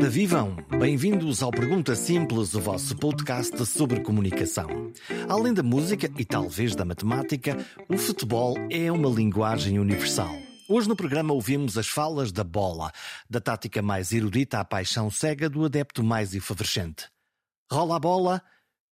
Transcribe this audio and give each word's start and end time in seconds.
Ora 0.00 0.08
vivam! 0.08 0.56
Bem-vindos 0.78 1.42
ao 1.42 1.50
Pergunta 1.50 1.94
Simples, 1.94 2.54
o 2.54 2.60
vosso 2.60 2.96
podcast 2.96 3.66
sobre 3.66 4.00
comunicação. 4.00 4.66
Além 5.28 5.52
da 5.52 5.62
música 5.62 6.10
e 6.16 6.24
talvez 6.24 6.74
da 6.74 6.86
matemática, 6.86 7.54
o 7.86 7.98
futebol 7.98 8.56
é 8.70 8.90
uma 8.90 9.10
linguagem 9.10 9.78
universal. 9.78 10.34
Hoje 10.66 10.88
no 10.88 10.96
programa 10.96 11.34
ouvimos 11.34 11.76
as 11.76 11.86
falas 11.86 12.32
da 12.32 12.42
bola, 12.42 12.90
da 13.28 13.42
tática 13.42 13.82
mais 13.82 14.10
erudita 14.10 14.58
à 14.58 14.64
paixão 14.64 15.10
cega 15.10 15.50
do 15.50 15.66
adepto 15.66 16.02
mais 16.02 16.34
efervescente. 16.34 17.10
Rola 17.70 17.96
a 17.96 18.00
bola, 18.00 18.42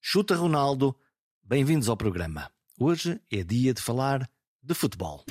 chuta 0.03 0.37
Ronaldo. 0.37 0.95
Bem-vindos 1.43 1.89
ao 1.89 1.97
programa. 1.97 2.51
Hoje 2.79 3.19
é 3.33 3.43
dia 3.43 3.73
de 3.73 3.81
falar 3.81 4.29
de 4.63 4.75
futebol. 4.75 5.25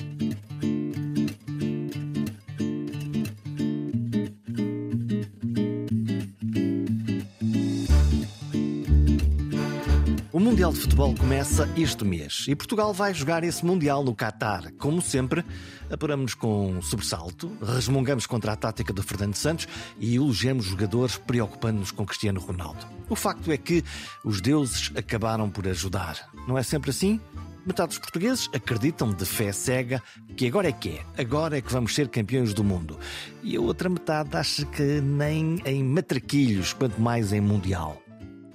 O 10.38 10.40
Mundial 10.40 10.72
de 10.72 10.78
Futebol 10.78 11.16
começa 11.16 11.68
este 11.76 12.04
mês 12.04 12.44
e 12.46 12.54
Portugal 12.54 12.94
vai 12.94 13.12
jogar 13.12 13.42
esse 13.42 13.66
Mundial 13.66 14.04
no 14.04 14.14
Qatar. 14.14 14.72
Como 14.74 15.02
sempre, 15.02 15.44
apuramos 15.90 16.32
com 16.32 16.80
sobressalto, 16.80 17.50
resmungamos 17.60 18.24
contra 18.24 18.52
a 18.52 18.56
tática 18.56 18.92
do 18.92 19.02
Fernando 19.02 19.34
Santos 19.34 19.66
e 19.98 20.14
elogiamos 20.14 20.66
jogadores 20.66 21.18
preocupando-nos 21.18 21.90
com 21.90 22.06
Cristiano 22.06 22.38
Ronaldo. 22.38 22.86
O 23.08 23.16
facto 23.16 23.50
é 23.50 23.56
que 23.56 23.82
os 24.24 24.40
deuses 24.40 24.92
acabaram 24.96 25.50
por 25.50 25.66
ajudar. 25.66 26.30
Não 26.46 26.56
é 26.56 26.62
sempre 26.62 26.90
assim? 26.90 27.20
Metade 27.66 27.88
dos 27.88 27.98
portugueses 27.98 28.48
acreditam 28.54 29.12
de 29.12 29.24
fé 29.24 29.50
cega 29.50 30.00
que 30.36 30.46
agora 30.46 30.68
é 30.68 30.72
que 30.72 30.90
é, 30.90 31.20
agora 31.20 31.58
é 31.58 31.60
que 31.60 31.72
vamos 31.72 31.96
ser 31.96 32.06
campeões 32.06 32.54
do 32.54 32.62
mundo. 32.62 32.96
E 33.42 33.56
a 33.56 33.60
outra 33.60 33.88
metade 33.88 34.36
acha 34.36 34.64
que 34.66 35.00
nem 35.00 35.60
em 35.64 35.82
matraquilhos, 35.82 36.72
quanto 36.72 37.00
mais 37.00 37.32
em 37.32 37.40
mundial. 37.40 38.00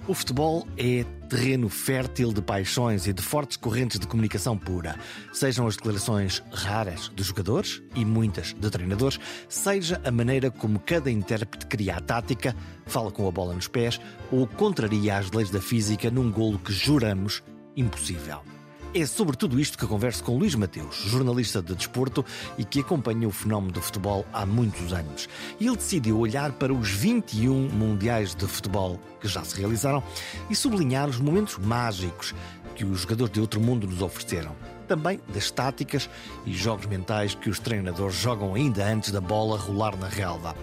O 0.06 0.12
futebol 0.12 0.66
é 0.76 1.04
terreno 1.34 1.68
fértil 1.68 2.32
de 2.32 2.40
paixões 2.40 3.08
e 3.08 3.12
de 3.12 3.20
fortes 3.20 3.56
correntes 3.56 3.98
de 3.98 4.06
comunicação 4.06 4.56
pura. 4.56 4.94
Sejam 5.32 5.66
as 5.66 5.74
declarações 5.74 6.40
raras 6.52 7.08
dos 7.08 7.26
jogadores 7.26 7.82
e 7.96 8.04
muitas 8.04 8.52
de 8.52 8.70
treinadores, 8.70 9.18
seja 9.48 10.00
a 10.04 10.12
maneira 10.12 10.48
como 10.48 10.78
cada 10.78 11.10
intérprete 11.10 11.66
cria 11.66 11.96
a 11.96 12.00
tática, 12.00 12.54
fala 12.86 13.10
com 13.10 13.26
a 13.26 13.32
bola 13.32 13.52
nos 13.52 13.66
pés 13.66 14.00
ou 14.30 14.46
contraria 14.46 15.18
as 15.18 15.32
leis 15.32 15.50
da 15.50 15.60
física 15.60 16.08
num 16.08 16.30
golo 16.30 16.56
que 16.56 16.72
juramos 16.72 17.42
impossível. 17.76 18.53
É 18.96 19.04
sobre 19.06 19.36
tudo 19.36 19.58
isto 19.58 19.76
que 19.76 19.88
converso 19.88 20.22
com 20.22 20.38
Luís 20.38 20.54
Mateus, 20.54 20.94
jornalista 20.94 21.60
de 21.60 21.74
desporto 21.74 22.24
e 22.56 22.64
que 22.64 22.78
acompanha 22.78 23.26
o 23.26 23.32
fenómeno 23.32 23.72
do 23.72 23.82
futebol 23.82 24.24
há 24.32 24.46
muitos 24.46 24.92
anos. 24.92 25.28
Ele 25.60 25.74
decidiu 25.74 26.16
olhar 26.20 26.52
para 26.52 26.72
os 26.72 26.90
21 26.90 27.70
mundiais 27.70 28.36
de 28.36 28.46
futebol 28.46 29.00
que 29.20 29.26
já 29.26 29.42
se 29.42 29.58
realizaram 29.58 30.00
e 30.48 30.54
sublinhar 30.54 31.08
os 31.08 31.18
momentos 31.18 31.58
mágicos 31.58 32.32
que 32.76 32.84
os 32.84 33.00
jogadores 33.00 33.32
de 33.32 33.40
outro 33.40 33.60
mundo 33.60 33.84
nos 33.84 34.00
ofereceram. 34.00 34.54
Também 34.86 35.18
das 35.26 35.50
táticas 35.50 36.08
e 36.46 36.52
jogos 36.52 36.86
mentais 36.86 37.34
que 37.34 37.50
os 37.50 37.58
treinadores 37.58 38.14
jogam 38.14 38.54
ainda 38.54 38.86
antes 38.86 39.10
da 39.10 39.20
bola 39.20 39.58
rolar 39.58 39.96
na 39.96 40.06
relva. 40.06 40.54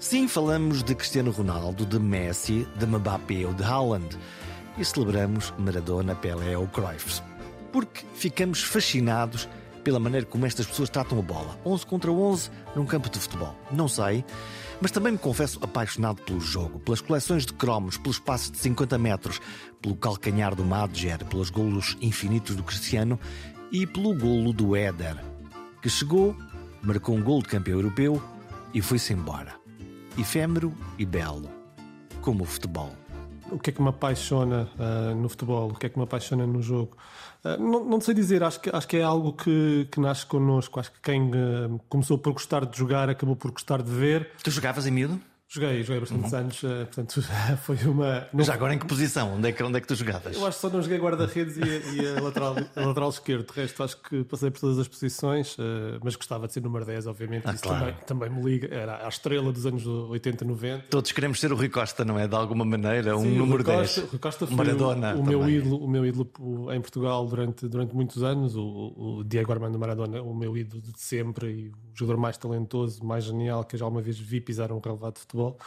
Sim, 0.00 0.26
falamos 0.26 0.82
de 0.82 0.92
Cristiano 0.92 1.30
Ronaldo, 1.30 1.86
de 1.86 2.00
Messi, 2.00 2.66
de 2.76 2.84
Mbappé 2.84 3.46
ou 3.46 3.54
de 3.54 3.62
Haaland. 3.62 4.18
E 4.76 4.84
celebramos 4.84 5.54
Maradona, 5.56 6.16
Pelé 6.16 6.58
ou 6.58 6.66
Cruyff 6.66 7.22
porque 7.72 8.04
ficamos 8.14 8.62
fascinados 8.62 9.48
pela 9.84 10.00
maneira 10.00 10.26
como 10.26 10.44
estas 10.44 10.66
pessoas 10.66 10.90
tratam 10.90 11.18
a 11.18 11.22
bola. 11.22 11.58
11 11.64 11.86
contra 11.86 12.10
11 12.10 12.50
num 12.74 12.84
campo 12.84 13.08
de 13.08 13.20
futebol. 13.20 13.54
Não 13.70 13.86
sei, 13.86 14.24
mas 14.80 14.90
também 14.90 15.12
me 15.12 15.18
confesso 15.18 15.58
apaixonado 15.62 16.20
pelo 16.22 16.40
jogo, 16.40 16.80
pelas 16.80 17.00
coleções 17.00 17.46
de 17.46 17.52
cromos, 17.52 17.96
pelos 17.96 18.18
passos 18.18 18.50
de 18.50 18.58
50 18.58 18.98
metros, 18.98 19.40
pelo 19.80 19.94
calcanhar 19.94 20.54
do 20.54 20.64
Madger, 20.64 21.24
pelos 21.26 21.50
golos 21.50 21.96
infinitos 22.00 22.56
do 22.56 22.62
Cristiano 22.62 23.18
e 23.70 23.86
pelo 23.86 24.12
golo 24.12 24.52
do 24.52 24.74
Éder, 24.74 25.16
que 25.80 25.88
chegou, 25.88 26.36
marcou 26.82 27.16
um 27.16 27.22
golo 27.22 27.42
de 27.42 27.48
campeão 27.48 27.78
europeu 27.78 28.22
e 28.74 28.82
foi-se 28.82 29.12
embora. 29.12 29.54
Efêmero 30.18 30.74
e 30.98 31.06
belo, 31.06 31.48
como 32.20 32.42
o 32.42 32.46
futebol. 32.46 32.92
O 33.50 33.58
que 33.58 33.70
é 33.70 33.72
que 33.72 33.80
me 33.80 33.88
apaixona 33.88 34.68
uh, 34.78 35.14
no 35.14 35.28
futebol? 35.28 35.70
O 35.70 35.74
que 35.74 35.86
é 35.86 35.88
que 35.88 35.96
me 35.96 36.04
apaixona 36.04 36.46
no 36.46 36.60
jogo? 36.60 36.96
Uh, 37.54 37.62
não, 37.62 37.84
não, 37.84 38.00
sei 38.00 38.14
dizer, 38.14 38.42
acho 38.42 38.60
que, 38.60 38.70
acho 38.74 38.88
que 38.88 38.96
é 38.96 39.02
algo 39.02 39.32
que, 39.32 39.86
que 39.90 40.00
nasce 40.00 40.26
connosco. 40.26 40.80
Acho 40.80 40.90
que 40.92 41.00
quem 41.00 41.30
uh, 41.30 41.80
começou 41.88 42.18
por 42.18 42.32
gostar 42.32 42.64
de 42.66 42.76
jogar 42.76 43.08
acabou 43.08 43.36
por 43.36 43.50
gostar 43.50 43.82
de 43.82 43.90
ver. 43.90 44.30
Tu 44.42 44.50
jogavas 44.50 44.86
em 44.86 44.90
miúdo? 44.90 45.20
Joguei, 45.48 45.80
joguei 45.84 46.00
bastantes 46.00 46.32
uhum. 46.32 46.38
anos, 46.40 46.64
eh, 46.64 46.84
portanto 46.86 47.22
foi 47.62 47.76
uma. 47.84 48.26
Mas 48.32 48.48
agora 48.48 48.74
em 48.74 48.78
que 48.78 48.86
posição? 48.86 49.34
Onde 49.34 49.48
é 49.48 49.52
que, 49.52 49.62
onde 49.62 49.78
é 49.78 49.80
que 49.80 49.86
tu 49.86 49.94
jogavas? 49.94 50.36
Eu 50.36 50.44
acho 50.44 50.56
que 50.56 50.60
só 50.60 50.68
não 50.68 50.82
joguei 50.82 50.98
guarda-redes 50.98 51.56
e, 51.56 51.60
e, 51.60 52.08
a, 52.08 52.20
lateral, 52.20 52.56
a 52.74 52.80
lateral 52.84 53.08
esquerdo. 53.10 53.46
De 53.46 53.60
resto, 53.60 53.84
acho 53.84 53.96
que 54.02 54.24
passei 54.24 54.50
por 54.50 54.60
todas 54.60 54.78
as 54.80 54.88
posições, 54.88 55.56
eh, 55.56 56.00
mas 56.02 56.16
gostava 56.16 56.48
de 56.48 56.52
ser 56.52 56.62
número 56.62 56.84
10, 56.84 57.06
obviamente. 57.06 57.44
Ah, 57.46 57.54
Isso 57.54 57.62
claro. 57.62 57.78
também, 57.78 58.28
também 58.28 58.30
me 58.30 58.42
liga. 58.42 58.74
Era 58.74 59.06
a 59.06 59.08
estrela 59.08 59.52
dos 59.52 59.64
anos 59.64 59.86
80, 59.86 60.44
90. 60.44 60.84
Todos 60.90 61.12
queremos 61.12 61.38
ser 61.38 61.52
o 61.52 61.56
Rui 61.56 61.68
Costa, 61.68 62.04
não 62.04 62.18
é? 62.18 62.26
De 62.26 62.34
alguma 62.34 62.64
maneira, 62.64 63.16
um 63.16 63.22
Sim, 63.22 63.38
número 63.38 63.62
Rui 63.62 63.76
Costa, 63.76 64.00
10. 64.00 64.10
Rui 64.10 64.18
Costa 64.18 64.46
foi 64.48 64.56
Maradona 64.56 65.14
o, 65.14 65.20
o 65.20 65.24
meu 65.24 65.48
ídolo, 65.48 65.76
o 65.78 65.88
meu 65.88 66.04
ídolo 66.04 66.28
em 66.72 66.80
Portugal 66.80 67.24
durante, 67.24 67.68
durante 67.68 67.94
muitos 67.94 68.20
anos. 68.24 68.56
O, 68.56 69.20
o 69.20 69.24
Diego 69.24 69.52
Armando 69.52 69.78
Maradona, 69.78 70.20
o 70.22 70.34
meu 70.34 70.56
ídolo 70.56 70.82
de 70.82 71.00
sempre 71.00 71.46
e 71.46 71.85
jogador 71.98 72.20
mais 72.20 72.36
talentoso, 72.36 73.04
mais 73.04 73.24
genial 73.24 73.64
que 73.64 73.74
eu 73.74 73.78
já 73.80 73.84
alguma 73.84 74.02
vez 74.02 74.18
vi 74.18 74.40
pisar 74.40 74.72
um 74.72 74.78
relevado 74.78 75.14
de 75.14 75.20
futebol. 75.20 75.58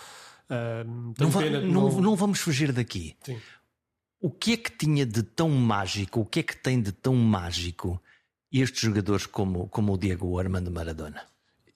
Uh, 0.49 1.13
não, 1.19 1.29
va 1.29 1.41
não, 1.41 1.61
não... 1.61 2.01
não, 2.01 2.15
vamos 2.15 2.39
fugir 2.39 2.71
daqui. 2.71 3.15
Sim. 3.23 3.39
O 4.21 4.29
que 4.29 4.53
é 4.53 4.57
que 4.57 4.71
tinha 4.71 5.05
de 5.05 5.23
tão 5.23 5.49
mágico, 5.49 6.19
o 6.19 6.25
que 6.25 6.39
é 6.39 6.43
que 6.43 6.57
tem 6.57 6.81
de 6.81 6.91
tão 6.91 7.15
mágico 7.15 8.01
estes 8.51 8.81
jogadores 8.81 9.25
como, 9.25 9.67
como 9.69 9.93
o 9.93 9.97
Diego 9.97 10.37
Armando 10.39 10.71
Maradona? 10.71 11.21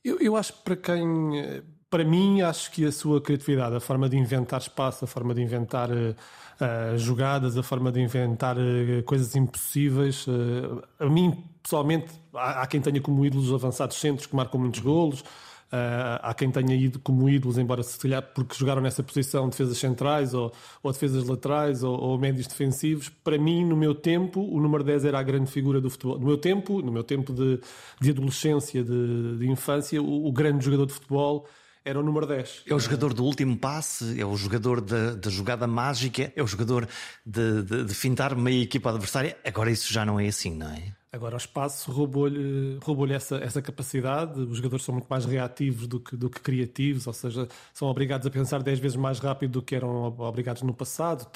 Eu, 0.03 0.19
eu 0.19 0.35
acho 0.35 0.53
que 0.53 0.63
para 0.63 0.75
quem. 0.75 1.63
Para 1.93 2.03
mim, 2.03 2.41
acho 2.41 2.71
que 2.71 2.85
a 2.85 2.91
sua 2.91 3.21
criatividade, 3.21 3.75
a 3.75 3.79
forma 3.79 4.09
de 4.09 4.17
inventar 4.17 4.59
espaço, 4.59 5.05
a 5.05 5.07
forma 5.07 5.31
de 5.31 5.43
inventar 5.43 5.91
uh, 5.91 6.97
jogadas, 6.97 7.55
a 7.55 7.61
forma 7.61 7.91
de 7.91 8.01
inventar 8.01 8.57
uh, 8.57 9.03
coisas 9.05 9.35
impossíveis, 9.35 10.25
uh, 10.25 10.81
a 10.97 11.05
mim, 11.07 11.43
pessoalmente, 11.61 12.07
há, 12.33 12.63
há, 12.63 12.65
quem 12.65 12.81
tenha 12.81 12.99
como 12.99 13.23
ídolos 13.23 13.53
avançados 13.53 13.97
centros 13.97 14.25
que 14.25 14.35
marcam 14.35 14.59
muitos 14.59 14.79
golos. 14.79 15.23
Há 15.71 16.35
quem 16.35 16.51
tenha 16.51 16.75
ido 16.75 16.99
como 16.99 17.27
ídolos, 17.27 17.57
embora 17.57 17.81
se 17.81 17.97
calhar 17.97 18.21
porque 18.21 18.55
jogaram 18.55 18.79
nessa 18.79 19.01
posição 19.01 19.49
defesas 19.49 19.77
centrais 19.79 20.31
ou, 20.35 20.51
ou 20.83 20.91
defesas 20.91 21.27
laterais 21.27 21.81
ou, 21.83 21.99
ou, 21.99 22.17
médios 22.17 22.45
defensivos. 22.45 23.09
Para 23.09 23.39
mim, 23.39 23.65
no 23.65 23.75
meu 23.75 23.95
tempo, 23.95 24.39
o 24.39 24.61
número 24.61 24.83
10 24.83 25.05
era 25.05 25.17
a 25.19 25.23
grande 25.23 25.49
figura 25.49 25.81
do 25.81 25.89
futebol. 25.89 26.19
No 26.19 26.27
meu 26.27 26.37
tempo, 26.37 26.79
no 26.81 26.91
meu 26.91 27.03
tempo 27.03 27.33
de, 27.33 27.59
de 27.99 28.11
adolescência, 28.11 28.83
de, 28.83 29.37
de 29.37 29.49
infância, 29.49 30.01
o, 30.01 30.27
o, 30.27 30.31
grande 30.31 30.63
jogador 30.63 30.85
de 30.85 30.93
futebol 30.93 31.47
era 31.85 31.99
o 31.99 32.03
número 32.03 32.25
10. 32.25 32.63
É 32.67 32.73
o 32.73 32.79
jogador 32.79 33.13
do 33.13 33.23
último 33.23 33.57
passe, 33.57 34.19
é 34.19 34.25
o 34.25 34.35
jogador 34.37 34.79
da, 34.79 35.15
da 35.15 35.29
jogada 35.29 35.67
mágica, 35.67 36.31
é 36.35 36.41
o 36.41 36.47
jogador 36.47 36.87
de, 37.25 37.63
de, 37.63 37.85
de 37.85 37.93
fintar 37.93 38.35
meia 38.35 38.63
equipa 38.63 38.89
adversária. 38.89 39.37
Agora 39.43 39.69
isso 39.69 39.91
já 39.91 40.05
não 40.05 40.19
é 40.19 40.27
assim, 40.27 40.55
não 40.55 40.69
é? 40.69 40.93
Agora 41.13 41.35
o 41.35 41.37
espaço 41.37 41.91
roubou-lhe 41.91 42.79
roubou 42.81 43.07
essa, 43.07 43.35
essa 43.35 43.61
capacidade. 43.61 44.39
Os 44.39 44.57
jogadores 44.57 44.83
são 44.83 44.95
muito 44.95 45.05
mais 45.07 45.25
reativos 45.25 45.85
do 45.85 45.99
que, 45.99 46.15
do 46.15 46.27
que 46.27 46.41
criativos, 46.41 47.05
ou 47.05 47.13
seja, 47.13 47.47
são 47.71 47.87
obrigados 47.87 48.25
a 48.25 48.31
pensar 48.31 48.63
10 48.63 48.79
vezes 48.79 48.97
mais 48.97 49.19
rápido 49.19 49.51
do 49.51 49.61
que 49.61 49.75
eram 49.75 50.05
obrigados 50.17 50.63
no 50.63 50.73
passado. 50.73 51.27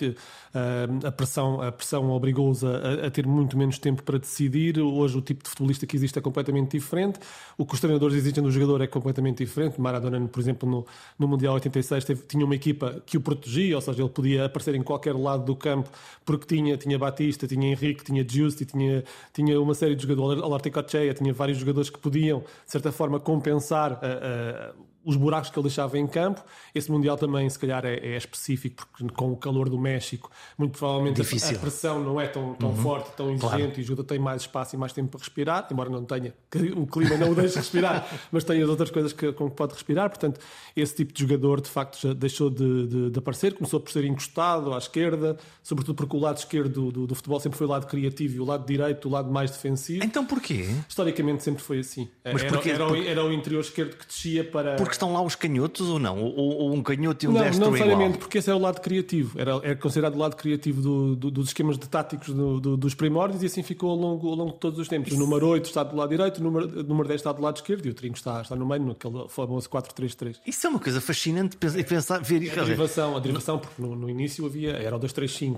Ah, 0.51 0.88
a 1.07 1.12
pressão, 1.12 1.62
a 1.62 1.71
pressão 1.71 2.09
obrigou-os 2.09 2.63
a, 2.63 3.06
a, 3.06 3.12
ter 3.12 3.27
muito 3.27 3.56
menos 3.56 3.77
tempo 3.77 4.01
para 4.01 4.18
decidir. 4.18 4.79
Hoje 4.79 5.15
o 5.15 5.21
tipo 5.21 5.44
de 5.44 5.50
futebolista 5.51 5.85
que 5.85 5.95
existe 5.95 6.18
é 6.18 6.21
completamente 6.24 6.71
diferente. 6.71 7.19
O 7.56 7.63
que 7.63 7.75
os 7.75 7.79
treinadores 7.79 8.18
exigem 8.18 8.44
do 8.44 8.50
jogador 8.50 8.81
é 8.81 8.88
completamente 8.88 9.45
diferente. 9.45 9.79
Maradona, 9.79 10.27
por 10.27 10.39
exemplo, 10.39 10.68
no, 10.68 10.88
no 11.19 11.27
Mundial 11.27 11.53
86 11.53 12.03
teve, 12.03 12.24
tinha 12.24 12.44
uma 12.44 12.56
equipa 12.56 13.00
que 13.06 13.15
o 13.15 13.21
protegia, 13.21 13.75
ou 13.75 13.81
seja, 13.81 14.01
ele 14.01 14.09
podia 14.09 14.45
aparecer 14.45 14.74
em 14.74 14.81
qualquer 14.81 15.15
lado 15.15 15.45
do 15.45 15.56
campo 15.56 15.88
porque 16.25 16.56
tinha, 16.56 16.75
tinha 16.77 16.97
Batista, 16.97 17.45
tinha 17.45 17.69
Henrique, 17.69 18.03
tinha 18.03 18.25
Giusti, 18.27 18.65
tinha, 18.65 19.03
tinha 19.31 19.66
uma 19.67 19.75
série 19.75 19.95
de 19.95 20.03
jogadores, 20.03 20.41
Alarticochea 20.41 21.13
tinha 21.13 21.33
vários 21.33 21.57
jogadores 21.57 21.89
que 21.89 21.99
podiam, 21.99 22.39
de 22.39 22.71
certa 22.71 22.91
forma, 22.91 23.19
compensar 23.19 23.93
uh, 23.93 24.87
os 25.07 25.15
buracos 25.15 25.50
que 25.50 25.57
ele 25.57 25.63
deixava 25.63 25.98
em 25.98 26.06
campo. 26.06 26.44
Esse 26.75 26.92
Mundial 26.92 27.15
também, 27.18 27.50
se 27.50 27.57
calhar, 27.57 27.86
é, 27.86 27.95
é 27.95 28.18
específico, 28.18 28.86
porque 28.92 29.07
com 29.15 29.31
o 29.31 29.38
calor 29.38 29.69
do 29.69 29.80
México, 29.80 30.30
muito 30.57 30.77
provavelmente 30.77 31.21
a, 31.21 31.24
a, 31.24 31.59
pressão 31.59 32.04
não 32.04 32.19
é 32.19 32.27
tão, 32.27 32.54
tão 32.56 32.69
uhum. 32.69 32.75
forte, 32.75 33.12
tão 33.15 33.27
exigente 33.27 33.48
claro. 33.48 33.74
e 33.77 33.81
o 33.81 33.83
jogador 33.83 34.04
tem 34.04 34.19
mais 34.19 34.42
espaço 34.42 34.75
e 34.75 34.77
mais 34.77 34.92
tempo 34.92 35.09
para 35.09 35.19
respirar, 35.21 35.65
embora 35.71 35.89
não 35.89 36.04
tenha, 36.04 36.33
o 36.75 36.86
clima 36.86 37.15
não 37.15 37.31
o 37.31 37.36
deixe 37.36 37.56
respirar, 37.56 38.06
mas 38.33 38.44
tem 38.44 38.62
as 38.62 38.68
outras 38.68 38.92
coisas 38.92 39.13
que, 39.13 39.31
com 39.31 39.50
que 39.50 39.56
pode 39.56 39.74
respirar. 39.74 40.09
Portanto, 40.09 40.42
esse 40.75 40.94
tipo 40.94 41.13
de 41.13 41.21
jogador, 41.21 41.62
de 41.62 41.69
facto, 41.69 42.01
já 42.01 42.13
deixou 42.13 42.50
de, 42.50 42.88
de, 42.88 43.10
de 43.10 43.19
aparecer, 43.19 43.53
começou 43.53 43.80
por 43.80 43.92
ser 43.92 44.03
encostado 44.03 44.74
à 44.74 44.77
esquerda, 44.77 45.38
sobretudo 45.63 45.95
porque 45.95 46.18
o 46.18 46.19
lado 46.19 46.38
esquerdo 46.38 46.92
do, 46.92 47.07
do, 47.07 47.15
futebol 47.15 47.39
sempre 47.39 47.57
foi 47.57 47.65
o 47.65 47.69
lado 47.69 47.88
criativo 47.88 48.36
e 48.36 48.39
o 48.42 48.45
lado 48.45 48.65
direito 48.65 49.07
o 49.07 49.12
lado 49.12 49.31
mais 49.31 49.51
defensivo. 49.51 50.03
Então 50.03 50.25
porquê? 50.25 50.68
Historicamente 50.89 51.44
sempre 51.44 51.63
foi 51.63 51.80
assim. 51.80 52.10
Mas 52.25 52.44
era, 52.44 52.51
porque, 52.51 52.69
era, 52.69 52.86
porque... 52.86 53.07
era, 53.07 53.24
o 53.24 53.31
interior 53.31 53.62
esquerdo 53.62 53.95
que 53.95 54.06
descia 54.06 54.44
para. 54.44 54.75
Porque 54.75 54.96
estão 54.97 55.13
lá 55.13 55.21
os 55.21 55.35
canhotos 55.35 55.88
ou 55.88 55.99
não? 55.99 56.21
Ou, 56.21 56.57
ou 56.57 56.73
um 56.73 56.81
canhoto 56.81 57.25
e 57.25 57.27
um 57.27 57.31
não, 57.31 57.41
destro 57.41 57.61
não 57.61 57.67
é 57.67 57.71
necessariamente, 57.71 58.17
porque 58.17 58.38
esse 58.38 58.49
é 58.49 58.53
o 58.53 58.59
lado 58.59 58.81
criativo. 58.81 59.39
Era, 59.39 59.59
era 59.63 59.75
considerado 59.75 60.15
o 60.15 60.19
lado 60.19 60.35
criativo 60.35 60.81
do, 60.81 61.15
do, 61.15 61.31
dos 61.31 61.47
esquemas 61.47 61.77
de 61.77 61.88
táticos 61.88 62.33
do, 62.33 62.59
do, 62.59 62.77
dos 62.77 62.94
primórdios 62.94 63.44
e 63.44 63.45
assim 63.45 63.63
ficou 63.63 63.91
ao 63.91 63.95
longo, 63.95 64.29
ao 64.29 64.35
longo 64.35 64.53
de 64.53 64.59
todos 64.59 64.79
os 64.79 64.88
tempos. 64.88 65.13
O 65.13 65.17
número 65.17 65.47
8 65.47 65.65
está 65.65 65.83
do 65.83 65.95
lado 65.95 66.09
direito, 66.09 66.39
o 66.39 66.44
número, 66.44 66.79
o 66.79 66.83
número 66.83 67.07
10 67.07 67.19
está 67.19 67.31
do 67.31 67.41
lado 67.41 67.57
esquerdo 67.57 67.85
e 67.85 67.89
o 67.89 67.94
trinco 67.94 68.17
está, 68.17 68.41
está 68.41 68.55
no 68.55 68.65
meio, 68.65 68.85
naquele 68.85 69.27
famoso 69.29 69.69
4-3-3. 69.69 70.38
Isso 70.45 70.67
é 70.67 70.69
uma 70.69 70.79
coisa 70.79 71.00
fascinante 71.00 71.57
pensar, 71.57 71.83
pensar 71.83 72.21
ver. 72.21 72.51
A 72.51 72.63
derivação, 72.63 73.15
a 73.15 73.19
derivação 73.19 73.59
porque 73.59 73.81
no, 73.81 73.95
no 73.95 74.09
início 74.09 74.45
havia, 74.45 74.71
era 74.71 74.95
o 74.95 75.00
2-3-5, 75.00 75.57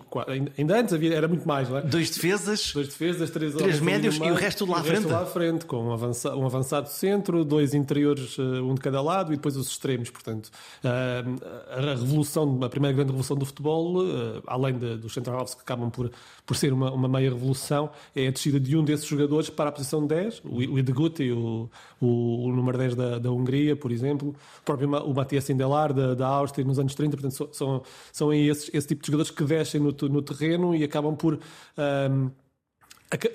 ainda 0.57 0.80
antes 0.80 0.94
havia, 0.94 1.15
era 1.15 1.27
muito 1.27 1.47
mais, 1.47 1.69
não 1.69 1.77
é? 1.77 1.81
Dois 1.81 2.09
defesas, 2.09 2.71
dois 2.74 2.88
defesas, 2.88 3.30
três, 3.30 3.53
três 3.53 3.80
médios 3.80 4.18
e 4.18 4.31
o 4.31 4.33
resto 4.33 4.65
lá 4.65 4.80
à 4.80 4.83
frente. 4.83 5.07
lá 5.07 5.21
à 5.21 5.25
frente, 5.25 5.65
com 5.65 5.77
um 5.77 5.94
avançado, 5.94 6.38
um 6.38 6.45
avançado 6.45 6.89
centro, 6.89 7.44
dois 7.44 7.74
interiores, 7.74 8.38
eh, 8.38 8.62
um 8.62 8.74
de 8.74 8.81
cada 8.81 9.01
lado 9.01 9.29
e 9.34 9.36
depois 9.36 9.56
os 9.56 9.68
extremos. 9.68 10.10
Portanto, 10.10 10.50
eh, 10.84 11.24
a 11.70 11.96
revolução, 11.96 12.60
a 12.64 12.70
primeira 12.70 12.96
grande 12.96 13.12
revolução 13.12 13.38
do 13.38 13.46
futebol, 13.46 14.04
eh, 14.04 14.42
além 14.48 14.78
dos 14.78 15.14
central-halves 15.14 15.56
que 15.56 15.62
acabam 15.62 15.90
por, 15.90 16.12
por 16.46 16.56
ser 16.56 16.74
uma, 16.74 16.92
uma 16.92 17.08
meia 17.08 17.30
revolução, 17.30 17.90
é 18.16 18.28
a 18.28 18.31
descida 18.31 18.60
de 18.60 18.76
um 18.76 18.84
desses 18.84 19.06
jogadores 19.06 19.50
para 19.50 19.70
a 19.70 19.72
posição 19.72 20.06
10, 20.06 20.42
o, 20.44 20.58
o 20.74 20.80
Ideguti, 20.80 21.31
o, 21.31 21.70
o, 22.00 22.46
o 22.46 22.52
número 22.52 22.78
10 22.78 22.96
da, 22.96 23.20
da 23.20 23.31
Hungria, 23.31 23.76
por 23.76 23.92
exemplo, 23.92 24.30
o 24.30 24.64
próprio 24.64 24.90
o 24.90 25.14
Matias 25.14 25.44
Sindelar 25.44 25.94
da, 25.94 26.14
da 26.14 26.28
Áustria 26.28 26.66
nos 26.66 26.80
anos 26.80 26.96
30. 26.96 27.18
Portanto, 27.18 27.50
são, 27.54 27.84
são 28.12 28.34
esses, 28.34 28.70
esse 28.74 28.88
tipo 28.88 29.02
de 29.02 29.08
jogadores 29.08 29.31
que 29.31 29.44
descem 29.44 29.81
no, 29.81 29.92
no 30.10 30.22
terreno 30.22 30.76
e 30.76 30.84
acabam 30.84 31.16
por. 31.16 31.40
Um, 31.78 32.31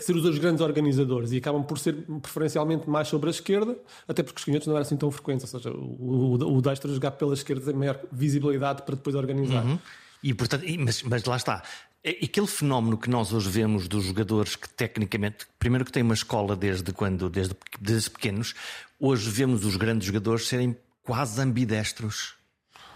ser 0.00 0.14
os 0.14 0.22
dois 0.22 0.38
grandes 0.38 0.60
organizadores 0.60 1.32
e 1.32 1.38
acabam 1.38 1.64
por 1.64 1.78
ser 1.78 1.94
preferencialmente 2.22 2.88
mais 2.88 3.08
sobre 3.08 3.28
a 3.28 3.30
esquerda, 3.30 3.76
até 4.06 4.22
porque 4.22 4.38
os 4.38 4.44
canhotos 4.44 4.68
não 4.68 4.74
eram 4.74 4.82
assim 4.82 4.96
tão 4.96 5.10
frequentes, 5.10 5.52
ou 5.52 5.60
seja, 5.60 5.74
o, 5.74 6.36
o, 6.36 6.56
o 6.56 6.62
destro 6.62 6.92
jogar 6.92 7.12
pela 7.12 7.34
esquerda 7.34 7.66
tem 7.66 7.74
maior 7.74 8.00
visibilidade 8.12 8.82
para 8.82 8.94
depois 8.94 9.16
organizar. 9.16 9.64
Uhum. 9.64 9.78
E, 10.22 10.32
portanto, 10.32 10.64
mas, 10.78 11.02
mas 11.02 11.24
lá 11.24 11.36
está. 11.36 11.62
É 12.02 12.10
aquele 12.10 12.46
fenómeno 12.46 12.96
que 12.98 13.10
nós 13.10 13.32
hoje 13.32 13.48
vemos 13.48 13.88
dos 13.88 14.04
jogadores 14.04 14.56
que 14.56 14.68
tecnicamente, 14.68 15.46
primeiro 15.58 15.84
que 15.84 15.92
têm 15.92 16.02
uma 16.02 16.14
escola 16.14 16.54
desde 16.54 16.92
quando, 16.92 17.28
desde, 17.28 17.56
desde 17.80 18.10
pequenos, 18.10 18.54
hoje 19.00 19.28
vemos 19.28 19.64
os 19.64 19.76
grandes 19.76 20.06
jogadores 20.06 20.46
serem 20.46 20.76
quase 21.02 21.40
ambidestros. 21.40 22.34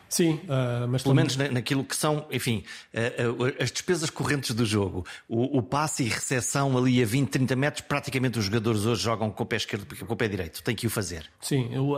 Sim, 0.08 0.40
uh, 0.44 0.88
mas 0.88 1.02
pelo 1.02 1.14
menos 1.14 1.36
naquilo 1.36 1.84
que 1.84 1.94
são, 1.94 2.24
enfim, 2.30 2.64
uh, 2.94 3.44
uh, 3.44 3.62
as 3.62 3.70
despesas 3.70 4.08
correntes 4.08 4.54
do 4.54 4.64
jogo, 4.64 5.04
o, 5.28 5.58
o, 5.58 5.62
passe 5.62 6.02
e 6.02 6.08
recepção 6.08 6.76
ali 6.78 7.02
a 7.02 7.06
20, 7.06 7.28
30 7.28 7.56
metros, 7.56 7.84
praticamente 7.86 8.38
os 8.38 8.46
jogadores 8.46 8.86
hoje 8.86 9.02
jogam 9.02 9.30
com 9.30 9.42
o 9.42 9.46
pé 9.46 9.56
esquerdo 9.56 9.84
porque 9.84 10.04
com 10.04 10.14
o 10.14 10.16
pé 10.16 10.26
direito, 10.26 10.62
tem 10.62 10.74
que 10.74 10.86
o 10.86 10.90
fazer. 10.90 11.26
Sim, 11.40 11.76
o, 11.76 11.96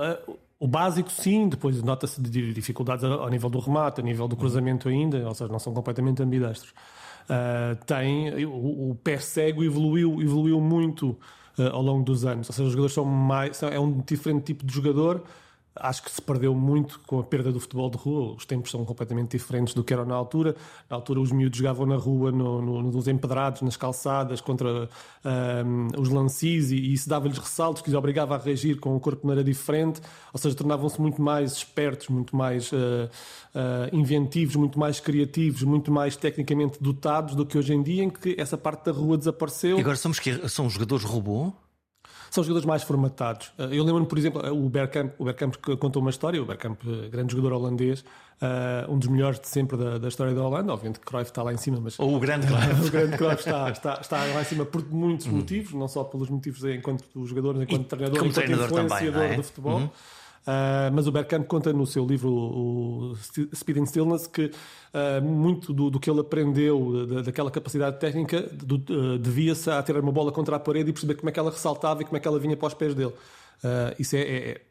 o 0.58 0.66
básico 0.66 1.10
sim, 1.10 1.48
depois 1.48 1.80
nota-se 1.82 2.20
dificuldades 2.20 3.04
ao 3.04 3.28
nível 3.28 3.48
do 3.48 3.60
remate, 3.60 4.00
a 4.00 4.04
nível 4.04 4.26
do 4.26 4.36
cruzamento 4.36 4.88
ainda, 4.88 5.26
ou 5.28 5.34
seja, 5.34 5.50
não 5.50 5.60
são 5.60 5.72
completamente 5.72 6.20
ambidestros. 6.20 6.74
tem, 7.86 8.44
o, 8.44 8.90
o, 8.90 8.94
pé 8.96 9.18
cego 9.18 9.62
evoluiu, 9.62 10.20
evoluiu 10.20 10.60
muito 10.60 11.16
ao 11.72 11.80
longo 11.80 12.04
dos 12.04 12.24
anos, 12.24 12.48
ou 12.48 12.54
seja, 12.54 12.66
os 12.66 12.72
jogadores 12.72 12.94
são 12.94 13.04
mais, 13.04 13.56
são, 13.56 13.68
é 13.68 13.78
um 13.78 14.00
diferente 14.00 14.46
tipo 14.46 14.66
de 14.66 14.74
jogador 14.74 15.22
acho 15.76 16.02
que 16.02 16.10
se 16.10 16.20
perdeu 16.20 16.54
muito 16.54 17.00
com 17.06 17.20
a 17.20 17.22
perda 17.22 17.52
do 17.52 17.60
futebol 17.60 17.88
de 17.90 17.96
rua. 17.96 18.34
Os 18.34 18.44
tempos 18.44 18.70
são 18.70 18.84
completamente 18.84 19.36
diferentes 19.36 19.72
do 19.74 19.84
que 19.84 19.92
eram 19.92 20.04
na 20.04 20.14
altura. 20.14 20.56
Na 20.88 20.96
altura, 20.96 21.20
os 21.20 21.30
miúdos 21.30 21.58
jogavam 21.58 21.86
na 21.86 21.96
rua, 21.96 22.32
no, 22.32 22.60
no, 22.60 22.82
nos 22.82 23.08
empedrados, 23.08 23.62
nas 23.62 23.76
calçadas, 23.76 24.40
contra 24.40 24.88
um, 25.24 25.88
os 26.00 26.08
lancis, 26.08 26.70
e, 26.70 26.76
e 26.76 26.92
isso 26.92 27.08
dava-lhes 27.08 27.38
ressaltos 27.38 27.82
que 27.82 27.88
os 27.88 27.94
obrigava 27.94 28.34
a 28.34 28.38
reagir 28.38 28.78
com 28.78 28.96
o 28.96 29.00
corpo 29.00 29.22
de 29.22 29.26
maneira 29.26 29.48
diferente. 29.48 30.00
Ou 30.32 30.40
seja, 30.40 30.54
tornavam-se 30.54 31.00
muito 31.00 31.22
mais 31.22 31.52
espertos, 31.52 32.08
muito 32.08 32.36
mais 32.36 32.70
uh, 32.72 32.76
uh, 32.76 33.96
inventivos, 33.96 34.56
muito 34.56 34.78
mais 34.78 35.00
criativos, 35.00 35.62
muito 35.62 35.90
mais 35.92 36.16
tecnicamente 36.16 36.82
dotados 36.82 37.34
do 37.34 37.46
que 37.46 37.56
hoje 37.56 37.72
em 37.72 37.82
dia, 37.82 38.04
em 38.04 38.10
que 38.10 38.34
essa 38.38 38.58
parte 38.58 38.86
da 38.86 38.92
rua 38.92 39.16
desapareceu. 39.16 39.78
E 39.78 39.80
agora 39.80 39.96
somos 39.96 40.18
que 40.18 40.48
são 40.48 40.68
jogadores 40.68 41.04
robô? 41.04 41.52
São 42.30 42.44
jogadores 42.44 42.64
mais 42.64 42.82
formatados. 42.82 43.52
Eh, 43.58 43.68
eu 43.72 43.84
lembro-me, 43.84 44.06
por 44.06 44.16
exemplo, 44.16 44.40
o 44.52 44.68
Bergkamp, 44.68 45.12
o 45.18 45.24
Bergkamp 45.24 45.54
contou 45.78 46.00
uma 46.00 46.10
história, 46.10 46.40
o 46.40 46.46
Bergkamp, 46.46 46.80
eh, 46.86 47.08
grande 47.08 47.32
jogador 47.34 47.56
holandês, 47.56 48.04
um 48.88 48.98
dos 48.98 49.08
melhores 49.08 49.38
de 49.38 49.48
sempre 49.48 49.76
da, 49.76 49.98
da, 49.98 50.08
história 50.08 50.34
da 50.34 50.42
Holanda, 50.42 50.72
obviamente 50.72 50.98
que 50.98 51.04
Cruyff 51.04 51.30
está 51.30 51.42
lá 51.42 51.52
em 51.52 51.58
cima, 51.58 51.78
mas... 51.78 51.98
Ou 51.98 52.16
o 52.16 52.18
grande 52.18 52.46
Cruyff. 52.46 52.72
o 52.88 52.90
grande 52.90 53.16
Cruyff 53.18 53.40
está, 53.40 53.68
está, 53.70 53.98
está 54.00 54.16
lá 54.24 54.40
em 54.40 54.44
cima 54.44 54.64
por 54.64 54.82
muitos 54.88 55.26
hum. 55.26 55.32
motivos, 55.32 55.74
não 55.74 55.86
só 55.86 56.04
pelos 56.04 56.30
motivos 56.30 56.64
enquanto 56.64 57.04
jogador, 57.26 57.60
enquanto 57.62 57.82
e 57.82 57.84
treinador, 57.84 58.16
enquanto 58.16 58.34
treinador 58.34 58.66
influenciador 58.66 59.12
também, 59.12 59.32
é? 59.32 59.36
do 59.36 59.42
futebol. 59.42 59.78
Uhum. 59.80 59.90
Uh, 60.40 60.88
mas 60.94 61.06
o 61.06 61.12
Bergkamp 61.12 61.46
conta 61.46 61.70
no 61.70 61.86
seu 61.86 62.04
livro 62.06 62.30
o 62.32 63.14
Speed 63.54 63.76
and 63.76 63.86
Stillness 63.86 64.26
que 64.26 64.46
uh, 64.46 65.22
muito 65.22 65.70
do, 65.70 65.90
do, 65.90 66.00
que 66.00 66.10
ele 66.10 66.20
aprendeu 66.20 67.06
da, 67.06 67.20
daquela 67.20 67.50
capacidade 67.50 68.00
técnica 68.00 68.50
uh, 68.50 69.18
devia-se 69.18 69.70
a 69.70 69.82
ter 69.82 69.98
uma 69.98 70.10
bola 70.10 70.32
contra 70.32 70.56
a 70.56 70.58
parede 70.58 70.88
e 70.88 70.92
perceber 70.94 71.16
como 71.16 71.28
é 71.28 71.32
que 71.32 71.38
ela 71.38 71.50
ressaltava 71.50 72.00
e 72.00 72.04
como 72.06 72.16
é 72.16 72.20
que 72.20 72.26
ela 72.26 72.38
vinha 72.38 72.56
para 72.56 72.68
os 72.68 72.74
pés 72.74 72.94
dele. 72.94 73.12
isso 73.98 74.16
é, 74.16 74.20
é, 74.20 74.62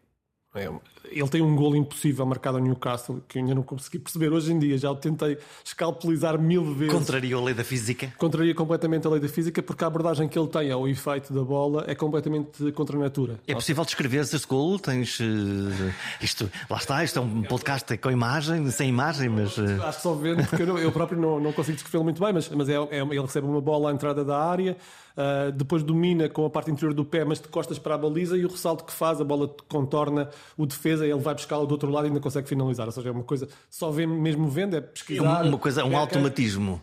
é, 0.55 0.69
ele 1.05 1.27
tem 1.27 1.41
um 1.41 1.55
gol 1.55 1.75
impossível 1.75 2.25
marcado 2.25 2.57
ao 2.57 2.63
Newcastle 2.63 3.21
que 3.27 3.37
eu 3.37 3.41
ainda 3.41 3.55
não 3.55 3.63
consegui 3.63 3.99
perceber 3.99 4.31
hoje 4.31 4.51
em 4.51 4.59
dia. 4.59 4.77
Já 4.77 4.91
o 4.91 4.95
tentei 4.95 5.37
escalpelizar 5.63 6.39
mil 6.39 6.73
vezes. 6.73 6.93
Contraria 6.93 7.35
a 7.35 7.41
lei 7.41 7.53
da 7.53 7.63
física? 7.63 8.13
Contraria 8.17 8.53
completamente 8.53 9.07
a 9.07 9.09
lei 9.09 9.19
da 9.19 9.27
física 9.27 9.61
porque 9.61 9.83
a 9.83 9.87
abordagem 9.87 10.27
que 10.27 10.37
ele 10.37 10.47
tem 10.47 10.71
ao 10.71 10.87
efeito 10.87 11.33
da 11.33 11.43
bola 11.43 11.83
é 11.87 11.95
completamente 11.95 12.71
contra 12.73 12.97
a 12.97 12.99
natura. 12.99 13.39
É 13.47 13.53
possível 13.53 13.83
descrever 13.85 14.19
esse 14.19 14.47
gol? 14.47 14.77
Tens. 14.79 15.19
Uh, 15.19 15.93
isto, 16.21 16.49
lá 16.69 16.77
está, 16.77 17.03
isto 17.03 17.19
é 17.19 17.21
um 17.21 17.43
podcast 17.43 17.97
com 17.97 18.11
imagem, 18.11 18.69
sem 18.71 18.89
imagem, 18.89 19.29
mas. 19.29 19.57
Uh... 19.57 19.81
Acho 19.83 19.97
que 19.97 20.03
só 20.03 20.13
vendo, 20.13 20.45
porque 20.47 20.63
eu, 20.63 20.77
eu 20.77 20.91
próprio 20.91 21.19
não, 21.19 21.39
não 21.39 21.53
consigo 21.53 21.75
descrevê-lo 21.75 22.03
muito 22.03 22.23
bem, 22.23 22.33
mas, 22.33 22.49
mas 22.49 22.69
é, 22.69 22.73
é, 22.73 22.99
ele 22.99 23.21
recebe 23.21 23.47
uma 23.47 23.61
bola 23.61 23.89
à 23.89 23.93
entrada 23.93 24.23
da 24.23 24.37
área. 24.37 24.77
Uh, 25.19 25.51
depois 25.51 25.83
domina 25.83 26.29
com 26.29 26.45
a 26.45 26.49
parte 26.49 26.71
interior 26.71 26.93
do 26.93 27.03
pé, 27.03 27.25
mas 27.25 27.41
de 27.41 27.47
costas 27.49 27.77
para 27.77 27.95
a 27.95 27.97
baliza 27.97 28.37
e 28.37 28.45
o 28.45 28.47
ressalto 28.47 28.85
que 28.85 28.93
faz, 28.93 29.19
a 29.19 29.23
bola 29.25 29.53
contorna 29.67 30.29
o 30.55 30.65
defesa, 30.65 30.88
ele 30.89 31.13
vai 31.15 31.33
buscá-la 31.33 31.65
do 31.65 31.71
outro 31.71 31.89
lado 31.89 32.05
e 32.05 32.07
ainda 32.07 32.19
consegue 32.19 32.47
finalizar. 32.47 32.85
Ou 32.85 32.91
seja, 32.91 33.09
é 33.09 33.11
uma 33.11 33.23
coisa, 33.23 33.47
só 33.69 33.91
vê 33.91 34.05
mesmo 34.05 34.47
vendo, 34.49 34.75
é 34.75 34.81
pesquisar. 34.81 35.23
É 35.23 35.27
uma, 35.27 35.41
uma 35.43 35.57
coisa, 35.57 35.85
um 35.85 35.93
é, 35.93 35.95
automatismo. 35.95 36.81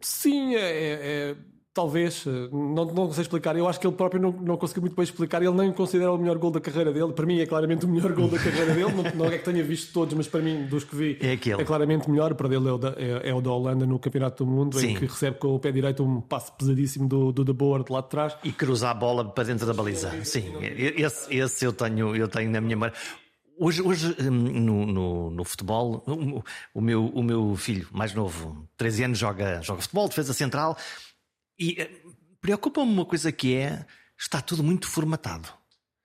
Sim, 0.00 0.54
é, 0.54 0.60
é, 0.60 0.98
é 1.02 1.36
Talvez, 1.74 2.24
eh, 2.24 2.48
não, 2.52 2.84
não 2.84 3.12
sei 3.12 3.22
explicar. 3.22 3.56
Eu 3.56 3.66
acho 3.66 3.80
que 3.80 3.86
ele 3.86 3.96
próprio 3.96 4.22
não, 4.22 4.30
não 4.30 4.56
conseguiu 4.56 4.82
muito 4.82 4.94
bem 4.94 5.02
explicar. 5.02 5.42
Ele 5.42 5.50
nem 5.50 5.72
considera 5.72 6.12
o 6.12 6.16
melhor 6.16 6.38
gol 6.38 6.52
da 6.52 6.60
carreira 6.60 6.92
dele. 6.92 7.12
Para 7.12 7.26
mim 7.26 7.40
é 7.40 7.46
claramente 7.46 7.84
o 7.84 7.88
melhor 7.88 8.12
gol 8.12 8.28
da 8.28 8.38
carreira 8.38 8.72
dele. 8.72 8.92
Não, 8.92 9.02
não, 9.16 9.24
é 9.26 9.38
que 9.38 9.44
tenha 9.44 9.64
visto 9.64 9.92
todos, 9.92 10.14
mas 10.14 10.28
para 10.28 10.40
mim, 10.40 10.66
dos 10.66 10.84
que 10.84 10.94
vi, 10.94 11.18
é, 11.20 11.32
aquele. 11.32 11.60
é 11.60 11.64
claramente 11.64 12.08
melhor. 12.08 12.32
Para 12.34 12.48
dele 12.48 12.68
é 12.68 12.72
o, 12.72 12.78
da, 12.78 12.94
é, 12.96 13.28
é 13.30 13.34
o 13.34 13.40
da 13.40 13.50
Holanda 13.50 13.84
no 13.84 13.98
Campeonato 13.98 14.44
do 14.44 14.50
Mundo, 14.50 14.78
Sim. 14.78 14.90
em 14.92 14.94
que 14.94 15.04
recebe 15.04 15.36
com 15.38 15.48
o 15.48 15.58
pé 15.58 15.72
direito 15.72 16.04
um 16.04 16.20
passo 16.20 16.52
pesadíssimo 16.52 17.08
do, 17.08 17.32
do 17.32 17.44
De 17.44 17.52
Boer 17.52 17.82
de 17.82 17.92
lá 17.92 18.00
de 18.00 18.08
trás. 18.08 18.36
E 18.44 18.52
cruza 18.52 18.90
a 18.90 18.94
bola 18.94 19.24
para 19.24 19.42
dentro 19.42 19.66
da 19.66 19.74
baliza. 19.74 20.12
Sim, 20.22 20.54
esse, 20.62 21.34
esse 21.34 21.64
eu, 21.64 21.72
tenho, 21.72 22.14
eu 22.14 22.28
tenho 22.28 22.52
na 22.52 22.60
minha 22.60 22.76
memória. 22.76 22.94
Hoje, 23.56 23.82
hoje 23.82 24.16
hum, 24.20 24.30
no, 24.30 24.86
no, 24.86 25.30
no 25.30 25.44
futebol, 25.44 26.02
o, 26.06 26.42
o, 26.74 26.80
meu, 26.80 27.06
o 27.06 27.22
meu 27.22 27.54
filho 27.56 27.86
mais 27.92 28.12
novo, 28.12 28.68
13 28.76 29.04
anos, 29.04 29.18
joga, 29.18 29.60
joga 29.62 29.80
futebol, 29.80 30.08
defesa 30.08 30.32
central. 30.32 30.76
E 31.58 31.80
eh, 31.80 31.90
Preocupa-me 32.44 32.92
uma 32.92 33.06
coisa 33.06 33.32
que 33.32 33.54
é: 33.54 33.86
está 34.18 34.38
tudo 34.38 34.62
muito 34.62 34.86
formatado. 34.86 35.48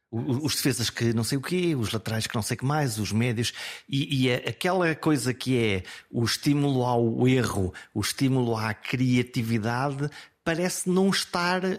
Os 0.09 0.55
defesas 0.55 0.89
que 0.89 1.13
não 1.13 1.23
sei 1.25 1.37
o 1.37 1.41
quê, 1.41 1.75
os 1.75 1.91
laterais 1.91 2.25
que 2.25 2.33
não 2.33 2.41
sei 2.41 2.55
o 2.55 2.59
que 2.59 2.65
mais, 2.65 2.97
os 2.97 3.11
médios, 3.11 3.51
e, 3.87 4.23
e 4.23 4.29
é 4.29 4.35
aquela 4.47 4.95
coisa 4.95 5.33
que 5.33 5.57
é 5.57 5.83
o 6.09 6.23
estímulo 6.23 6.85
ao 6.85 7.27
erro, 7.27 7.73
o 7.93 7.99
estímulo 7.99 8.55
à 8.55 8.73
criatividade, 8.73 10.09
parece 10.41 10.89
não 10.89 11.09
estar, 11.09 11.61
uh, 11.65 11.77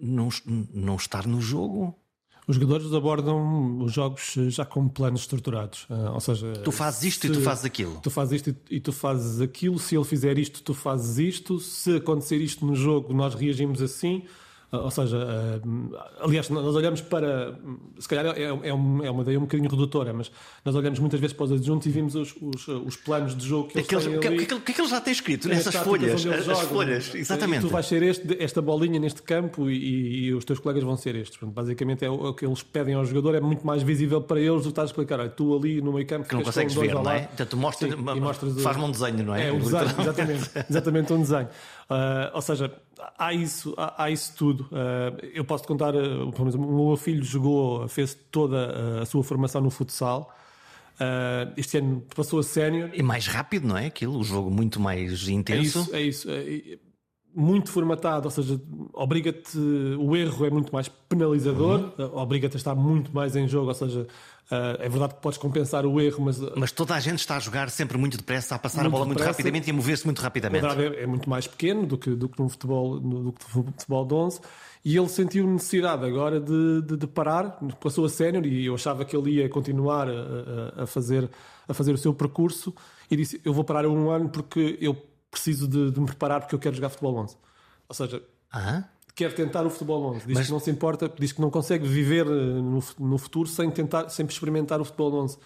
não, 0.00 0.30
não 0.72 0.96
estar 0.96 1.26
no 1.26 1.42
jogo. 1.42 1.94
Os 2.50 2.56
jogadores 2.56 2.92
abordam 2.92 3.80
os 3.80 3.92
jogos 3.92 4.34
já 4.48 4.64
com 4.64 4.88
planos 4.88 5.20
estruturados. 5.20 5.84
Uh, 5.88 6.14
ou 6.14 6.20
seja, 6.20 6.52
tu 6.64 6.72
fazes 6.72 7.04
isto 7.04 7.28
e 7.28 7.30
tu 7.30 7.40
fazes 7.40 7.64
aquilo. 7.64 8.00
Tu 8.02 8.10
fazes 8.10 8.32
isto 8.32 8.56
e 8.68 8.80
tu 8.80 8.92
fazes 8.92 9.40
aquilo. 9.40 9.78
Se 9.78 9.94
ele 9.94 10.04
fizer 10.04 10.36
isto, 10.36 10.60
tu 10.60 10.74
fazes 10.74 11.18
isto. 11.18 11.60
Se 11.60 11.94
acontecer 11.94 12.38
isto 12.38 12.66
no 12.66 12.74
jogo, 12.74 13.14
nós 13.14 13.36
reagimos 13.36 13.80
assim. 13.80 14.24
Ah, 14.72 14.78
ou 14.78 14.90
seja, 14.90 15.18
ah, 15.18 16.24
aliás, 16.24 16.48
nós 16.48 16.74
olhamos 16.76 17.00
para. 17.00 17.58
Se 17.98 18.08
calhar 18.08 18.26
é, 18.26 18.42
é, 18.42 18.68
é, 18.68 18.72
uma 18.72 19.22
ideia 19.22 19.38
um 19.38 19.42
bocadinho 19.42 19.68
redutora, 19.68 20.12
mas 20.12 20.30
nós 20.64 20.74
olhamos 20.74 20.98
muitas 21.00 21.18
vezes 21.18 21.34
para 21.34 21.44
os 21.44 21.52
adjuntos 21.52 21.86
e 21.86 21.90
vimos 21.90 22.14
os, 22.14 22.34
os, 22.40 22.68
os 22.68 22.96
planos 22.96 23.36
de 23.36 23.46
jogo 23.46 23.68
que 23.68 23.78
eles 23.78 23.86
Aqueles, 23.86 24.04
têm. 24.04 24.16
O 24.16 24.20
que, 24.20 24.46
que, 24.46 24.60
que, 24.60 24.72
que 24.72 24.80
ele 24.80 24.88
já 24.88 25.00
tem 25.00 25.12
escrito 25.12 25.48
nessas 25.48 25.74
folhas? 25.74 26.24
As, 26.24 26.48
as, 26.48 26.60
folhas, 26.62 27.14
exatamente. 27.14 27.62
Tu 27.62 27.68
vais 27.68 27.84
ser 27.86 28.02
este, 28.02 28.42
esta 28.42 28.62
bolinha 28.62 29.00
neste 29.00 29.22
campo 29.22 29.68
e, 29.68 30.26
e, 30.26 30.34
os 30.34 30.44
teus 30.44 30.60
colegas 30.60 30.84
vão 30.84 30.96
ser 30.96 31.16
estes. 31.16 31.36
Portanto, 31.36 31.54
basicamente 31.54 32.04
é 32.04 32.10
o, 32.10 32.32
que 32.32 32.46
eles 32.46 32.62
pedem 32.62 32.94
ao 32.94 33.04
jogador, 33.04 33.34
é 33.34 33.40
muito 33.40 33.66
mais 33.66 33.82
visível 33.82 34.20
para 34.20 34.40
eles 34.40 34.62
do 34.62 34.64
que 34.64 34.68
estás 34.68 34.88
a 34.88 34.92
explicar. 34.92 35.18
Olha, 35.18 35.30
tu 35.30 35.56
ali 35.56 35.80
no 35.80 35.92
meio 35.92 36.06
campo. 36.06 36.28
Que 36.28 36.34
não 36.34 36.42
consegues 36.42 36.74
ver, 36.74 36.94
não 36.94 37.10
é? 37.10 37.22
Portanto, 37.22 37.56
mostra, 37.56 37.88
faz-me 38.62 38.84
um 38.84 38.90
desenho, 38.92 39.24
não 39.24 39.34
é? 39.34 39.48
É, 39.48 39.52
um 39.52 39.58
desenho, 39.58 39.94
exatamente, 39.98 40.50
exatamente 40.70 41.12
um 41.12 41.20
desenho. 41.20 41.48
Uh, 41.90 42.30
ou 42.34 42.40
seja, 42.40 42.72
há 43.18 43.32
isso, 43.32 43.74
há, 43.76 44.04
há 44.04 44.10
isso 44.10 44.34
tudo. 44.36 44.68
Uh, 44.70 45.26
eu 45.34 45.44
posso 45.44 45.64
te 45.64 45.66
contar, 45.68 45.94
uh, 45.94 46.28
o 46.28 46.86
meu 46.86 46.96
filho 46.96 47.22
jogou, 47.22 47.86
fez 47.88 48.16
toda 48.30 49.00
a 49.02 49.06
sua 49.06 49.22
formação 49.22 49.60
no 49.60 49.70
futsal. 49.70 50.34
Uh, 50.96 51.52
este 51.56 51.78
ano 51.78 52.04
passou 52.14 52.38
a 52.38 52.42
sénior. 52.42 52.90
E 52.92 53.02
mais 53.02 53.26
rápido, 53.26 53.66
não 53.66 53.76
é? 53.76 53.86
Aquilo, 53.86 54.18
o 54.18 54.24
jogo 54.24 54.50
muito 54.50 54.78
mais 54.78 55.28
intenso. 55.28 55.88
É 55.92 56.02
isso, 56.02 56.30
é 56.30 56.40
isso. 56.42 56.76
É, 56.76 56.78
muito 57.34 57.70
formatado, 57.70 58.26
ou 58.26 58.30
seja, 58.30 58.60
obriga-te, 58.92 59.56
o 59.98 60.16
erro 60.16 60.46
é 60.46 60.50
muito 60.50 60.72
mais 60.72 60.88
penalizador, 60.88 61.92
uhum. 61.96 62.16
obriga-te 62.16 62.56
a 62.56 62.58
estar 62.58 62.74
muito 62.74 63.14
mais 63.14 63.36
em 63.36 63.46
jogo, 63.46 63.68
ou 63.68 63.74
seja, 63.74 64.06
é 64.50 64.88
verdade 64.88 65.14
que 65.14 65.20
podes 65.20 65.38
compensar 65.38 65.86
o 65.86 66.00
erro, 66.00 66.24
mas. 66.24 66.38
Mas 66.56 66.72
toda 66.72 66.94
a 66.94 67.00
gente 67.00 67.20
está 67.20 67.36
a 67.36 67.40
jogar 67.40 67.70
sempre 67.70 67.96
muito 67.96 68.16
depressa, 68.16 68.56
a 68.56 68.58
passar 68.58 68.84
a 68.84 68.88
bola 68.88 69.06
muito 69.06 69.22
rapidamente 69.22 69.68
e 69.68 69.70
a 69.70 69.74
mover-se 69.74 70.04
muito 70.04 70.20
rapidamente. 70.20 70.64
O 70.64 70.82
é, 70.82 71.02
é 71.02 71.06
muito 71.06 71.30
mais 71.30 71.46
pequeno 71.46 71.86
do 71.86 71.96
que, 71.96 72.10
do 72.10 72.28
que 72.28 72.40
no 72.40 72.48
futebol, 72.48 72.98
do 72.98 73.32
que 73.32 73.56
no 73.56 73.64
futebol 73.64 74.04
de 74.04 74.14
11 74.14 74.40
e 74.84 74.96
ele 74.96 75.08
sentiu 75.08 75.46
necessidade 75.46 76.06
agora 76.06 76.40
de, 76.40 76.82
de, 76.82 76.96
de 76.96 77.06
parar, 77.06 77.58
passou 77.80 78.06
a 78.06 78.08
sénior 78.08 78.46
e 78.46 78.64
eu 78.64 78.74
achava 78.74 79.04
que 79.04 79.14
ele 79.14 79.32
ia 79.32 79.48
continuar 79.48 80.08
a, 80.08 80.82
a, 80.82 80.86
fazer, 80.86 81.30
a 81.68 81.74
fazer 81.74 81.92
o 81.92 81.98
seu 81.98 82.14
percurso 82.14 82.74
e 83.10 83.16
disse: 83.16 83.40
Eu 83.44 83.52
vou 83.52 83.62
parar 83.62 83.86
um 83.86 84.10
ano 84.10 84.30
porque 84.30 84.78
eu 84.80 84.96
preciso 85.30 85.68
de, 85.68 85.90
de 85.90 86.00
me 86.00 86.06
preparar 86.06 86.40
porque 86.40 86.54
eu 86.54 86.58
quero 86.58 86.74
jogar 86.74 86.88
futebol 86.88 87.16
11. 87.18 87.36
Ou 87.88 87.94
seja. 87.94 88.22
Ah 88.52 88.84
quer 89.20 89.34
tentar 89.34 89.66
o 89.66 89.70
futebol 89.70 90.14
11. 90.14 90.26
Diz 90.26 90.36
Mas... 90.38 90.46
que 90.46 90.52
não 90.52 90.58
se 90.58 90.70
importa, 90.70 91.12
diz 91.18 91.30
que 91.30 91.42
não 91.42 91.50
consegue 91.50 91.86
viver 91.86 92.26
eh, 92.26 92.30
no, 92.30 92.82
no 92.98 93.18
futuro 93.18 93.46
sem 93.46 93.70
tentar, 93.70 94.08
sem 94.08 94.24
experimentar 94.24 94.80
o 94.80 94.84
futebol 94.84 95.12
11. 95.22 95.36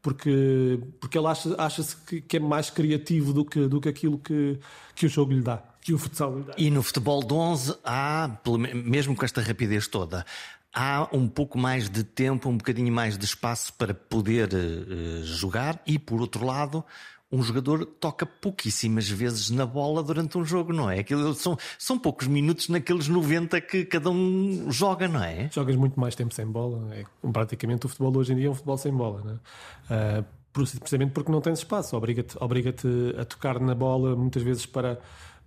Porque, 0.00 0.78
porque 1.00 1.18
ele 1.18 1.26
acha-se 1.26 1.54
acha 1.58 1.82
que, 2.06 2.20
que, 2.20 2.36
é 2.36 2.40
mais 2.40 2.70
criativo 2.70 3.32
do 3.32 3.44
que, 3.44 3.66
do 3.66 3.80
que 3.80 3.88
aquilo 3.88 4.18
que, 4.18 4.60
que 4.94 5.06
o 5.06 5.08
jogo 5.08 5.32
lhe 5.32 5.40
dá, 5.40 5.60
que 5.80 5.92
o 5.92 5.98
futsal 5.98 6.36
lhe 6.36 6.44
dá. 6.44 6.54
E 6.56 6.70
no 6.70 6.80
futebol 6.80 7.24
de 7.24 7.34
11 7.34 7.74
há, 7.84 8.38
mesmo 8.72 9.16
com 9.16 9.24
esta 9.24 9.40
rapidez 9.40 9.88
toda, 9.88 10.24
há 10.72 11.08
um 11.12 11.26
pouco 11.26 11.58
mais 11.58 11.90
de 11.90 12.04
tempo, 12.04 12.48
um 12.48 12.56
bocadinho 12.56 12.92
mais 12.92 13.18
de 13.18 13.24
espaço 13.24 13.72
para 13.72 13.92
poder 13.92 14.50
uh, 14.54 15.24
jogar 15.24 15.82
e, 15.84 15.98
por 15.98 16.20
outro 16.20 16.46
lado, 16.46 16.84
um 17.30 17.42
jogador 17.42 17.84
toca 17.84 18.24
pouquíssimas 18.24 19.08
vezes 19.08 19.50
na 19.50 19.66
bola 19.66 20.02
durante 20.02 20.38
um 20.38 20.44
jogo, 20.44 20.72
não 20.72 20.88
é? 20.88 21.00
Aquilo 21.00 21.34
são, 21.34 21.56
são 21.78 21.98
poucos 21.98 22.28
minutos 22.28 22.68
naqueles 22.68 23.08
90 23.08 23.60
que 23.60 23.84
cada 23.84 24.10
um 24.10 24.70
joga, 24.70 25.08
não 25.08 25.22
é? 25.22 25.50
Jogas 25.52 25.74
muito 25.74 25.98
mais 25.98 26.14
tempo 26.14 26.32
sem 26.32 26.46
bola. 26.46 26.94
É, 26.94 27.04
praticamente 27.32 27.86
o 27.86 27.88
futebol 27.88 28.16
hoje 28.16 28.32
em 28.32 28.36
dia 28.36 28.46
é 28.46 28.50
um 28.50 28.54
futebol 28.54 28.78
sem 28.78 28.92
bola, 28.92 29.22
não 29.24 29.32
é? 29.32 30.20
Uh, 30.20 30.24
precisamente 30.52 31.10
porque 31.10 31.30
não 31.32 31.40
tens 31.40 31.58
espaço. 31.58 31.96
Obriga-te 31.96 32.36
obriga 32.40 32.74
a 33.20 33.24
tocar 33.24 33.60
na 33.60 33.74
bola 33.74 34.14
muitas 34.14 34.42
vezes 34.42 34.64
para, 34.64 34.98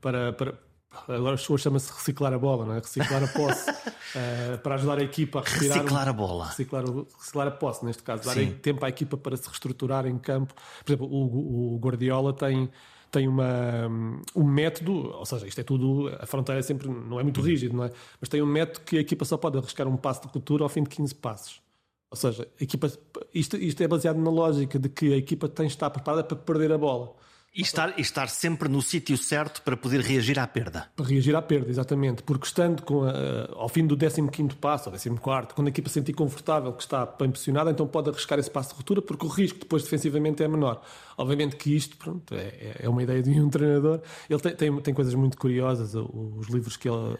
para, 0.02 0.34
para 0.34 0.54
agora 1.08 1.36
as 1.36 1.42
pessoas 1.42 1.62
chama-se 1.62 1.92
reciclar 1.92 2.34
a 2.34 2.40
bola, 2.40 2.66
não 2.66 2.74
é? 2.74 2.80
reciclar 2.80 3.24
a 3.24 3.28
posse, 3.28 3.70
uh, 3.70 4.58
para 4.64 4.76
ajudar 4.76 5.00
a 5.00 5.04
equipa 5.04 5.40
a 5.40 5.42
respirar. 5.44 5.78
Reciclar 5.78 6.08
a 6.08 6.14
bola. 6.14 6.46
Reciclar, 6.48 6.84
reciclar 7.18 7.48
a 7.48 7.52
posse, 7.52 7.86
neste 7.86 8.04
caso, 8.04 8.24
dar 8.24 8.34
Sim. 8.34 8.52
tempo 8.62 8.86
à 8.86 8.90
equipa 8.90 9.18
para 9.18 9.38
se 9.38 9.48
reestruturar 9.48 10.06
em 10.06 10.18
campo. 10.18 10.54
Por 10.84 10.92
exemplo, 10.92 11.08
o, 11.08 11.76
o 11.76 11.78
Guardiola 11.80 12.34
tem 12.34 12.70
tem 13.12 13.28
uma, 13.28 13.88
um 14.36 14.44
método, 14.44 15.12
ou 15.12 15.26
seja, 15.26 15.48
isto 15.48 15.60
é 15.60 15.64
tudo, 15.64 16.16
a 16.20 16.26
fronteira 16.26 16.60
é 16.60 16.62
sempre 16.62 16.88
não 16.88 17.20
é 17.20 17.24
muito 17.24 17.42
rígido, 17.42 17.76
não 17.76 17.86
é? 17.86 17.92
Mas 18.22 18.30
tem 18.30 18.42
um 18.42 18.46
método 18.46 18.82
que 18.86 18.98
a 18.98 19.02
equipa 19.02 19.26
só 19.26 19.36
pode 19.36 19.58
arriscar 19.58 19.88
um 19.88 19.98
passo 19.98 20.22
de 20.22 20.28
cultura 20.28 20.64
ao 20.64 20.70
fim 20.70 20.84
de 20.84 20.90
15 20.90 21.16
passos. 21.16 21.62
Ou 22.12 22.18
seja, 22.18 22.48
a 22.60 22.64
equipa, 22.64 22.92
isto, 23.34 23.58
isto 23.58 23.82
é 23.84 23.88
baseado 23.88 24.18
na 24.18 24.30
lógica 24.30 24.80
de 24.80 24.90
que 24.90 25.14
a 25.14 25.18
equipa 25.18 25.48
tem 25.48 25.68
de 25.68 25.74
estar 25.74 25.90
preparada 25.90 26.24
para 26.24 26.38
perder 26.38 26.72
a 26.72 26.78
bola. 26.78 27.14
E 27.60 27.62
estar, 27.62 27.94
e 27.98 28.02
estar 28.02 28.30
sempre 28.30 28.70
no 28.70 28.82
sítio 28.82 29.18
certo 29.18 29.62
para 29.64 29.76
poder 29.76 30.00
reagir 30.00 30.40
à 30.40 30.48
perda. 30.48 30.88
Para 30.96 31.06
reagir 31.06 31.36
à 31.36 31.42
perda, 31.42 31.70
exatamente. 31.70 32.24
Porque 32.24 32.46
estando 32.46 32.84
com 32.84 33.04
a, 33.04 33.12
ao 33.54 33.68
fim 33.68 33.86
do 33.86 33.98
15 33.98 34.56
passo, 34.56 34.90
ou 34.90 34.96
14, 34.96 35.54
quando 35.54 35.68
a 35.68 35.70
equipa 35.70 35.90
se 35.90 35.96
sentir 35.96 36.14
confortável, 36.14 36.72
que 36.72 36.82
está 36.82 37.06
bem 37.06 37.30
posicionada, 37.30 37.70
então 37.70 37.86
pode 37.86 38.10
arriscar 38.10 38.40
esse 38.40 38.50
passo 38.50 38.70
de 38.70 38.76
ruptura, 38.76 39.02
porque 39.02 39.26
o 39.26 39.30
risco 39.30 39.60
depois 39.60 39.84
defensivamente 39.84 40.42
é 40.42 40.48
menor. 40.48 40.82
Obviamente 41.18 41.58
que 41.58 41.76
isto 41.76 41.98
pronto, 41.98 42.34
é, 42.34 42.78
é 42.80 42.88
uma 42.88 43.04
ideia 43.04 43.22
de 43.22 43.30
um 43.32 43.50
treinador. 43.52 44.00
Ele 44.30 44.40
tem, 44.40 44.56
tem, 44.56 44.82
tem 44.82 44.94
coisas 44.94 45.14
muito 45.14 45.38
curiosas, 45.38 45.94
os 45.96 46.48
livros 46.48 46.78
que, 46.78 46.88
ele, 46.88 47.18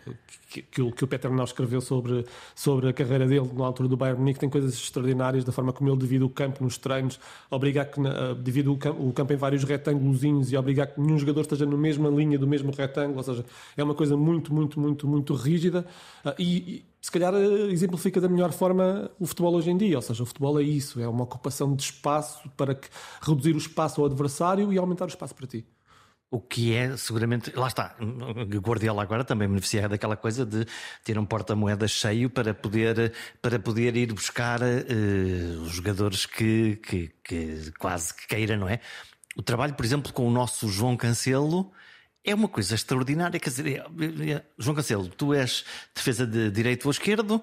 que, 0.50 0.62
que, 0.62 0.82
o, 0.82 0.90
que 0.90 1.04
o 1.04 1.08
Peter 1.08 1.30
Nau 1.30 1.44
escreveu 1.44 1.82
sobre, 1.82 2.26
sobre 2.56 2.88
a 2.88 2.94
carreira 2.94 3.28
dele 3.28 3.52
na 3.54 3.66
altura 3.66 3.90
do 3.90 3.98
Bayern 3.98 4.22
Munique, 4.22 4.40
tem 4.40 4.50
coisas 4.50 4.74
extraordinárias 4.74 5.44
da 5.44 5.52
forma 5.52 5.74
como 5.74 5.90
ele 5.90 5.98
divide 5.98 6.24
o 6.24 6.30
campo 6.30 6.64
nos 6.64 6.78
treinos, 6.78 7.20
obriga 7.52 7.82
a 7.82 7.86
que 7.86 8.00
divide 8.42 8.70
o 8.70 8.78
campo, 8.78 9.06
o 9.06 9.12
campo 9.12 9.34
em 9.34 9.36
vários 9.36 9.66
retângulos 9.66 10.24
e 10.52 10.58
obrigar 10.58 10.88
que 10.88 11.02
nenhum 11.02 11.18
jogador 11.18 11.42
esteja 11.42 11.66
na 11.66 11.78
mesma 11.78 12.10
linha 12.10 12.38
do 12.38 12.48
mesmo 12.48 12.72
retângulo, 12.72 13.18
ou 13.18 13.24
seja, 13.24 13.46
é 13.76 13.84
uma 13.84 13.96
coisa 13.96 14.16
muito, 14.16 14.54
muito, 14.54 14.80
muito, 14.80 15.08
muito 15.08 15.34
rígida 15.34 15.86
ah, 16.24 16.36
e, 16.38 16.58
e 16.58 16.86
se 17.02 17.12
calhar 17.12 17.34
eh, 17.34 17.72
exemplifica 17.72 18.20
da 18.22 18.30
melhor 18.30 18.52
forma 18.52 19.10
o 19.20 19.26
futebol 19.26 19.56
hoje 19.56 19.72
em 19.72 19.78
dia, 19.78 19.98
ou 19.98 20.02
seja, 20.02 20.24
o 20.24 20.26
futebol 20.26 20.60
é 20.60 20.64
isso, 20.64 21.00
é 21.02 21.08
uma 21.08 21.24
ocupação 21.24 21.76
de 21.76 21.84
espaço 21.84 22.50
para 22.56 22.76
que, 22.76 22.88
reduzir 23.22 23.54
o 23.56 23.58
espaço 23.58 24.02
ao 24.02 24.08
adversário 24.08 24.72
e 24.72 24.78
aumentar 24.78 25.06
o 25.06 25.10
espaço 25.10 25.34
para 25.36 25.48
ti. 25.48 25.66
O 26.32 26.40
que 26.40 26.76
é 26.76 26.96
seguramente, 26.96 27.52
lá 27.56 27.68
está, 27.68 27.96
Guardiola 28.60 29.02
agora 29.02 29.24
também 29.24 29.48
beneficia 29.48 29.90
daquela 29.90 30.16
coisa 30.16 30.46
de 30.46 30.64
ter 31.04 31.18
um 31.18 31.26
porta-moedas 31.26 31.90
cheio 31.90 32.30
para 32.30 32.54
poder, 32.54 33.14
para 33.42 33.58
poder 33.58 33.98
ir 33.98 34.14
buscar 34.14 34.62
uh, 34.62 35.62
os 35.64 35.72
jogadores 35.72 36.28
que, 36.28 36.76
que, 36.76 37.12
que 37.24 37.72
quase 37.80 38.14
que 38.14 38.28
queira, 38.28 38.56
não 38.56 38.70
é? 38.70 38.80
O 39.40 39.42
trabalho, 39.42 39.74
por 39.74 39.86
exemplo, 39.86 40.12
com 40.12 40.28
o 40.28 40.30
nosso 40.30 40.68
João 40.68 40.98
Cancelo 40.98 41.72
é 42.26 42.36
uma 42.36 42.50
coisa 42.50 42.76
extraordinária. 42.76 43.40
Quer 43.40 43.50
dizer, 43.50 43.68
é, 43.68 44.32
é, 44.32 44.44
João 44.58 44.76
Cancelo, 44.76 45.08
tu 45.08 45.34
és 45.34 45.64
defesa 45.96 46.28
de 46.28 46.52
direito 46.52 46.84
ou 46.88 46.92
esquerdo, 46.92 47.42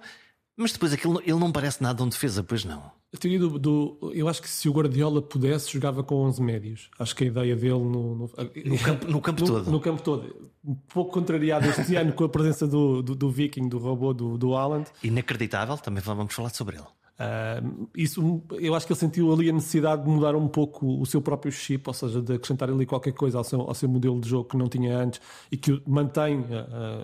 mas 0.55 0.73
depois 0.73 0.93
aquilo, 0.93 1.23
ele 1.23 1.39
não 1.39 1.51
parece 1.51 1.83
nada 1.83 2.05
um 2.05 2.09
defesa, 2.11 2.43
pois 2.43 2.67
não. 2.67 2.93
A 3.15 3.17
teoria 3.17 3.39
do, 3.39 3.59
do, 3.59 4.13
Eu 4.13 4.29
acho 4.29 4.43
que 4.43 4.49
se 4.51 4.69
o 4.69 4.73
Guardiola 4.73 5.23
pudesse, 5.23 5.73
jogava 5.73 6.05
com 6.05 6.17
11 6.17 6.43
médios. 6.43 6.91
Acho 6.99 7.17
que 7.17 7.25
a 7.25 7.29
ideia 7.29 7.57
dele 7.57 7.73
no, 7.79 8.15
no, 8.15 8.31
no 8.67 8.79
campo, 8.79 9.11
no 9.11 9.21
campo 9.23 9.41
no, 9.41 9.47
todo. 9.47 9.71
No 9.71 9.81
campo 9.81 10.03
todo. 10.03 10.51
Um 10.63 10.75
pouco 10.75 11.13
contrariado 11.13 11.67
este 11.67 11.97
ano 11.97 12.13
com 12.13 12.25
a 12.25 12.29
presença 12.29 12.67
do, 12.67 13.01
do, 13.01 13.15
do 13.15 13.31
Viking, 13.31 13.71
do 13.71 13.79
robô 13.79 14.13
do, 14.13 14.37
do 14.37 14.55
Haaland. 14.55 14.91
Inacreditável, 15.03 15.79
também 15.79 16.03
vamos 16.03 16.35
falar 16.35 16.51
sobre 16.51 16.77
ele. 16.77 16.85
Uh, 17.19 17.89
isso, 17.97 18.43
eu 18.61 18.75
acho 18.75 18.87
que 18.87 18.93
ele 18.93 19.01
sentiu 19.01 19.33
ali 19.33 19.49
a 19.49 19.53
necessidade 19.53 20.05
de 20.05 20.09
mudar 20.09 20.37
um 20.37 20.47
pouco 20.47 21.01
o 21.01 21.07
seu 21.07 21.23
próprio 21.23 21.51
chip, 21.51 21.83
ou 21.87 21.95
seja, 21.95 22.21
de 22.21 22.35
acrescentar 22.35 22.69
ali 22.69 22.85
qualquer 22.85 23.13
coisa 23.13 23.39
ao 23.39 23.45
seu, 23.45 23.63
ao 23.63 23.75
seu 23.75 23.89
modelo 23.89 24.21
de 24.21 24.29
jogo 24.29 24.49
que 24.51 24.57
não 24.57 24.67
tinha 24.67 24.99
antes 24.99 25.21
e 25.51 25.57
que 25.57 25.73
o 25.73 25.83
mantém 25.87 26.41
uh, 26.41 26.47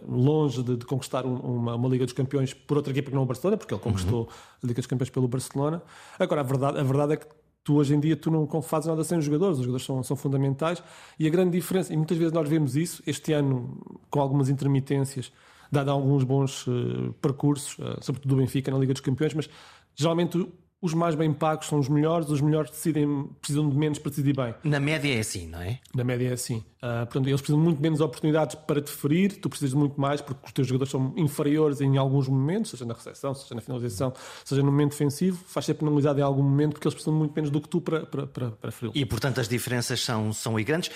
longe 0.07 0.63
de, 0.63 0.77
de 0.77 0.85
conquistar 0.85 1.25
um, 1.25 1.37
uma, 1.37 1.75
uma, 1.77 1.89
Liga 1.89 2.05
dos 2.05 2.13
Campeões 2.13 2.53
por 2.53 2.77
outra 2.77 2.93
equipa 2.93 3.09
que 3.09 3.15
não 3.15 3.23
o 3.23 3.27
Barcelona, 3.27 3.57
porque 3.57 3.73
ele 3.73 3.81
conquistou 3.81 4.21
uhum. 4.21 4.29
a 4.63 4.67
Liga 4.67 4.81
dos 4.81 4.87
Campeões 4.87 5.11
pelo 5.11 5.27
Barcelona. 5.29 5.83
Agora, 6.19 6.43
a 6.43 6.45
verdade, 6.45 6.79
a 6.79 6.83
verdade 6.83 7.13
é 7.15 7.17
que 7.17 7.27
tu 7.65 7.77
hoje 7.77 7.95
em 7.95 8.01
dia 8.01 8.17
tu 8.17 8.31
não 8.31 8.47
fazes 8.61 8.89
nada 8.89 9.03
sem 9.05 9.17
os 9.17 9.25
jogadores, 9.25 9.59
os 9.59 9.65
jogadores 9.65 9.87
são, 9.87 10.03
são 10.03 10.17
fundamentais 10.17 10.83
e 11.19 11.27
a 11.27 11.31
grande 11.31 11.53
diferença, 11.53 11.93
e 11.93 11.97
muitas 11.97 12.19
vezes 12.19 12.33
nós 12.33 12.49
vemos 12.49 12.77
isso, 12.77 13.03
este 13.07 13.33
ano 13.33 13.79
com 14.11 14.21
algumas 14.21 14.49
intermitências, 14.49 15.33
dado 15.71 15.91
alguns 15.91 16.23
bons 16.23 16.67
uh, 16.67 17.15
percursos, 17.23 17.79
uh, 17.79 17.97
sobretudo 18.03 18.35
do 18.35 18.37
Benfica 18.37 18.71
na 18.71 18.79
Liga 18.79 18.93
dos 18.93 19.01
Campeões, 19.01 19.33
mas 19.33 19.49
geralmente 19.95 20.47
os 20.83 20.95
mais 20.95 21.15
bem 21.15 21.33
pagos 21.33 21.69
são 21.69 21.79
os 21.79 21.89
melhores, 21.89 22.29
os 22.29 22.41
melhores 22.41 22.69
decidem, 22.73 23.31
precisam 23.41 23.71
de 23.71 23.77
menos 23.77 24.01
para 24.01 24.11
decidir 24.11 24.35
bem. 24.35 24.53
Na 24.65 24.81
média 24.81 25.15
é 25.15 25.21
assim, 25.21 25.47
não 25.47 25.61
é? 25.61 25.79
Na 25.95 26.03
média 26.03 26.29
é 26.29 26.33
assim. 26.33 26.57
Uh, 26.57 27.07
portanto, 27.07 27.29
eles 27.29 27.41
precisam 27.41 27.61
de 27.61 27.65
muito 27.65 27.81
menos 27.81 28.01
oportunidades 28.01 28.57
para 28.57 28.83
te 28.83 28.91
ferir, 28.91 29.41
tu 29.41 29.49
precisas 29.49 29.71
de 29.71 29.77
muito 29.77 30.01
mais, 30.01 30.21
porque 30.21 30.45
os 30.45 30.51
teus 30.51 30.67
jogadores 30.67 30.91
são 30.91 31.15
inferiores 31.17 31.81
em 31.81 31.97
alguns 31.97 32.27
momentos, 32.27 32.73
seja 32.73 32.85
na 32.85 32.95
recepção, 32.95 33.33
seja 33.33 33.55
na 33.55 33.61
finalização, 33.61 34.13
seja 34.45 34.61
no 34.61 34.73
momento 34.73 34.91
defensivo, 34.91 35.41
faz 35.47 35.67
ser 35.67 35.75
penalizado 35.75 36.19
em 36.19 36.23
algum 36.23 36.43
momento, 36.43 36.73
porque 36.73 36.89
eles 36.89 36.95
precisam 36.95 37.15
de 37.15 37.19
muito 37.21 37.33
menos 37.33 37.51
do 37.51 37.61
que 37.61 37.69
tu 37.69 37.81
para, 37.81 38.05
para, 38.05 38.27
para, 38.27 38.51
para 38.51 38.73
ferir. 38.73 38.91
E 38.93 39.07
portanto 39.07 39.39
as 39.39 39.49
diferenças 39.49 40.01
são, 40.01 40.33
são 40.33 40.55
grandes. 40.55 40.91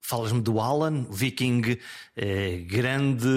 Falas-me 0.00 0.40
do 0.40 0.58
Alan, 0.58 1.06
viking 1.10 1.78
eh, 2.16 2.64
grande, 2.66 3.28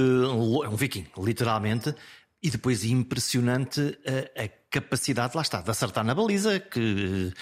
é 0.63 0.69
um 0.69 0.75
viking, 0.75 1.05
literalmente, 1.17 1.93
e 2.41 2.49
depois 2.49 2.83
impressionante 2.83 3.99
a, 4.05 4.43
a, 4.43 4.49
capacidade, 4.71 5.35
lá 5.35 5.41
está, 5.41 5.61
de 5.61 5.69
acertar 5.69 6.03
na 6.03 6.15
baliza, 6.15 6.59
que 6.59 7.33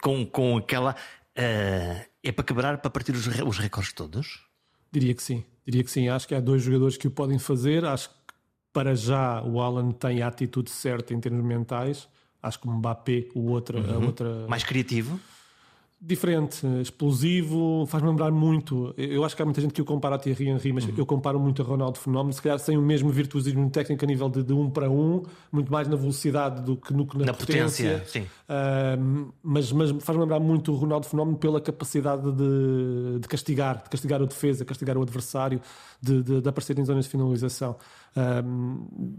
com, 0.00 0.24
com 0.24 0.56
aquela. 0.56 0.94
Uh, 1.36 2.06
é 2.22 2.32
para 2.32 2.44
quebrar, 2.44 2.78
para 2.78 2.90
partir 2.90 3.12
os, 3.12 3.26
os 3.26 3.58
recordes 3.58 3.92
todos? 3.92 4.46
Diria 4.90 5.12
que 5.12 5.22
sim, 5.22 5.44
diria 5.66 5.84
que 5.84 5.90
sim. 5.90 6.08
Acho 6.08 6.26
que 6.26 6.34
há 6.34 6.40
dois 6.40 6.62
jogadores 6.62 6.96
que 6.96 7.08
o 7.08 7.10
podem 7.10 7.38
fazer. 7.38 7.84
Acho 7.84 8.08
que 8.08 8.14
para 8.72 8.94
já 8.94 9.42
o 9.42 9.60
Alan 9.60 9.90
tem 9.90 10.22
a 10.22 10.28
atitude 10.28 10.70
certa 10.70 11.12
em 11.12 11.20
termos 11.20 11.44
mentais. 11.44 12.08
Acho 12.42 12.60
que 12.60 12.68
o 12.68 12.70
Mbappé, 12.70 13.26
o 13.34 13.50
outro, 13.50 13.78
uhum. 13.78 13.94
a 13.94 13.98
outra. 13.98 14.46
Mais 14.48 14.62
criativo? 14.62 15.20
Diferente, 15.98 16.66
explosivo, 16.82 17.86
faz-me 17.86 18.10
lembrar 18.10 18.30
muito. 18.30 18.94
Eu 18.98 19.24
acho 19.24 19.34
que 19.34 19.40
há 19.40 19.44
muita 19.46 19.62
gente 19.62 19.72
que 19.72 19.80
o 19.80 19.84
compara 19.84 20.16
a 20.16 20.18
Thierry 20.18 20.50
Henry, 20.50 20.70
mas 20.70 20.84
uhum. 20.84 20.92
eu 20.94 21.06
comparo 21.06 21.40
muito 21.40 21.62
a 21.62 21.64
Ronaldo 21.64 21.98
Fenómeno, 21.98 22.34
se 22.34 22.42
calhar 22.42 22.58
sem 22.58 22.76
o 22.76 22.82
mesmo 22.82 23.10
virtuosismo 23.10 23.68
técnico 23.70 24.04
a 24.04 24.06
nível 24.06 24.28
de, 24.28 24.42
de 24.42 24.52
um 24.52 24.68
para 24.68 24.90
um, 24.90 25.22
muito 25.50 25.72
mais 25.72 25.88
na 25.88 25.96
velocidade 25.96 26.60
do 26.60 26.76
que 26.76 26.92
no, 26.92 27.08
na, 27.14 27.24
na 27.24 27.32
potência. 27.32 27.94
potência 27.94 28.04
sim. 28.06 28.20
Uh, 28.20 29.32
mas 29.42 29.72
mas 29.72 29.90
faz-me 30.02 30.22
lembrar 30.22 30.38
muito 30.38 30.70
o 30.70 30.76
Ronaldo 30.76 31.06
Fenómeno 31.06 31.38
pela 31.38 31.62
capacidade 31.62 32.30
de, 32.30 33.18
de, 33.18 33.26
castigar, 33.26 33.82
de 33.82 33.88
castigar 33.88 34.20
o 34.20 34.26
defesa, 34.26 34.66
castigar 34.66 34.98
o 34.98 35.02
adversário, 35.02 35.62
de, 36.00 36.22
de, 36.22 36.42
de 36.42 36.48
aparecer 36.48 36.78
em 36.78 36.84
zonas 36.84 37.06
de 37.06 37.10
finalização. 37.10 37.74
Uh, 38.14 39.16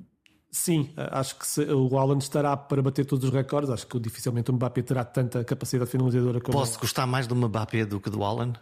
Sim, 0.58 0.90
acho 0.98 1.36
que 1.36 1.48
se, 1.48 1.62
o 1.62 1.98
Haaland 1.98 2.24
estará 2.24 2.58
para 2.58 2.82
bater 2.82 3.06
todos 3.06 3.26
os 3.26 3.32
recordes. 3.34 3.70
Acho 3.70 3.86
que 3.86 4.00
dificilmente 4.00 4.50
o 4.50 4.54
Mbappé 4.54 4.82
terá 4.82 5.06
tanta 5.06 5.44
capacidade 5.44 5.90
finalizadora 5.90 6.42
como. 6.42 6.58
Posso 6.58 6.80
gostar 6.80 7.06
mais 7.06 7.28
do 7.28 7.36
Mbappé 7.36 7.86
do 7.86 8.00
que 8.00 8.10
do 8.10 8.24
Haaland? 8.24 8.60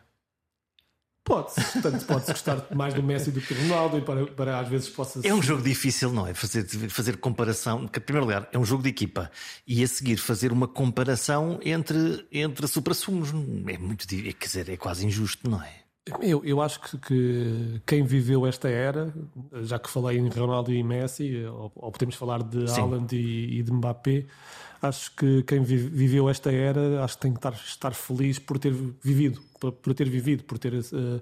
Pode-se, 1.23 1.81
tanto 1.81 2.05
pode-se 2.05 2.33
gostar 2.33 2.67
mais 2.75 2.93
do 2.93 3.01
Messi 3.01 3.31
do 3.31 3.41
que 3.41 3.53
do 3.53 3.61
Ronaldo 3.61 3.97
e 3.97 4.01
para, 4.01 4.27
para 4.27 4.59
às 4.59 4.67
vezes 4.67 4.89
possa 4.89 5.25
É 5.25 5.33
um 5.33 5.41
jogo 5.41 5.63
difícil, 5.63 6.11
não 6.11 6.27
é? 6.27 6.33
Fazer, 6.35 6.67
fazer 6.89 7.17
comparação, 7.17 7.83
porque, 7.83 7.97
em 7.97 8.03
primeiro 8.03 8.25
lugar, 8.27 8.47
é 8.51 8.59
um 8.59 8.65
jogo 8.65 8.83
de 8.83 8.89
equipa 8.89 9.31
e 9.65 9.83
a 9.83 9.87
seguir 9.87 10.17
fazer 10.17 10.51
uma 10.51 10.67
comparação 10.67 11.59
entre, 11.63 12.27
entre 12.31 12.67
supra-sumos 12.67 13.29
é 13.29 13.77
muito, 13.77 14.05
quer 14.05 14.45
dizer, 14.45 14.69
é 14.69 14.77
quase 14.77 15.07
injusto, 15.07 15.49
não 15.49 15.63
é? 15.63 15.84
Eu, 16.21 16.45
eu 16.45 16.62
acho 16.62 16.79
que, 16.81 16.97
que, 17.00 17.81
quem 17.83 18.03
viveu 18.03 18.45
esta 18.45 18.69
era, 18.69 19.12
já 19.63 19.79
que 19.79 19.89
falei 19.89 20.19
em 20.19 20.29
Ronaldo 20.29 20.71
e 20.71 20.83
Messi, 20.83 21.43
ou, 21.45 21.71
ou 21.75 21.91
podemos 21.91 22.13
falar 22.13 22.43
de 22.43 22.69
Sim. 22.69 22.81
Haaland 22.81 23.15
e, 23.15 23.59
e, 23.59 23.63
de 23.63 23.74
Mbappé, 23.74 24.25
acho 24.79 25.15
que 25.15 25.41
quem 25.41 25.63
viveu 25.63 26.29
esta 26.29 26.51
era, 26.51 27.03
acho 27.03 27.15
que 27.15 27.21
tem 27.21 27.31
que 27.31 27.39
estar, 27.39 27.53
estar 27.53 27.93
feliz 27.95 28.38
por 28.38 28.59
ter 28.59 28.71
vivido, 28.71 29.41
por, 29.59 29.71
por 29.71 29.95
ter 29.95 30.07
vivido, 30.07 30.43
por 30.43 30.59
ter 30.59 30.75
uh, 30.75 31.21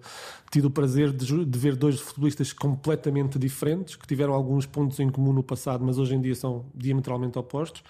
tido 0.51 0.65
o 0.65 0.69
prazer 0.69 1.13
de, 1.13 1.45
de, 1.45 1.59
ver 1.59 1.77
dois 1.77 2.01
futebolistas 2.01 2.51
completamente 2.51 3.39
diferentes, 3.39 3.95
que 3.95 4.05
tiveram 4.05 4.33
alguns 4.33 4.65
pontos 4.65 4.99
em 4.99 5.09
comum 5.09 5.31
no 5.31 5.43
passado, 5.43 5.81
mas 5.85 5.97
hoje 5.97 6.13
em 6.13 6.19
dia 6.19 6.35
são 6.35 6.65
diametralmente 6.75 7.39
opostos 7.39 7.81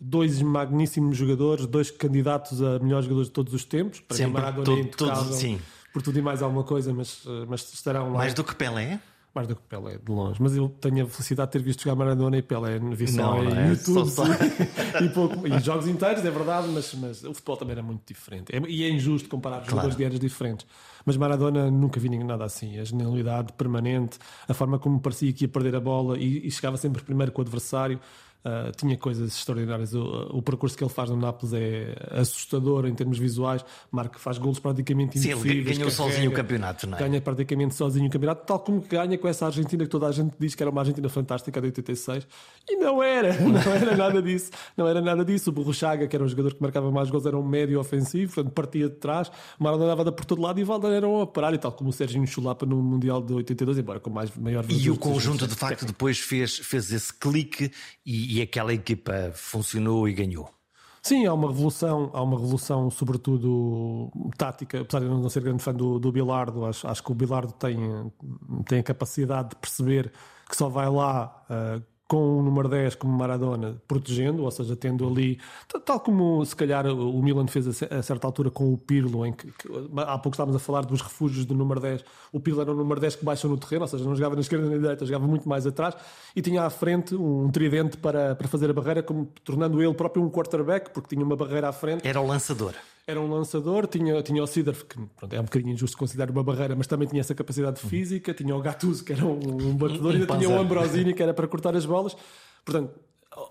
dois 0.00 0.42
magníssimos 0.42 1.16
jogadores, 1.16 1.64
dois 1.66 1.90
candidatos 1.92 2.60
a 2.60 2.80
melhores 2.80 3.04
jogadores 3.04 3.28
de 3.28 3.32
todos 3.32 3.54
os 3.54 3.64
tempos. 3.64 4.00
Para 4.00 4.16
Sempre, 4.16 4.32
Maradona 4.32 4.84
todo, 4.86 4.96
todo, 4.96 5.32
sim 5.32 5.58
por 5.94 6.02
tudo 6.02 6.18
e 6.18 6.22
mais 6.22 6.42
alguma 6.42 6.64
coisa, 6.64 6.92
mas, 6.92 7.22
eh, 7.24 7.46
mas 7.48 7.72
estarão 7.72 8.10
lá. 8.10 8.18
Mais 8.18 8.34
do 8.34 8.42
que 8.42 8.52
Pelé? 8.52 8.98
Mais 9.32 9.46
do 9.46 9.54
que 9.54 9.62
Pelé, 9.62 9.96
de 9.96 10.10
longe. 10.10 10.42
Mas 10.42 10.56
eu 10.56 10.68
tenho 10.68 11.04
a 11.04 11.08
felicidade 11.08 11.52
de 11.52 11.52
ter 11.52 11.62
visto 11.62 11.84
jogar 11.84 11.94
Maradona 11.94 12.36
e 12.36 12.42
Pelé 12.42 12.80
no 12.80 12.96
vi 12.96 13.06
só 13.06 13.40
em 13.40 13.56
é, 13.56 13.68
YouTube 13.68 14.10
só, 14.10 14.24
só. 14.24 14.24
e, 15.00 15.08
pouco, 15.10 15.46
e 15.46 15.56
jogos 15.60 15.86
inteiros, 15.86 16.24
é 16.24 16.30
verdade, 16.32 16.66
mas, 16.66 16.92
mas 16.94 17.22
o 17.22 17.32
futebol 17.32 17.56
também 17.56 17.74
era 17.74 17.82
muito 17.82 18.02
diferente. 18.04 18.56
É, 18.56 18.60
e 18.68 18.82
é 18.82 18.90
injusto 18.90 19.28
comparar 19.28 19.58
claro. 19.58 19.70
jogadores 19.70 19.96
de 19.96 20.02
eras 20.02 20.18
diferentes. 20.18 20.66
Mas 21.06 21.16
Maradona 21.16 21.70
nunca 21.70 22.00
vi 22.00 22.08
nada 22.08 22.44
assim. 22.44 22.76
A 22.76 22.84
genialidade 22.84 23.52
permanente, 23.52 24.18
a 24.48 24.54
forma 24.54 24.80
como 24.80 24.98
parecia 24.98 25.32
que 25.32 25.44
ia 25.44 25.48
perder 25.48 25.76
a 25.76 25.80
bola 25.80 26.18
e, 26.18 26.44
e 26.44 26.50
chegava 26.50 26.76
sempre 26.76 27.04
primeiro 27.04 27.30
com 27.30 27.40
o 27.40 27.44
adversário. 27.44 28.00
Uh, 28.44 28.70
tinha 28.76 28.94
coisas 28.98 29.34
extraordinárias. 29.34 29.94
O, 29.94 30.02
o, 30.34 30.42
percurso 30.42 30.76
que 30.76 30.84
ele 30.84 30.92
faz 30.92 31.08
no 31.08 31.16
Nápoles 31.16 31.54
é 31.54 31.96
assustador 32.10 32.84
em 32.84 32.94
termos 32.94 33.18
visuais. 33.18 33.64
Marca 33.90 34.18
faz 34.18 34.36
golos 34.36 34.58
praticamente 34.58 35.18
Sim, 35.18 35.30
ele 35.30 35.62
ganhou 35.62 35.90
sozinho 35.90 36.30
o 36.30 36.34
campeonato, 36.34 36.86
não 36.86 36.98
é? 36.98 37.00
Ganha 37.00 37.22
praticamente 37.22 37.74
sozinho 37.74 38.06
o 38.06 38.10
campeonato, 38.10 38.44
tal 38.44 38.60
como 38.60 38.82
ganha 38.82 39.16
com 39.16 39.26
essa 39.26 39.46
Argentina 39.46 39.82
que 39.84 39.90
toda 39.90 40.06
a 40.06 40.12
gente 40.12 40.34
diz 40.38 40.54
que 40.54 40.62
era 40.62 40.70
uma 40.70 40.82
Argentina 40.82 41.08
fantástica 41.08 41.58
de 41.58 41.68
86. 41.68 42.26
E 42.68 42.76
não 42.76 43.02
era, 43.02 43.32
não 43.40 43.72
era 43.72 43.96
nada 43.96 44.20
disso. 44.20 44.50
Não 44.76 44.86
era 44.86 45.00
nada 45.00 45.24
disso. 45.24 45.48
O 45.48 45.52
Burruchaga, 45.52 46.06
que 46.06 46.14
era 46.14 46.22
um 46.22 46.28
jogador 46.28 46.52
que 46.52 46.60
marcava 46.60 46.90
mais 46.90 47.08
gols, 47.08 47.24
era 47.24 47.38
um 47.38 47.42
médio 47.42 47.80
ofensivo, 47.80 48.34
portanto 48.34 48.52
partia 48.52 48.90
de 48.90 48.96
trás. 48.96 49.32
Maradona 49.58 49.96
dava 49.96 50.12
por 50.12 50.26
todo 50.26 50.42
lado 50.42 50.60
e 50.60 50.64
Valder 50.64 50.92
era 50.92 51.08
um 51.08 51.22
e 51.22 51.58
tal 51.58 51.72
como 51.72 51.88
o 51.88 51.92
Serginho 51.94 52.26
Chulapa 52.26 52.66
no 52.66 52.76
Mundial 52.82 53.22
de 53.22 53.32
82, 53.32 53.78
embora 53.78 54.00
com 54.00 54.10
mais 54.10 54.34
maior 54.36 54.66
E 54.68 54.90
o 54.90 54.98
conjunto, 54.98 55.46
de 55.46 55.54
facto, 55.54 55.86
depois 55.86 56.18
fez, 56.18 56.58
fez 56.58 56.92
esse 56.92 57.12
clique 57.12 57.70
e 58.04 58.33
e 58.34 58.42
aquela 58.42 58.74
equipa 58.74 59.30
funcionou 59.34 60.08
e 60.08 60.12
ganhou. 60.12 60.50
Sim, 61.02 61.26
há 61.26 61.34
uma 61.34 61.48
revolução, 61.48 62.10
há 62.14 62.22
uma 62.22 62.38
revolução, 62.38 62.90
sobretudo 62.90 64.10
tática, 64.38 64.80
apesar 64.80 65.00
de 65.00 65.06
eu 65.06 65.18
não 65.18 65.28
ser 65.28 65.42
grande 65.42 65.62
fã 65.62 65.74
do, 65.74 65.98
do 65.98 66.10
Bilardo, 66.10 66.64
acho, 66.64 66.88
acho 66.88 67.02
que 67.02 67.12
o 67.12 67.14
Bilardo 67.14 67.52
tem, 67.52 67.78
tem 68.66 68.78
a 68.78 68.82
capacidade 68.82 69.50
de 69.50 69.56
perceber 69.56 70.10
que 70.48 70.56
só 70.56 70.68
vai 70.68 70.88
lá 70.88 71.44
uh, 71.50 71.82
com 72.14 72.38
o 72.38 72.42
número 72.42 72.68
10 72.68 72.94
como 72.94 73.12
Maradona 73.12 73.74
protegendo, 73.88 74.44
ou 74.44 74.50
seja, 74.52 74.76
tendo 74.76 75.04
ali, 75.04 75.36
tal 75.84 75.98
como 75.98 76.44
se 76.44 76.54
calhar 76.54 76.86
o 76.86 77.20
Milan 77.20 77.48
fez 77.48 77.82
a 77.82 78.02
certa 78.02 78.24
altura 78.28 78.52
com 78.52 78.72
o 78.72 78.78
Pirlo, 78.78 79.26
em 79.26 79.32
que, 79.32 79.48
que 79.48 79.68
há 79.96 80.16
pouco 80.16 80.34
estávamos 80.34 80.54
a 80.54 80.60
falar 80.60 80.82
dos 80.82 81.00
refúgios 81.00 81.44
do 81.44 81.54
número 81.54 81.80
10. 81.80 82.04
O 82.32 82.38
Pirlo 82.38 82.60
era 82.60 82.70
o 82.70 82.76
número 82.76 83.00
10 83.00 83.16
que 83.16 83.24
baixou 83.24 83.50
no 83.50 83.56
terreno, 83.56 83.82
ou 83.82 83.88
seja, 83.88 84.04
não 84.04 84.14
jogava 84.14 84.36
na 84.36 84.42
esquerda 84.42 84.64
nem 84.64 84.76
na 84.76 84.80
direita, 84.80 85.04
jogava 85.04 85.26
muito 85.26 85.48
mais 85.48 85.66
atrás 85.66 85.96
e 86.36 86.40
tinha 86.40 86.62
à 86.62 86.70
frente 86.70 87.16
um 87.16 87.50
tridente 87.50 87.96
para, 87.96 88.36
para 88.36 88.46
fazer 88.46 88.70
a 88.70 88.72
barreira, 88.72 89.02
como, 89.02 89.26
tornando 89.42 89.82
ele 89.82 89.94
próprio 89.94 90.22
um 90.22 90.30
quarterback, 90.30 90.90
porque 90.90 91.16
tinha 91.16 91.26
uma 91.26 91.34
barreira 91.34 91.68
à 91.68 91.72
frente. 91.72 92.06
Era 92.06 92.20
o 92.20 92.26
lançador 92.26 92.74
era 93.06 93.20
um 93.20 93.28
lançador, 93.28 93.86
tinha, 93.86 94.22
tinha 94.22 94.42
o 94.42 94.46
Sidorf, 94.46 94.84
que 94.86 94.96
pronto, 95.16 95.34
é 95.34 95.38
um 95.38 95.44
bocadinho 95.44 95.74
injusto 95.74 95.96
considerar 95.96 96.30
uma 96.30 96.42
barreira, 96.42 96.74
mas 96.74 96.86
também 96.86 97.06
tinha 97.06 97.20
essa 97.20 97.34
capacidade 97.34 97.78
física, 97.80 98.32
tinha 98.32 98.56
o 98.56 98.62
Gattuso, 98.62 99.04
que 99.04 99.12
era 99.12 99.24
um, 99.24 99.32
um 99.32 99.76
batedor, 99.76 100.12
e 100.12 100.20
ainda 100.20 100.38
tinha 100.38 100.48
o 100.48 100.58
Ambrosini, 100.58 101.12
que 101.12 101.22
era 101.22 101.34
para 101.34 101.46
cortar 101.46 101.76
as 101.76 101.84
bolas. 101.84 102.03
Portanto, 102.64 102.92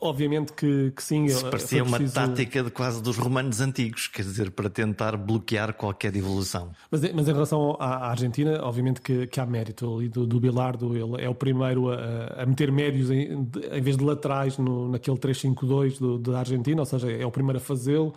obviamente 0.01 0.53
que, 0.53 0.91
que 0.91 1.03
sim. 1.03 1.25
Isso 1.25 1.49
parecia 1.49 1.83
uma 1.83 1.99
tática 1.99 2.63
de 2.63 2.71
quase 2.71 3.01
dos 3.01 3.17
romanos 3.17 3.59
antigos, 3.61 4.07
quer 4.07 4.23
dizer, 4.23 4.51
para 4.51 4.69
tentar 4.69 5.17
bloquear 5.17 5.73
qualquer 5.73 6.15
evolução. 6.15 6.71
Mas, 6.89 7.01
mas 7.13 7.27
em 7.27 7.33
relação 7.33 7.75
à, 7.79 8.09
Argentina, 8.09 8.61
obviamente 8.63 9.01
que, 9.01 9.27
que 9.27 9.39
há 9.39 9.45
mérito 9.45 9.95
ali 9.95 10.09
do, 10.09 10.25
do 10.25 10.39
Bilardo, 10.39 10.95
ele 10.95 11.23
é 11.23 11.29
o 11.29 11.35
primeiro 11.35 11.91
a, 11.91 12.43
a 12.43 12.45
meter 12.45 12.71
médios 12.71 13.11
em, 13.11 13.49
em, 13.71 13.81
vez 13.81 13.97
de 13.97 14.03
laterais 14.03 14.57
no, 14.57 14.89
naquele 14.89 15.17
3-5-2 15.17 16.21
da 16.21 16.39
Argentina, 16.39 16.81
ou 16.81 16.85
seja, 16.85 17.11
é 17.11 17.25
o 17.25 17.31
primeiro 17.31 17.57
a 17.57 17.61
fazê-lo. 17.61 18.13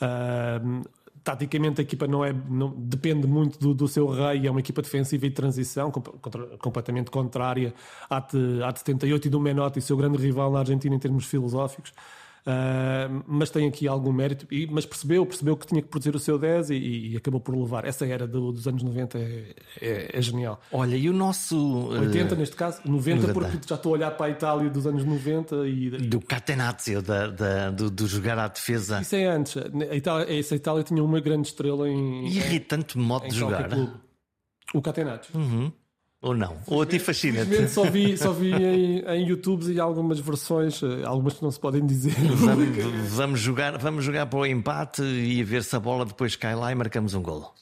Uh, 0.00 0.88
taticamente 1.24 1.80
a 1.80 1.84
equipa 1.84 2.06
não 2.06 2.24
é 2.24 2.32
não, 2.32 2.74
depende 2.76 3.26
muito 3.26 3.58
do, 3.58 3.74
do, 3.74 3.88
seu 3.88 4.06
rei, 4.08 4.46
é 4.46 4.50
uma 4.50 4.60
equipa 4.60 4.82
defensiva 4.82 5.26
e 5.26 5.28
de 5.28 5.34
transição, 5.34 5.90
contra, 5.90 6.46
completamente 6.58 7.10
contrária 7.10 7.74
à 8.08 8.20
de, 8.20 8.62
à 8.62 8.70
de 8.70 8.78
78 8.80 9.26
e 9.26 9.30
do 9.30 9.40
Menotti, 9.40 9.80
seu 9.80 9.96
grande 9.96 10.18
rival 10.18 10.50
na 10.52 10.60
Argentina 10.60 10.94
em 10.94 10.98
termos 10.98 11.26
filosóficos. 11.26 11.92
Uh, 12.46 13.22
mas 13.26 13.50
tem 13.50 13.68
aqui 13.68 13.86
algum 13.86 14.12
mérito, 14.12 14.46
e, 14.50 14.66
mas 14.66 14.86
percebeu, 14.86 15.26
percebeu 15.26 15.56
que 15.56 15.66
tinha 15.66 15.82
que 15.82 15.88
produzir 15.88 16.14
o 16.14 16.18
seu 16.18 16.38
10 16.38 16.70
e, 16.70 16.74
e 17.12 17.16
acabou 17.16 17.40
por 17.40 17.56
levar. 17.56 17.84
Essa 17.84 18.06
era 18.06 18.26
do, 18.26 18.52
dos 18.52 18.66
anos 18.66 18.82
90 18.82 19.18
é, 19.18 19.54
é, 19.80 20.18
é, 20.18 20.22
genial. 20.22 20.60
Olha, 20.72 20.96
e 20.96 21.08
o 21.08 21.12
nosso. 21.12 21.88
80 21.88 22.34
uh, 22.34 22.38
neste 22.38 22.56
caso, 22.56 22.80
90, 22.84 23.28
90, 23.28 23.32
porque 23.32 23.68
já 23.68 23.74
estou 23.74 23.92
a 23.92 23.98
olhar 23.98 24.10
para 24.12 24.26
a 24.26 24.30
Itália 24.30 24.70
dos 24.70 24.86
anos 24.86 25.04
90 25.04 25.68
e. 25.68 25.90
Do 25.90 26.20
Catenazzo, 26.20 27.02
da, 27.02 27.26
da, 27.28 27.70
do, 27.70 27.90
do, 27.90 28.06
jogar 28.06 28.38
à 28.38 28.48
defesa. 28.48 29.00
Isso 29.00 29.16
é 29.16 29.26
antes. 29.26 29.56
A 29.56 29.94
Itália, 29.94 30.38
essa 30.38 30.54
Itália 30.54 30.82
tinha 30.82 31.02
uma 31.02 31.20
grande 31.20 31.48
estrela 31.48 31.88
em. 31.88 32.26
Irritante 32.26 32.96
modo 32.96 33.26
em 33.26 33.28
de 33.28 33.36
jogar. 33.36 33.68
O 34.74 34.82
Catenaccio. 34.82 35.38
Uhum. 35.38 35.72
Ou 36.20 36.34
não? 36.34 36.56
Ou 36.66 36.82
a 36.82 36.86
ti 36.86 36.98
fascina-te? 36.98 37.68
Só 37.68 37.84
vi, 37.84 38.18
só 38.18 38.32
vi 38.32 38.52
em, 38.52 38.98
em 39.00 39.28
YouTube 39.28 39.72
e 39.72 39.78
algumas 39.78 40.18
versões, 40.18 40.82
eh, 40.82 41.04
algumas 41.04 41.34
que 41.34 41.42
não 41.42 41.50
se 41.50 41.60
podem 41.60 41.86
dizer. 41.86 42.14
Vamos, 42.34 43.12
vamos, 43.12 43.40
jogar, 43.40 43.78
vamos 43.78 44.04
jogar 44.04 44.26
para 44.26 44.38
o 44.40 44.44
empate 44.44 45.00
e 45.02 45.44
ver 45.44 45.62
se 45.62 45.76
a 45.76 45.80
bola 45.80 46.04
depois 46.04 46.34
cai 46.34 46.56
lá 46.56 46.72
e 46.72 46.74
marcamos 46.74 47.14
um 47.14 47.22
golo. 47.22 47.52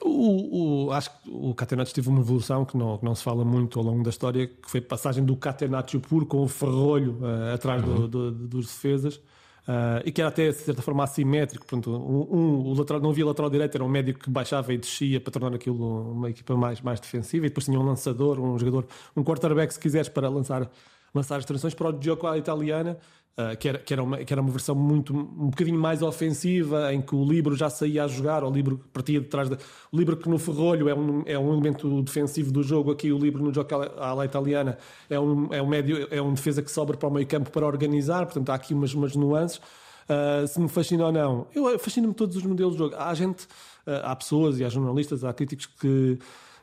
O, 0.00 0.86
o, 0.86 0.92
acho 0.92 1.10
que 1.10 1.30
o 1.30 1.52
Catenaccio 1.54 1.94
teve 1.94 2.08
uma 2.08 2.20
evolução 2.20 2.64
que 2.64 2.78
não, 2.78 2.96
que 2.96 3.04
não 3.04 3.14
se 3.14 3.22
fala 3.22 3.44
muito 3.44 3.78
ao 3.78 3.84
longo 3.84 4.02
da 4.02 4.10
história, 4.10 4.46
que 4.46 4.70
foi 4.70 4.80
a 4.80 4.82
passagem 4.82 5.24
do 5.24 5.36
Catenaccio 5.36 6.00
puro 6.00 6.24
com 6.24 6.42
o 6.42 6.48
ferrolho 6.48 7.18
uh, 7.20 7.54
atrás 7.54 7.82
uhum. 7.82 8.06
do, 8.06 8.08
do, 8.08 8.48
dos 8.48 8.66
defesas 8.66 9.20
Uh, 9.68 10.00
e 10.02 10.10
que 10.10 10.22
era 10.22 10.30
até 10.30 10.48
de 10.48 10.54
certa 10.54 10.80
forma 10.80 11.04
assimétrico. 11.04 11.66
Portanto, 11.66 11.90
um, 11.90 12.34
um, 12.34 12.68
o 12.68 12.72
lateral, 12.72 13.02
não 13.02 13.10
havia 13.10 13.26
lateral 13.26 13.50
direito, 13.50 13.74
era 13.74 13.84
um 13.84 13.88
médico 13.88 14.20
que 14.20 14.30
baixava 14.30 14.72
e 14.72 14.78
descia 14.78 15.20
para 15.20 15.30
tornar 15.30 15.54
aquilo 15.54 16.12
uma 16.12 16.30
equipa 16.30 16.56
mais, 16.56 16.80
mais 16.80 16.98
defensiva. 16.98 17.44
E 17.44 17.50
depois 17.50 17.66
tinha 17.66 17.78
um 17.78 17.82
lançador, 17.82 18.40
um 18.40 18.58
jogador, 18.58 18.86
um 19.14 19.22
quarterback, 19.22 19.74
se 19.74 19.78
quiseres, 19.78 20.08
para 20.08 20.26
lançar, 20.30 20.70
lançar 21.14 21.36
as 21.36 21.44
transições 21.44 21.74
para 21.74 21.88
o 21.88 22.02
Gioco 22.02 22.26
à 22.26 22.38
italiana. 22.38 22.98
Uh, 23.38 23.56
que, 23.56 23.68
era, 23.68 23.78
que, 23.78 23.92
era 23.92 24.02
uma, 24.02 24.18
que 24.18 24.32
era 24.32 24.42
uma 24.42 24.50
versão 24.50 24.74
muito 24.74 25.14
um 25.14 25.50
bocadinho 25.50 25.78
mais 25.78 26.02
ofensiva, 26.02 26.92
em 26.92 27.00
que 27.00 27.14
o 27.14 27.24
Libro 27.24 27.54
já 27.54 27.70
saía 27.70 28.02
a 28.02 28.08
jogar, 28.08 28.42
o 28.42 28.50
Libro 28.50 28.80
partia 28.92 29.20
de 29.20 29.26
trás. 29.26 29.48
O 29.92 29.96
Libro 29.96 30.16
que 30.16 30.28
no 30.28 30.40
Ferrolho 30.40 30.88
é 30.88 30.94
um, 30.94 31.22
é 31.24 31.38
um 31.38 31.52
elemento 31.52 32.02
defensivo 32.02 32.50
do 32.50 32.64
jogo, 32.64 32.90
aqui 32.90 33.12
o 33.12 33.18
Libro 33.18 33.40
no 33.40 33.54
jogo 33.54 33.68
à 33.96 34.24
italiana 34.24 34.76
é 35.08 35.20
um, 35.20 35.54
é 35.54 35.62
um 35.62 35.68
médio, 35.68 36.08
é 36.10 36.20
um 36.20 36.34
defesa 36.34 36.60
que 36.62 36.70
sobra 36.70 36.96
para 36.96 37.08
o 37.08 37.12
meio 37.12 37.28
campo 37.28 37.52
para 37.52 37.64
organizar, 37.64 38.24
portanto 38.24 38.50
há 38.50 38.56
aqui 38.56 38.74
umas, 38.74 38.92
umas 38.92 39.14
nuances. 39.14 39.60
Uh, 40.08 40.48
se 40.48 40.58
me 40.58 40.68
fascina 40.68 41.06
ou 41.06 41.12
não. 41.12 41.46
Eu 41.54 41.78
fascina-me 41.78 42.14
todos 42.14 42.34
os 42.34 42.42
modelos 42.42 42.72
de 42.72 42.78
jogo. 42.78 42.96
Há 42.96 43.14
gente, 43.14 43.44
uh, 43.86 44.02
há 44.02 44.16
pessoas 44.16 44.58
e 44.58 44.64
há 44.64 44.68
jornalistas, 44.68 45.22
há 45.22 45.32
críticos 45.32 45.66
que, 45.66 46.18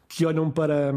que 0.09 0.25
olham 0.25 0.49
para, 0.49 0.91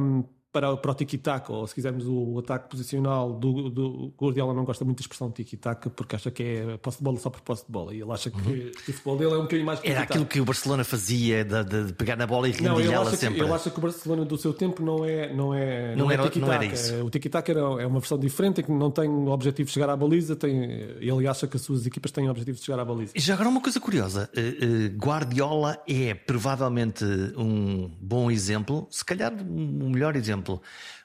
para, 0.59 0.77
para 0.77 0.91
o 0.91 0.95
tiki-taka, 0.95 1.53
ou 1.53 1.67
se 1.67 1.75
quisermos 1.75 2.05
o, 2.07 2.39
ataque 2.39 2.69
posicional 2.69 3.33
do, 3.33 3.71
do 3.71 4.13
Guardiola 4.21 4.53
não 4.53 4.65
gosta 4.65 4.85
muito 4.85 4.99
da 4.99 5.03
expressão 5.03 5.31
tiki-taka 5.31 5.89
porque 5.91 6.17
acha 6.17 6.31
que 6.31 6.43
é 6.43 6.77
posse 6.79 6.99
de 6.99 7.05
bola 7.05 7.19
só 7.19 7.31
por 7.31 7.41
posse 7.41 7.65
de 7.65 7.71
bola 7.71 7.95
e 7.95 8.01
ele 8.01 8.11
acha 8.11 8.31
que, 8.31 8.37
uhum. 8.37 8.71
o 8.71 8.93
futebol 8.93 9.17
dele 9.17 9.33
é 9.33 9.37
um 9.37 9.43
bocadinho 9.43 9.67
mais 9.67 9.81
Era 9.85 10.03
aquilo 10.03 10.27
que 10.27 10.41
o 10.41 10.45
Barcelona 10.45 10.83
fazia 10.83 11.45
de, 11.45 11.65
de 11.87 11.93
pegar 11.93 12.17
na 12.17 12.27
bola 12.27 12.49
e 12.49 12.53
rendilhá-la 12.53 13.11
sempre. 13.13 13.39
Que, 13.39 13.45
ele 13.45 13.53
acha 13.53 13.71
que 13.71 13.79
o 13.79 13.83
Barcelona 13.83 14.25
do 14.25 14.37
seu 14.37 14.53
tempo 14.53 14.83
não 14.83 15.05
é 15.05 15.33
não 15.33 15.55
é 15.55 15.95
não, 15.95 16.07
não, 16.07 16.11
é 16.11 16.15
era, 16.15 16.31
não 16.37 16.53
era 16.53 16.65
isso. 16.65 16.95
O 17.05 17.11
tiki-taka 17.11 17.53
é 17.53 17.87
uma 17.87 18.01
versão 18.01 18.19
diferente 18.19 18.63
que 18.63 18.73
não 18.73 18.91
tem 18.91 19.09
o 19.09 19.29
objetivo 19.29 19.69
de 19.69 19.73
chegar 19.73 19.91
à 19.91 19.97
baliza, 19.97 20.35
tem, 20.35 20.63
ele 21.01 21.29
acha 21.29 21.47
que 21.47 21.57
as 21.57 21.63
suas 21.63 21.87
equipas 21.87 22.11
têm 22.11 22.27
o 22.27 22.31
objetivo 22.31 22.59
de 22.59 22.65
chegar 22.65 22.81
à 22.81 22.85
baliza. 22.85 23.13
E 23.15 23.21
já 23.21 23.35
agora 23.35 23.49
uma 23.49 23.61
coisa 23.61 23.79
curiosa, 23.79 24.29
eh, 24.35 24.57
eh, 24.61 24.89
Guardiola 24.97 25.79
é 25.87 26.15
provavelmente 26.15 27.05
um 27.37 27.91
bom 28.01 28.31
exemplo, 28.31 28.87
se 28.91 29.05
calhar 29.05 29.33
um 29.33 29.91
melhor 29.91 30.17
exemplo 30.17 30.48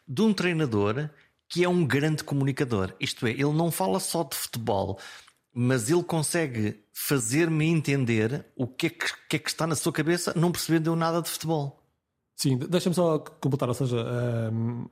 de 0.07 0.21
um 0.21 0.33
treinador 0.33 1.09
que 1.47 1.63
é 1.63 1.69
um 1.69 1.85
grande 1.85 2.23
comunicador. 2.23 2.93
Isto 2.99 3.27
é, 3.27 3.31
ele 3.31 3.53
não 3.53 3.69
fala 3.69 3.99
só 3.99 4.23
de 4.23 4.35
futebol, 4.35 4.99
mas 5.53 5.89
ele 5.89 6.03
consegue 6.03 6.83
fazer-me 6.91 7.65
entender 7.65 8.45
o 8.55 8.65
que 8.67 8.87
é 8.87 8.89
que, 8.89 9.05
que, 9.29 9.35
é 9.35 9.39
que 9.39 9.49
está 9.49 9.67
na 9.67 9.75
sua 9.75 9.93
cabeça, 9.93 10.33
não 10.35 10.51
percebendo 10.51 10.95
nada 10.95 11.21
de 11.21 11.29
futebol. 11.29 11.83
Sim, 12.35 12.57
deixa-me 12.57 12.95
só 12.95 13.19
completar, 13.19 13.69
ou 13.69 13.75
seja, 13.75 13.97
um, 14.51 14.87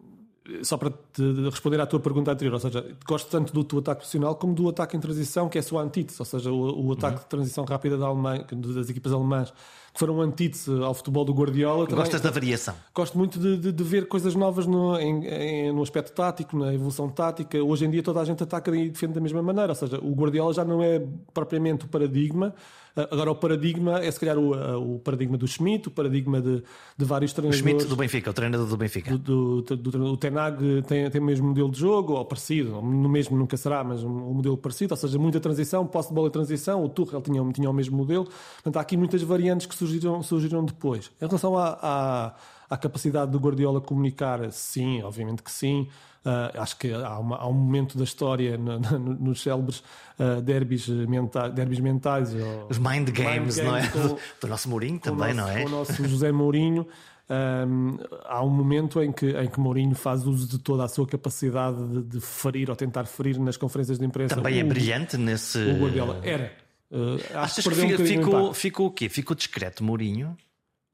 só 0.64 0.76
para 0.76 0.90
te 0.90 1.22
responder 1.44 1.80
à 1.80 1.86
tua 1.86 2.00
pergunta 2.00 2.32
anterior, 2.32 2.54
ou 2.54 2.60
seja, 2.60 2.84
gosto 3.06 3.30
tanto 3.30 3.54
do 3.54 3.64
teu 3.64 3.80
ataque 3.80 4.00
profissional 4.00 4.36
como 4.36 4.56
do 4.56 4.68
ataque 4.68 4.98
em 4.98 5.00
transição, 5.00 5.48
que 5.48 5.58
é 5.58 5.62
a 5.62 5.64
sua 5.64 5.84
antítese, 5.84 6.20
ou 6.20 6.26
seja, 6.26 6.52
o, 6.52 6.88
o 6.88 6.92
ataque 6.94 7.18
uhum. 7.18 7.24
de 7.24 7.30
transição 7.30 7.64
rápida 7.64 7.98
da 7.98 8.08
Alemanha, 8.08 8.46
das 8.52 8.90
equipas 8.90 9.14
alemãs, 9.14 9.54
que 9.94 10.00
foram 10.00 10.20
antítese 10.20 10.72
ao 10.82 10.94
futebol 10.96 11.24
do 11.24 11.34
Guardiola. 11.34 11.86
Também, 11.86 12.04
Gostas 12.04 12.22
da 12.22 12.32
variação? 12.32 12.74
Gosto 12.94 13.18
muito 13.18 13.38
de, 13.40 13.58
de, 13.58 13.72
de 13.72 13.84
ver 13.84 14.08
coisas 14.08 14.34
novas 14.34 14.66
no, 14.66 14.98
em, 14.98 15.28
em, 15.28 15.72
no 15.74 15.84
aspecto 15.84 16.12
tático, 16.12 16.58
na 16.58 16.74
evolução 16.74 17.08
tática. 17.08 17.62
Hoje 17.62 17.86
em 17.86 17.92
dia 17.92 18.02
toda 18.02 18.20
a 18.20 18.26
gente 18.26 18.42
ataca 18.42 18.76
e 18.76 18.90
defende 18.90 19.14
da 19.14 19.22
mesma 19.22 19.44
maneira, 19.44 19.72
ou 19.72 19.76
seja, 19.76 20.00
o 20.02 20.12
Guardiola 20.14 20.54
já 20.54 20.66
não 20.66 20.82
é 20.82 21.06
propriamente 21.34 21.86
o 21.86 21.88
paradigma, 21.88 22.56
agora, 22.96 23.32
o 23.32 23.36
paradigma 23.36 24.00
é 24.00 24.12
se 24.12 24.20
calhar 24.20 24.38
o, 24.38 24.54
ah, 24.54 24.78
o 24.78 25.00
paradigma 25.00 25.38
do 25.38 25.48
Schmidt, 25.48 25.88
o 25.88 25.92
paradigma 25.92 26.42
de, 26.42 26.64
de 26.98 27.06
vários 27.06 27.34
treinadores. 27.34 27.64
O 27.64 27.70
Schmidt 27.70 27.86
do 27.86 27.96
Benfica, 27.96 28.30
o 28.30 28.34
treinador 28.34 28.68
do 28.68 28.78
Benfica. 28.78 29.18
Do, 29.18 29.62
do, 29.62 29.76
do, 29.78 30.04
o 30.06 30.18
Tenag 30.18 30.82
tem, 30.84 31.10
tem 31.10 31.22
o 31.22 31.24
mesmo 31.24 31.48
modelo 31.48 31.70
de 31.70 31.80
jogo, 31.80 32.14
ou 32.14 32.26
parecido, 32.26 32.82
no 32.82 33.10
mesmo 33.10 33.38
nunca 33.38 33.56
será, 33.58 33.84
mas 33.84 34.04
um, 34.04 34.10
modelo 34.10 34.58
parecido, 34.58 34.94
ou 34.94 34.98
seja, 34.98 35.18
muita 35.18 35.40
transição, 35.40 35.86
posse 35.86 36.10
de 36.10 36.16
bola 36.16 36.28
e 36.28 36.32
transição. 36.32 36.84
O 36.84 36.90
Tuchel 36.90 37.22
tinha, 37.22 37.44
tinha 37.52 37.70
o 37.70 37.74
mesmo 37.74 37.98
modelo. 37.98 38.26
Portanto, 38.26 38.78
há 38.78 38.82
aqui 38.82 38.98
muitas 38.98 39.22
variantes 39.22 39.68
que 39.68 39.76
surgiram, 39.76 40.22
surgiram 40.22 40.64
depois. 40.66 41.12
Em 41.22 41.26
relação 41.26 41.58
à, 41.58 41.78
à, 41.82 42.36
à 42.70 42.78
capacidade 42.78 43.32
do 43.32 43.40
Guardiola 43.40 43.82
comunicar, 43.82 44.52
sim, 44.52 45.02
obviamente 45.02 45.44
que 45.44 45.52
sim. 45.52 45.88
Uh, 46.24 46.62
acho 46.62 46.78
que 46.78 46.94
há, 46.94 47.18
uma, 47.18 47.38
há, 47.38 47.48
um 47.48 47.54
momento 47.54 47.98
da 47.98 48.04
história 48.04 48.56
no, 48.56 48.80
no, 48.80 49.00
nos 49.00 49.42
célebres 49.42 49.84
uh, 50.20 50.40
derbys, 50.40 50.88
mentais, 50.88 51.52
derbys 51.52 51.80
mentais. 51.80 52.30
Os 52.70 52.78
mind 52.78 53.10
games, 53.10 53.58
mind 53.58 53.68
não 53.68 53.78
é? 53.78 53.88
Com, 53.88 54.18
do 54.42 54.48
nosso 54.48 54.70
Mourinho 54.70 55.00
também, 55.00 55.34
nosso, 55.34 55.50
não 55.50 55.58
é? 55.58 55.64
Com 55.64 55.68
o 55.68 55.72
nosso 55.72 56.08
José 56.08 56.32
Mourinho. 56.32 56.88
Um, 57.32 57.98
há 58.26 58.44
um 58.44 58.50
momento 58.50 59.02
em 59.02 59.12
que, 59.12 59.30
em 59.32 59.48
que 59.48 59.60
Mourinho 59.60 59.96
faz 59.96 60.28
uso 60.28 60.46
de 60.48 60.60
toda 60.60 60.84
a 60.84 60.88
sua 60.90 61.08
capacidade 61.08 61.88
de, 61.88 62.04
de 62.04 62.20
ferir 62.20 62.70
ou 62.70 62.76
tentar 62.76 63.06
ferir 63.06 63.40
nas 63.40 63.56
conferências 63.56 63.98
de 63.98 64.06
imprensa. 64.06 64.36
Também 64.36 64.60
é 64.60 64.64
o, 64.64 64.68
brilhante 64.68 65.18
nesse. 65.18 65.58
O 65.58 65.80
Guardiola 65.80 66.20
era. 66.24 66.52
Uh, 66.92 67.16
Achas 67.34 67.66
que, 67.66 67.74
que 67.74 68.02
um 68.02 68.06
ficou, 68.06 68.54
ficou 68.54 68.88
o 68.88 68.92
quê? 68.92 69.08
Ficou 69.08 69.36
discreto 69.36 69.82
Mourinho? 69.82 70.38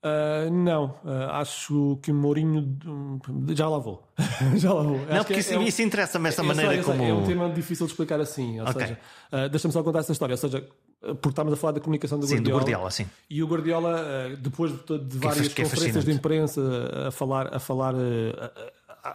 Uh, 0.03 0.51
não, 0.51 0.95
uh, 1.03 1.31
acho 1.31 1.97
que 2.03 2.11
o 2.11 2.15
Mourinho 2.15 2.77
já 3.55 3.67
lá 3.67 3.79
vou. 3.79 4.07
já 4.55 4.71
lá 4.71 4.83
vou. 4.83 4.97
Não, 4.97 5.03
acho 5.05 5.17
porque 5.21 5.33
é, 5.33 5.39
isso, 5.39 5.53
é, 5.53 5.63
isso 5.63 5.81
interessa-me 5.81 6.29
essa 6.29 6.43
maneira 6.43 6.71
sei, 6.75 6.83
como. 6.83 7.03
É 7.03 7.13
um 7.13 7.25
tema 7.25 7.49
difícil 7.49 7.87
de 7.87 7.93
explicar 7.93 8.19
assim. 8.19 8.59
Ou 8.59 8.67
okay. 8.69 8.81
seja, 8.81 8.99
uh, 9.33 9.49
deixa-me 9.49 9.73
só 9.73 9.81
contar 9.81 9.99
essa 9.99 10.11
história. 10.11 10.33
Ou 10.33 10.37
seja, 10.37 10.63
porque 11.01 11.29
estamos 11.29 11.51
a 11.51 11.55
falar 11.55 11.73
da 11.73 11.79
comunicação 11.79 12.19
do 12.19 12.27
sim, 12.27 12.35
Guardiola. 12.35 12.59
Do 12.59 12.65
Guardiola 12.65 12.91
sim. 12.91 13.07
E 13.29 13.41
o 13.41 13.47
Guardiola, 13.47 14.35
depois 14.39 14.71
de, 14.71 14.99
de 14.99 15.17
várias 15.17 15.47
que 15.47 15.61
é 15.61 15.65
conferências 15.65 16.05
de 16.05 16.11
imprensa 16.11 16.61
a 17.07 17.11
falar, 17.11 17.55
a 17.55 17.59
falar, 17.59 17.95
a, 17.95 18.51
a, 19.03 19.09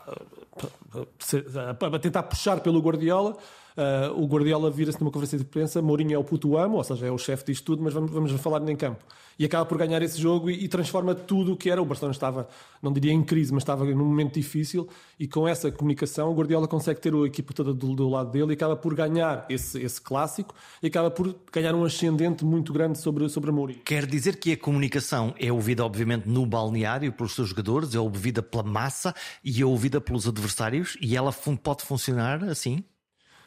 a, 1.81 1.97
a 1.97 1.99
tentar 1.99 2.25
puxar 2.25 2.61
pelo 2.61 2.81
Guardiola. 2.81 3.37
Uh, 3.76 4.22
o 4.22 4.26
Guardiola 4.26 4.70
vira-se 4.70 5.00
numa 5.00 5.11
conferência 5.11 5.38
de 5.38 5.44
imprensa, 5.44 5.80
Mourinho 5.80 6.14
é 6.14 6.18
o 6.18 6.24
puto 6.24 6.56
amo, 6.56 6.76
ou 6.76 6.85
seja, 6.85 7.06
é 7.06 7.11
o 7.11 7.18
chefe 7.18 7.46
disto 7.46 7.64
tudo, 7.64 7.82
mas 7.82 7.94
vamos, 7.94 8.11
vamos 8.11 8.32
falar 8.32 8.68
em 8.68 8.76
campo. 8.76 9.04
E 9.38 9.44
acaba 9.44 9.64
por 9.64 9.78
ganhar 9.78 10.02
esse 10.02 10.20
jogo 10.20 10.50
e, 10.50 10.64
e, 10.64 10.68
transforma 10.68 11.14
tudo 11.14 11.52
o 11.52 11.56
que 11.56 11.70
era. 11.70 11.80
O 11.80 11.85
Barcelona 11.85 12.12
estava, 12.12 12.48
não 12.82 12.92
diria 12.92 13.12
em 13.12 13.22
crise, 13.22 13.52
mas 13.52 13.62
estava 13.62 13.85
num 13.85 14.04
momento 14.04 14.35
difícil 14.35 14.88
e 15.18 15.26
com 15.26 15.48
essa 15.48 15.70
comunicação 15.72 16.30
o 16.30 16.35
Guardiola 16.35 16.68
consegue 16.68 17.00
ter 17.00 17.14
a 17.14 17.26
equipa 17.26 17.52
toda 17.52 17.72
do, 17.72 17.94
do 17.94 18.08
lado 18.08 18.30
dele 18.30 18.50
e 18.50 18.54
acaba 18.54 18.76
por 18.76 18.94
ganhar 18.94 19.46
esse, 19.48 19.80
esse 19.80 20.00
clássico 20.00 20.54
e 20.82 20.87
acaba 20.87 21.11
por 21.11 21.35
ganhar 21.50 21.74
um 21.74 21.85
ascendente 21.85 22.44
muito 22.44 22.72
grande 22.72 22.98
sobre, 22.98 23.28
sobre 23.28 23.50
Mourinho. 23.50 23.80
Quer 23.85 24.06
dizer 24.06 24.37
que 24.37 24.52
a 24.52 24.56
comunicação 24.56 25.35
é 25.38 25.50
ouvida, 25.50 25.85
obviamente, 25.85 26.28
no 26.28 26.44
balneário 26.44 27.12
pelos 27.12 27.35
seus 27.35 27.48
jogadores, 27.48 27.94
é 27.94 28.00
ouvida 28.00 28.42
pela 28.42 28.62
massa 28.62 29.14
e 29.42 29.62
é 29.62 29.64
ouvida 29.64 30.00
pelos 30.00 30.28
adversários 30.28 30.96
e 31.00 31.16
ela 31.16 31.32
pode 31.62 31.85
funcionar 31.85 32.44
assim? 32.44 32.85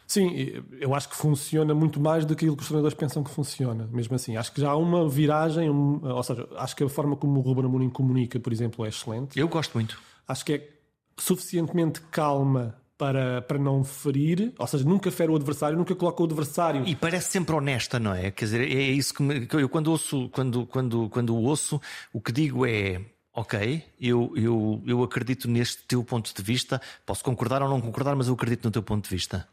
Sim, 0.07 0.63
eu 0.79 0.93
acho 0.93 1.09
que 1.09 1.15
funciona 1.15 1.73
muito 1.73 1.99
mais 1.99 2.25
do 2.25 2.35
que 2.35 2.45
aquilo 2.45 2.55
que 2.55 2.61
os 2.61 2.67
treinadores 2.67 2.95
pensam 2.95 3.23
que 3.23 3.31
funciona, 3.31 3.89
mesmo 3.91 4.15
assim. 4.15 4.37
Acho 4.37 4.51
que 4.51 4.61
já 4.61 4.69
há 4.69 4.77
uma 4.77 5.09
viragem, 5.09 5.69
um, 5.69 5.99
ou 6.03 6.23
seja, 6.23 6.47
acho 6.57 6.75
que 6.75 6.83
a 6.83 6.89
forma 6.89 7.15
como 7.15 7.39
o 7.39 7.41
Ruben 7.41 7.65
Amorim 7.65 7.89
comunica, 7.89 8.39
por 8.39 8.53
exemplo, 8.53 8.85
é 8.85 8.89
excelente. 8.89 9.39
Eu 9.39 9.47
gosto 9.47 9.73
muito. 9.73 9.99
Acho 10.27 10.45
que 10.45 10.53
é 10.53 10.69
suficientemente 11.17 12.01
calma 12.11 12.75
para, 12.97 13.41
para 13.41 13.57
não 13.57 13.83
ferir, 13.83 14.53
ou 14.57 14.67
seja, 14.67 14.83
nunca 14.85 15.11
fere 15.11 15.31
o 15.31 15.35
adversário, 15.35 15.77
nunca 15.77 15.95
coloca 15.95 16.21
o 16.21 16.25
adversário. 16.25 16.87
E 16.87 16.95
parece 16.95 17.31
sempre 17.31 17.55
honesta, 17.55 17.99
não 17.99 18.13
é? 18.13 18.31
Quer 18.31 18.45
dizer, 18.45 18.61
é 18.61 18.81
isso 18.81 19.13
que, 19.13 19.23
me, 19.23 19.45
que 19.47 19.55
eu 19.55 19.67
quando 19.67 19.87
ouço, 19.87 20.29
quando, 20.29 20.65
quando, 20.65 21.09
quando 21.09 21.35
ouço, 21.35 21.81
o 22.13 22.21
que 22.21 22.31
digo 22.31 22.65
é 22.65 23.01
ok, 23.33 23.83
eu, 23.99 24.31
eu, 24.35 24.81
eu 24.85 25.03
acredito 25.03 25.49
neste 25.49 25.83
teu 25.83 26.03
ponto 26.03 26.33
de 26.33 26.41
vista, 26.41 26.81
posso 27.05 27.23
concordar 27.23 27.61
ou 27.61 27.69
não 27.69 27.81
concordar, 27.81 28.15
mas 28.15 28.27
eu 28.27 28.33
acredito 28.33 28.63
no 28.63 28.71
teu 28.71 28.81
ponto 28.81 29.03
de 29.03 29.09
vista. 29.09 29.45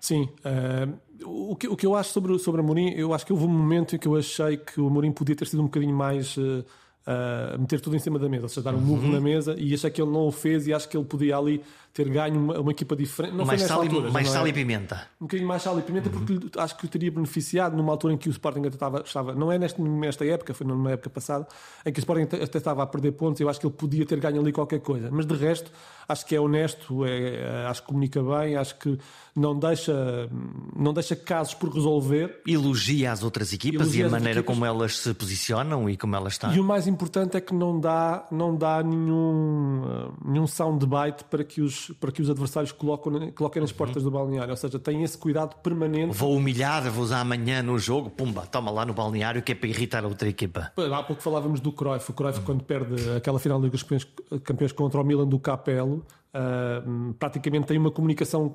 Sim. 0.00 0.28
Uh, 0.44 1.52
o, 1.52 1.54
que, 1.54 1.68
o 1.68 1.76
que 1.76 1.86
eu 1.86 1.94
acho 1.94 2.10
sobre, 2.10 2.38
sobre 2.38 2.60
a 2.60 2.64
Mourinho, 2.64 2.94
eu 2.94 3.12
acho 3.12 3.26
que 3.26 3.32
houve 3.32 3.44
um 3.44 3.48
momento 3.48 3.94
em 3.94 3.98
que 3.98 4.08
eu 4.08 4.16
achei 4.16 4.56
que 4.56 4.80
o 4.80 4.88
Mourinho 4.88 5.12
podia 5.12 5.36
ter 5.36 5.46
sido 5.46 5.60
um 5.60 5.66
bocadinho 5.66 5.94
mais. 5.94 6.36
Uh, 6.36 6.64
uh, 7.06 7.58
meter 7.58 7.80
tudo 7.80 7.96
em 7.96 7.98
cima 7.98 8.18
da 8.18 8.28
mesa, 8.28 8.44
ou 8.44 8.48
seja, 8.48 8.62
dar 8.62 8.74
um 8.74 8.80
murro 8.80 9.04
uhum. 9.04 9.12
na 9.12 9.20
mesa 9.20 9.54
e 9.58 9.74
achei 9.74 9.90
que 9.90 10.00
ele 10.00 10.10
não 10.10 10.26
o 10.26 10.32
fez 10.32 10.66
e 10.66 10.72
acho 10.72 10.88
que 10.88 10.96
ele 10.96 11.04
podia 11.04 11.36
ali 11.36 11.62
ter 11.92 12.08
ganho 12.08 12.38
uma, 12.38 12.60
uma 12.60 12.70
equipa 12.70 12.94
diferente. 12.94 13.34
Não 13.34 13.44
mais 13.44 13.62
sal, 13.62 13.82
altura, 13.82 14.10
mais 14.10 14.28
sal 14.28 14.46
é? 14.46 14.50
e 14.50 14.52
pimenta. 14.52 15.08
Um 15.20 15.24
bocadinho 15.24 15.48
mais 15.48 15.62
sal 15.62 15.78
e 15.78 15.82
pimenta, 15.82 16.08
uhum. 16.08 16.24
porque 16.24 16.58
acho 16.58 16.76
que 16.76 16.86
teria 16.86 17.10
beneficiado 17.10 17.76
numa 17.76 17.92
altura 17.92 18.14
em 18.14 18.16
que 18.16 18.28
o 18.28 18.30
Sporting 18.30 18.60
até 18.60 18.68
estava, 18.68 19.02
estava 19.04 19.34
não 19.34 19.50
é 19.50 19.58
nesta, 19.58 19.82
nesta 19.82 20.24
época, 20.24 20.54
foi 20.54 20.66
numa 20.66 20.92
época 20.92 21.10
passada, 21.10 21.46
em 21.84 21.92
que 21.92 21.98
o 21.98 22.02
Sporting 22.02 22.22
até 22.22 22.58
estava 22.58 22.82
a 22.82 22.86
perder 22.86 23.12
pontos 23.12 23.40
eu 23.40 23.48
acho 23.48 23.58
que 23.58 23.66
ele 23.66 23.74
podia 23.74 24.06
ter 24.06 24.20
ganho 24.20 24.40
ali 24.40 24.52
qualquer 24.52 24.80
coisa. 24.80 25.10
Mas 25.10 25.26
de 25.26 25.34
resto, 25.34 25.70
acho 26.08 26.24
que 26.26 26.34
é 26.34 26.40
honesto, 26.40 27.04
é, 27.04 27.36
é 27.36 27.66
acho 27.66 27.82
que 27.82 27.88
comunica 27.88 28.22
bem, 28.22 28.56
acho 28.56 28.76
que 28.78 28.98
não 29.34 29.58
deixa, 29.58 30.28
não 30.76 30.92
deixa 30.92 31.16
casos 31.16 31.54
por 31.54 31.72
resolver. 31.72 32.40
Elogia 32.46 33.12
as 33.12 33.22
outras 33.22 33.52
equipas 33.52 33.82
Elogia 33.82 34.04
e 34.04 34.06
a 34.06 34.10
maneira 34.10 34.40
equipas. 34.40 34.54
como 34.54 34.66
elas 34.66 34.98
se 34.98 35.14
posicionam 35.14 35.88
e 35.88 35.96
como 35.96 36.16
elas 36.16 36.34
estão. 36.34 36.54
E 36.54 36.60
o 36.60 36.64
mais 36.64 36.86
importante 36.86 37.36
é 37.36 37.40
que 37.40 37.54
não 37.54 37.78
dá, 37.78 38.26
não 38.30 38.54
dá 38.54 38.82
nenhum, 38.82 40.12
nenhum 40.24 40.46
soundbite 40.46 41.24
para 41.24 41.44
que 41.44 41.60
os, 41.60 41.79
para 41.88 42.12
que 42.12 42.22
os 42.22 42.30
adversários 42.30 42.72
colocam, 42.72 43.30
coloquem 43.32 43.62
nas 43.62 43.72
portas 43.72 44.02
uhum. 44.02 44.10
do 44.10 44.18
balneário. 44.18 44.50
Ou 44.50 44.56
seja, 44.56 44.78
tem 44.78 45.02
esse 45.02 45.16
cuidado 45.16 45.56
permanente. 45.56 46.16
Vou 46.16 46.36
humilhar, 46.36 46.90
vou 46.90 47.04
usar 47.04 47.20
amanhã 47.20 47.62
no 47.62 47.78
jogo, 47.78 48.10
pumba, 48.10 48.46
toma 48.46 48.70
lá 48.70 48.84
no 48.84 48.92
balneário 48.92 49.42
que 49.42 49.52
é 49.52 49.54
para 49.54 49.68
irritar 49.68 50.04
a 50.04 50.08
outra 50.08 50.28
equipa. 50.28 50.72
Há 50.76 51.02
pouco 51.02 51.22
falávamos 51.22 51.60
do 51.60 51.72
Cruyff. 51.72 52.10
O 52.10 52.14
Cruyff, 52.14 52.38
uhum. 52.40 52.44
quando 52.44 52.64
perde 52.64 53.10
aquela 53.16 53.38
final 53.38 53.58
da 53.58 53.64
Liga 53.64 53.76
dos 53.76 53.82
Campeões, 53.82 54.06
Campeões 54.44 54.72
contra 54.72 55.00
o 55.00 55.04
Milan 55.04 55.26
do 55.26 55.38
Capello, 55.38 56.04
uh, 56.34 57.14
praticamente 57.14 57.66
tem 57.66 57.78
uma 57.78 57.90
comunicação 57.90 58.54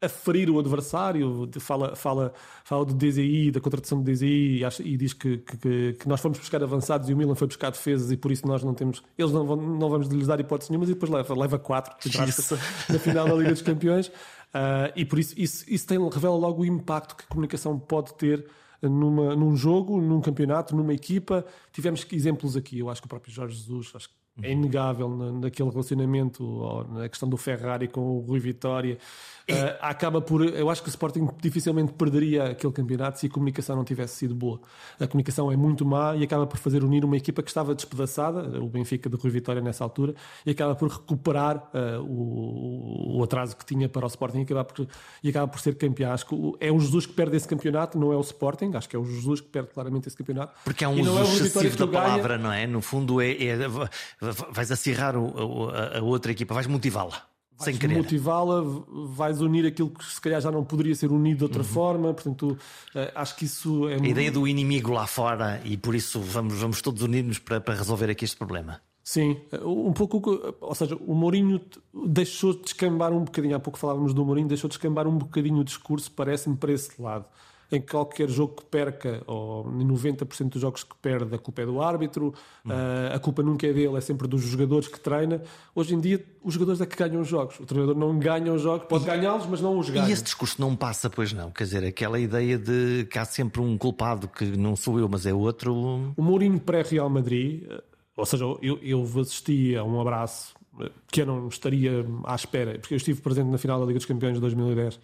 a 0.00 0.08
ferir 0.08 0.50
o 0.50 0.58
adversário, 0.58 1.48
fala, 1.58 1.96
fala, 1.96 2.32
fala 2.64 2.84
do 2.84 2.94
DZI, 2.94 3.50
da 3.50 3.60
contratação 3.60 4.02
do 4.02 4.10
DZI 4.10 4.62
e, 4.62 4.64
e 4.84 4.96
diz 4.96 5.12
que, 5.12 5.38
que, 5.38 5.94
que, 5.94 6.08
nós 6.08 6.20
fomos 6.20 6.38
buscar 6.38 6.62
avançados 6.62 7.08
e 7.08 7.14
o 7.14 7.16
Milan 7.16 7.34
foi 7.34 7.46
buscar 7.46 7.70
defesas 7.70 8.12
e 8.12 8.16
por 8.16 8.30
isso 8.30 8.46
nós 8.46 8.62
não 8.62 8.74
temos, 8.74 9.02
eles 9.16 9.32
não, 9.32 9.46
vão, 9.46 9.56
não 9.56 9.88
vamos 9.88 10.08
lhes 10.08 10.26
dar 10.26 10.38
hipótese 10.38 10.70
nenhuma 10.70 10.84
e 10.84 10.94
depois 10.94 11.10
leva, 11.10 11.34
leva 11.34 11.58
quatro 11.58 11.94
na 12.88 12.98
final 12.98 13.26
da 13.26 13.34
Liga 13.34 13.52
dos 13.52 13.62
Campeões 13.62 14.08
uh, 14.08 14.92
e 14.94 15.04
por 15.04 15.18
isso 15.18 15.34
isso, 15.36 15.64
isso 15.66 15.86
tem, 15.86 15.98
revela 16.08 16.36
logo 16.36 16.62
o 16.62 16.66
impacto 16.66 17.16
que 17.16 17.24
a 17.24 17.26
comunicação 17.28 17.78
pode 17.78 18.14
ter 18.14 18.46
numa, 18.82 19.34
num 19.34 19.56
jogo, 19.56 20.00
num 20.00 20.20
campeonato, 20.20 20.76
numa 20.76 20.92
equipa. 20.92 21.44
Tivemos 21.72 22.06
exemplos 22.12 22.56
aqui, 22.56 22.78
eu 22.78 22.90
acho 22.90 23.00
que 23.00 23.06
o 23.06 23.08
próprio 23.08 23.32
Jorge 23.32 23.56
Jesus, 23.56 23.92
acho 23.94 24.08
que 24.08 24.14
é 24.42 24.52
inegável 24.52 25.08
naquele 25.08 25.70
relacionamento, 25.70 26.86
na 26.90 27.08
questão 27.08 27.28
do 27.28 27.36
Ferrari 27.36 27.88
com 27.88 28.00
o 28.00 28.20
Rui 28.20 28.38
Vitória. 28.38 28.98
Uh, 29.48 29.78
acaba 29.80 30.20
por. 30.20 30.44
Eu 30.44 30.68
acho 30.68 30.82
que 30.82 30.88
o 30.88 30.90
Sporting 30.90 31.28
dificilmente 31.40 31.92
perderia 31.92 32.50
aquele 32.50 32.72
campeonato 32.72 33.20
se 33.20 33.26
a 33.26 33.30
comunicação 33.30 33.76
não 33.76 33.84
tivesse 33.84 34.16
sido 34.16 34.34
boa. 34.34 34.60
A 34.98 35.06
comunicação 35.06 35.52
é 35.52 35.56
muito 35.56 35.86
má 35.86 36.16
e 36.16 36.24
acaba 36.24 36.48
por 36.48 36.58
fazer 36.58 36.82
unir 36.82 37.04
uma 37.04 37.16
equipa 37.16 37.44
que 37.44 37.48
estava 37.48 37.72
despedaçada, 37.72 38.60
o 38.60 38.68
Benfica 38.68 39.08
de 39.08 39.16
Rui 39.16 39.30
Vitória 39.30 39.62
nessa 39.62 39.84
altura, 39.84 40.16
e 40.44 40.50
acaba 40.50 40.74
por 40.74 40.88
recuperar 40.88 41.58
uh, 41.72 42.02
o, 42.02 43.18
o, 43.18 43.22
atraso 43.22 43.56
que 43.56 43.64
tinha 43.64 43.88
para 43.88 44.04
o 44.04 44.08
Sporting 44.08 44.40
e 44.40 44.42
acaba 44.42 44.64
por, 44.64 44.88
e 45.22 45.28
acaba 45.28 45.46
por 45.46 45.60
ser 45.60 45.76
campeão. 45.76 46.10
Acho 46.10 46.26
que 46.26 46.56
é 46.58 46.72
o 46.72 46.80
Jesus 46.80 47.06
que 47.06 47.12
perde 47.12 47.36
esse 47.36 47.46
campeonato, 47.46 47.96
não 47.96 48.12
é 48.12 48.16
o 48.16 48.20
Sporting. 48.22 48.72
Acho 48.74 48.88
que 48.88 48.96
é 48.96 48.98
o 48.98 49.04
Jesus 49.04 49.40
que 49.40 49.48
perde 49.48 49.70
claramente 49.70 50.08
esse 50.08 50.16
campeonato. 50.16 50.58
Porque 50.64 50.84
é 50.84 50.88
um 50.88 51.00
uso 51.00 51.18
é 51.18 51.22
excessivo 51.22 51.76
da 51.76 51.86
palavra, 51.86 52.36
ganha. 52.36 52.48
não 52.48 52.52
é? 52.52 52.66
No 52.66 52.82
fundo, 52.82 53.20
é, 53.20 53.30
é 53.30 53.56
vais 54.50 54.72
acirrar 54.72 55.16
o, 55.16 55.68
a, 55.68 55.98
a 55.98 56.02
outra 56.02 56.32
equipa, 56.32 56.52
vais 56.52 56.66
motivá-la. 56.66 57.35
Sem 57.58 57.76
querer. 57.76 57.96
motivá-la, 57.96 58.62
vais 59.08 59.40
unir 59.40 59.66
aquilo 59.66 59.90
que 59.90 60.04
se 60.04 60.20
calhar 60.20 60.40
já 60.40 60.50
não 60.50 60.64
poderia 60.64 60.94
ser 60.94 61.10
unido 61.10 61.38
de 61.38 61.44
outra 61.44 61.62
uhum. 61.62 61.68
forma. 61.68 62.14
Portanto, 62.14 62.58
eh, 62.94 63.12
acho 63.14 63.36
que 63.36 63.44
isso 63.46 63.88
é. 63.88 63.94
A 63.94 64.06
ideia 64.06 64.30
do 64.30 64.46
inimigo 64.46 64.92
lá 64.92 65.06
fora 65.06 65.60
e 65.64 65.76
por 65.76 65.94
isso 65.94 66.20
vamos, 66.20 66.54
vamos 66.54 66.82
todos 66.82 67.02
unir-nos 67.02 67.38
para, 67.38 67.60
para 67.60 67.74
resolver 67.74 68.10
aqui 68.10 68.24
este 68.24 68.36
problema. 68.36 68.80
Sim, 69.02 69.36
um 69.64 69.92
pouco, 69.92 70.56
ou 70.60 70.74
seja, 70.74 70.96
o 70.96 71.14
Mourinho 71.14 71.60
deixou 72.08 72.52
de 72.52 72.62
descambar 72.62 73.12
um 73.12 73.22
bocadinho, 73.22 73.54
há 73.54 73.60
pouco 73.60 73.78
falávamos 73.78 74.12
do 74.12 74.24
Mourinho, 74.24 74.48
deixou 74.48 74.68
de 74.68 74.74
descambar 74.74 75.06
um 75.06 75.16
bocadinho 75.16 75.58
o 75.58 75.64
discurso, 75.64 76.10
parece-me, 76.10 76.56
para 76.56 76.72
esse 76.72 77.00
lado 77.00 77.24
em 77.70 77.80
que 77.80 77.88
qualquer 77.88 78.28
jogo 78.28 78.54
que 78.54 78.64
perca, 78.64 79.22
ou 79.26 79.68
em 79.80 79.86
90% 79.86 80.50
dos 80.50 80.62
jogos 80.62 80.84
que 80.84 80.94
perde, 81.02 81.34
a 81.34 81.38
culpa 81.38 81.62
é 81.62 81.66
do 81.66 81.82
árbitro, 81.82 82.32
hum. 82.64 82.70
uh, 82.70 83.14
a 83.14 83.18
culpa 83.18 83.42
nunca 83.42 83.66
é 83.66 83.72
dele, 83.72 83.96
é 83.96 84.00
sempre 84.00 84.28
dos 84.28 84.42
jogadores 84.42 84.88
que 84.88 85.00
treina. 85.00 85.42
Hoje 85.74 85.94
em 85.94 86.00
dia, 86.00 86.24
os 86.42 86.54
jogadores 86.54 86.80
é 86.80 86.86
que 86.86 86.96
ganham 86.96 87.20
os 87.20 87.28
jogos. 87.28 87.58
O 87.58 87.66
treinador 87.66 87.96
não 87.96 88.18
ganha 88.18 88.52
os 88.52 88.62
jogos, 88.62 88.86
pode 88.86 89.04
ganhá-los, 89.04 89.46
mas 89.46 89.60
não 89.60 89.78
os 89.78 89.90
ganha. 89.90 90.08
E 90.08 90.12
esse 90.12 90.22
discurso 90.22 90.60
não 90.60 90.76
passa, 90.76 91.10
pois 91.10 91.32
não? 91.32 91.50
Quer 91.50 91.64
dizer, 91.64 91.84
aquela 91.84 92.20
ideia 92.20 92.56
de 92.56 93.06
que 93.10 93.18
há 93.18 93.24
sempre 93.24 93.60
um 93.60 93.76
culpado 93.76 94.28
que 94.28 94.44
não 94.56 94.76
sou 94.76 94.98
eu, 94.98 95.08
mas 95.08 95.26
é 95.26 95.34
outro. 95.34 95.74
O 96.16 96.22
Mourinho 96.22 96.60
pré-Real 96.60 97.10
Madrid, 97.10 97.64
eh, 97.68 97.82
ou 98.16 98.24
seja, 98.24 98.44
eu, 98.62 98.78
eu 98.82 99.02
assisti 99.20 99.76
a 99.76 99.82
um 99.82 100.00
abraço 100.00 100.54
eh, 100.80 100.90
que 101.10 101.22
eu 101.22 101.26
não 101.26 101.48
estaria 101.48 102.06
à 102.24 102.34
espera, 102.36 102.78
porque 102.78 102.94
eu 102.94 102.96
estive 102.96 103.20
presente 103.20 103.50
na 103.50 103.58
final 103.58 103.80
da 103.80 103.86
Liga 103.86 103.98
dos 103.98 104.06
Campeões 104.06 104.34
de 104.34 104.40
2010 104.40 105.00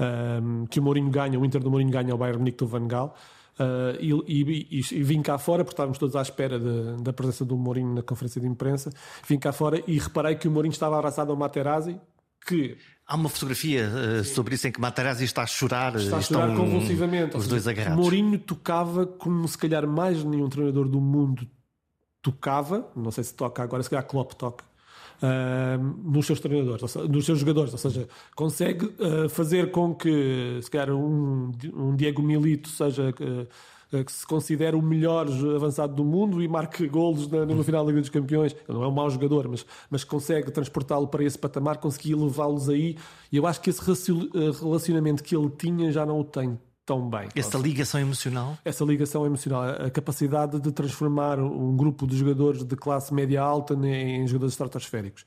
um, 0.00 0.66
que 0.66 0.80
o 0.80 0.82
Mourinho 0.82 1.10
ganha, 1.10 1.38
o 1.38 1.44
Inter 1.44 1.62
do 1.62 1.70
Mourinho 1.70 1.90
ganha 1.90 2.14
o 2.14 2.18
Bayern 2.18 2.38
Munique 2.38 2.58
do 2.58 2.66
Van 2.66 2.86
Gaal. 2.86 3.16
Uh, 3.58 3.96
e, 4.00 4.12
e, 4.26 4.80
e, 4.80 5.02
vim 5.02 5.22
cá 5.22 5.38
fora, 5.38 5.64
porque 5.64 5.74
estávamos 5.74 5.96
todos 5.98 6.16
à 6.16 6.22
espera 6.22 6.58
de, 6.58 7.02
da 7.02 7.12
presença 7.12 7.44
do 7.44 7.56
Mourinho 7.56 7.94
na 7.94 8.02
conferência 8.02 8.40
de 8.40 8.46
imprensa. 8.46 8.90
Vim 9.28 9.38
cá 9.38 9.52
fora 9.52 9.82
e 9.86 9.98
reparei 9.98 10.34
que 10.34 10.48
o 10.48 10.50
Mourinho 10.50 10.72
estava 10.72 10.98
abraçado 10.98 11.30
ao 11.30 11.36
Materazzi, 11.36 12.00
que 12.46 12.76
Há 13.06 13.16
uma 13.16 13.28
fotografia 13.28 13.86
uh, 13.86 14.24
sobre 14.24 14.54
isso 14.54 14.66
em 14.66 14.72
que 14.72 14.80
Materazzi 14.80 15.24
está 15.24 15.42
a 15.42 15.46
chorar. 15.46 15.94
Está 15.96 16.16
a 16.16 16.22
chorar 16.22 16.48
estão 16.48 16.64
convulsivamente. 16.64 17.36
Os 17.36 17.46
dois 17.46 17.68
agarrados. 17.68 17.98
Mourinho 18.02 18.38
tocava 18.38 19.06
como 19.06 19.46
se 19.46 19.58
calhar 19.58 19.86
mais 19.86 20.24
nenhum 20.24 20.48
treinador 20.48 20.88
do 20.88 21.00
mundo 21.00 21.46
tocava. 22.22 22.90
Não 22.96 23.10
sei 23.10 23.22
se 23.22 23.34
toca 23.34 23.62
agora, 23.62 23.82
se 23.82 23.90
calhar 23.90 24.06
Klopp 24.06 24.32
toca 24.32 24.64
nos 26.02 26.26
seus 26.26 26.40
treinadores, 26.40 26.94
nos 27.08 27.24
seus 27.24 27.38
jogadores, 27.38 27.72
ou 27.72 27.78
seja, 27.78 28.08
consegue 28.34 28.86
uh, 28.86 29.28
fazer 29.28 29.70
com 29.70 29.94
que, 29.94 30.58
se 30.62 30.70
calhar, 30.70 30.94
um, 30.94 31.50
um 31.74 31.96
Diego 31.96 32.22
Milito 32.22 32.68
seja 32.68 33.10
uh, 33.10 34.04
que 34.04 34.10
se 34.12 34.26
considere 34.26 34.74
o 34.74 34.82
melhor 34.82 35.28
avançado 35.54 35.94
do 35.94 36.04
mundo 36.04 36.42
e 36.42 36.48
marque 36.48 36.88
golos 36.88 37.28
na, 37.28 37.46
no 37.46 37.62
final 37.62 37.84
da 37.84 37.90
Liga 37.90 38.00
dos 38.00 38.10
Campeões. 38.10 38.52
Ele 38.52 38.76
não 38.76 38.82
é 38.82 38.88
um 38.88 38.92
mau 38.92 39.08
jogador, 39.08 39.46
mas, 39.48 39.64
mas 39.88 40.02
consegue 40.02 40.50
transportá-lo 40.50 41.06
para 41.06 41.22
esse 41.22 41.38
patamar, 41.38 41.78
conseguir 41.78 42.16
levá-los 42.16 42.68
aí. 42.68 42.96
E 43.30 43.36
eu 43.36 43.46
acho 43.46 43.60
que 43.60 43.70
esse 43.70 44.12
relacionamento 44.60 45.22
que 45.22 45.36
ele 45.36 45.50
tinha 45.50 45.92
já 45.92 46.04
não 46.04 46.18
o 46.18 46.24
tem 46.24 46.58
tão 46.84 47.08
bem. 47.08 47.28
Essa 47.34 47.58
ligação 47.58 48.00
emocional? 48.00 48.58
Essa 48.64 48.84
ligação 48.84 49.24
emocional, 49.24 49.62
a 49.62 49.90
capacidade 49.90 50.60
de 50.60 50.70
transformar 50.72 51.38
um 51.38 51.76
grupo 51.76 52.06
de 52.06 52.16
jogadores 52.16 52.62
de 52.64 52.76
classe 52.76 53.12
média 53.12 53.40
alta 53.40 53.74
em 53.74 54.26
jogadores 54.26 54.52
estratosféricos. 54.52 55.24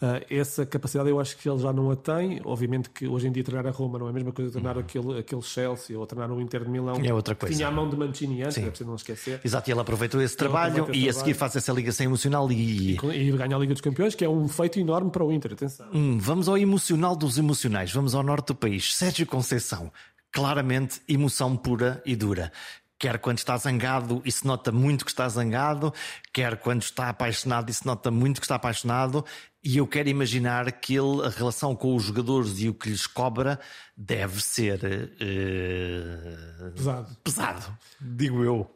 Uh, 0.00 0.24
essa 0.30 0.64
capacidade 0.64 1.10
eu 1.10 1.20
acho 1.20 1.36
que 1.36 1.46
ele 1.46 1.58
já 1.58 1.72
não 1.72 1.90
a 1.90 1.96
tem. 1.96 2.40
Obviamente 2.44 2.88
que 2.88 3.06
hoje 3.06 3.28
em 3.28 3.32
dia 3.32 3.44
treinar 3.44 3.66
a 3.66 3.70
Roma 3.70 3.98
não 3.98 4.06
é 4.06 4.10
a 4.10 4.12
mesma 4.12 4.32
coisa 4.32 4.50
que 4.50 4.52
treinar 4.52 4.76
uhum. 4.76 4.82
aquele, 4.82 5.18
aquele 5.18 5.42
Chelsea 5.42 5.98
ou 5.98 6.06
treinar 6.06 6.32
o 6.32 6.40
Inter 6.40 6.64
de 6.64 6.70
Milão. 6.70 6.96
É 7.04 7.12
outra 7.12 7.34
coisa. 7.34 7.54
Tinha 7.54 7.68
a 7.68 7.70
mão 7.70 7.88
de 7.88 7.96
Mancini 7.96 8.42
antes, 8.42 8.54
Sim. 8.54 8.62
é 8.62 8.68
preciso 8.68 8.88
não 8.88 8.96
esquecer. 8.96 9.40
Exato, 9.44 9.68
e 9.68 9.72
ele 9.72 9.80
aproveitou 9.80 10.22
esse 10.22 10.36
trabalho 10.36 10.88
e 10.94 11.08
a 11.08 11.12
seguir 11.12 11.34
faz 11.34 11.54
essa 11.54 11.72
ligação 11.72 12.06
emocional 12.06 12.50
e... 12.50 12.96
E, 12.96 13.28
e 13.28 13.30
ganha 13.32 13.56
a 13.56 13.58
Liga 13.58 13.74
dos 13.74 13.82
Campeões, 13.82 14.14
que 14.14 14.24
é 14.24 14.28
um 14.28 14.48
feito 14.48 14.80
enorme 14.80 15.10
para 15.10 15.22
o 15.22 15.30
Inter, 15.30 15.52
atenção. 15.52 15.86
Hum, 15.92 16.18
vamos 16.18 16.48
ao 16.48 16.56
emocional 16.56 17.14
dos 17.14 17.36
emocionais, 17.36 17.92
vamos 17.92 18.14
ao 18.14 18.22
norte 18.22 18.48
do 18.48 18.54
país. 18.54 18.94
Sérgio 18.94 19.26
Conceição, 19.26 19.92
claramente 20.32 21.00
emoção 21.08 21.56
pura 21.56 22.02
e 22.04 22.14
dura. 22.14 22.52
Quer 22.98 23.18
quando 23.18 23.38
está 23.38 23.56
zangado 23.56 24.20
e 24.26 24.30
se 24.30 24.46
nota 24.46 24.70
muito 24.70 25.06
que 25.06 25.10
está 25.10 25.26
zangado, 25.26 25.92
quer 26.34 26.58
quando 26.58 26.82
está 26.82 27.08
apaixonado 27.08 27.70
e 27.70 27.74
se 27.74 27.86
nota 27.86 28.10
muito 28.10 28.40
que 28.40 28.44
está 28.44 28.56
apaixonado. 28.56 29.24
E 29.64 29.78
eu 29.78 29.86
quero 29.86 30.10
imaginar 30.10 30.70
que 30.72 30.96
ele, 30.96 31.24
a 31.24 31.30
relação 31.30 31.74
com 31.74 31.96
os 31.96 32.02
jogadores 32.02 32.60
e 32.60 32.68
o 32.68 32.74
que 32.74 32.90
lhes 32.90 33.06
cobra 33.06 33.58
deve 33.96 34.42
ser 34.42 34.80
uh, 34.84 36.70
pesado. 36.72 37.16
pesado, 37.24 37.78
digo 37.98 38.44
eu. 38.44 38.70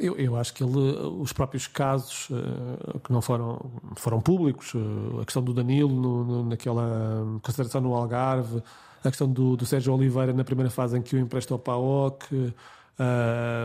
Eu, 0.00 0.16
eu, 0.16 0.36
acho 0.36 0.54
que 0.54 0.64
ele, 0.64 0.76
os 0.76 1.32
próprios 1.32 1.68
casos 1.68 2.28
uh, 2.30 2.98
que 2.98 3.12
não 3.12 3.22
foram, 3.22 3.80
foram 3.94 4.20
públicos, 4.20 4.74
uh, 4.74 5.20
a 5.20 5.24
questão 5.24 5.42
do 5.42 5.54
Danilo 5.54 5.88
no, 5.88 6.24
no, 6.24 6.44
naquela 6.48 7.38
consideração 7.42 7.80
no 7.80 7.94
Algarve, 7.94 8.60
a 9.02 9.08
questão 9.08 9.30
do, 9.30 9.56
do 9.56 9.66
Sérgio 9.66 9.94
Oliveira 9.94 10.32
na 10.32 10.44
primeira 10.44 10.70
fase 10.70 10.98
em 10.98 11.02
que 11.02 11.16
o 11.16 11.18
empresta 11.18 11.54
ao 11.54 11.58
PAOK, 11.58 12.34
uh, 12.34 12.52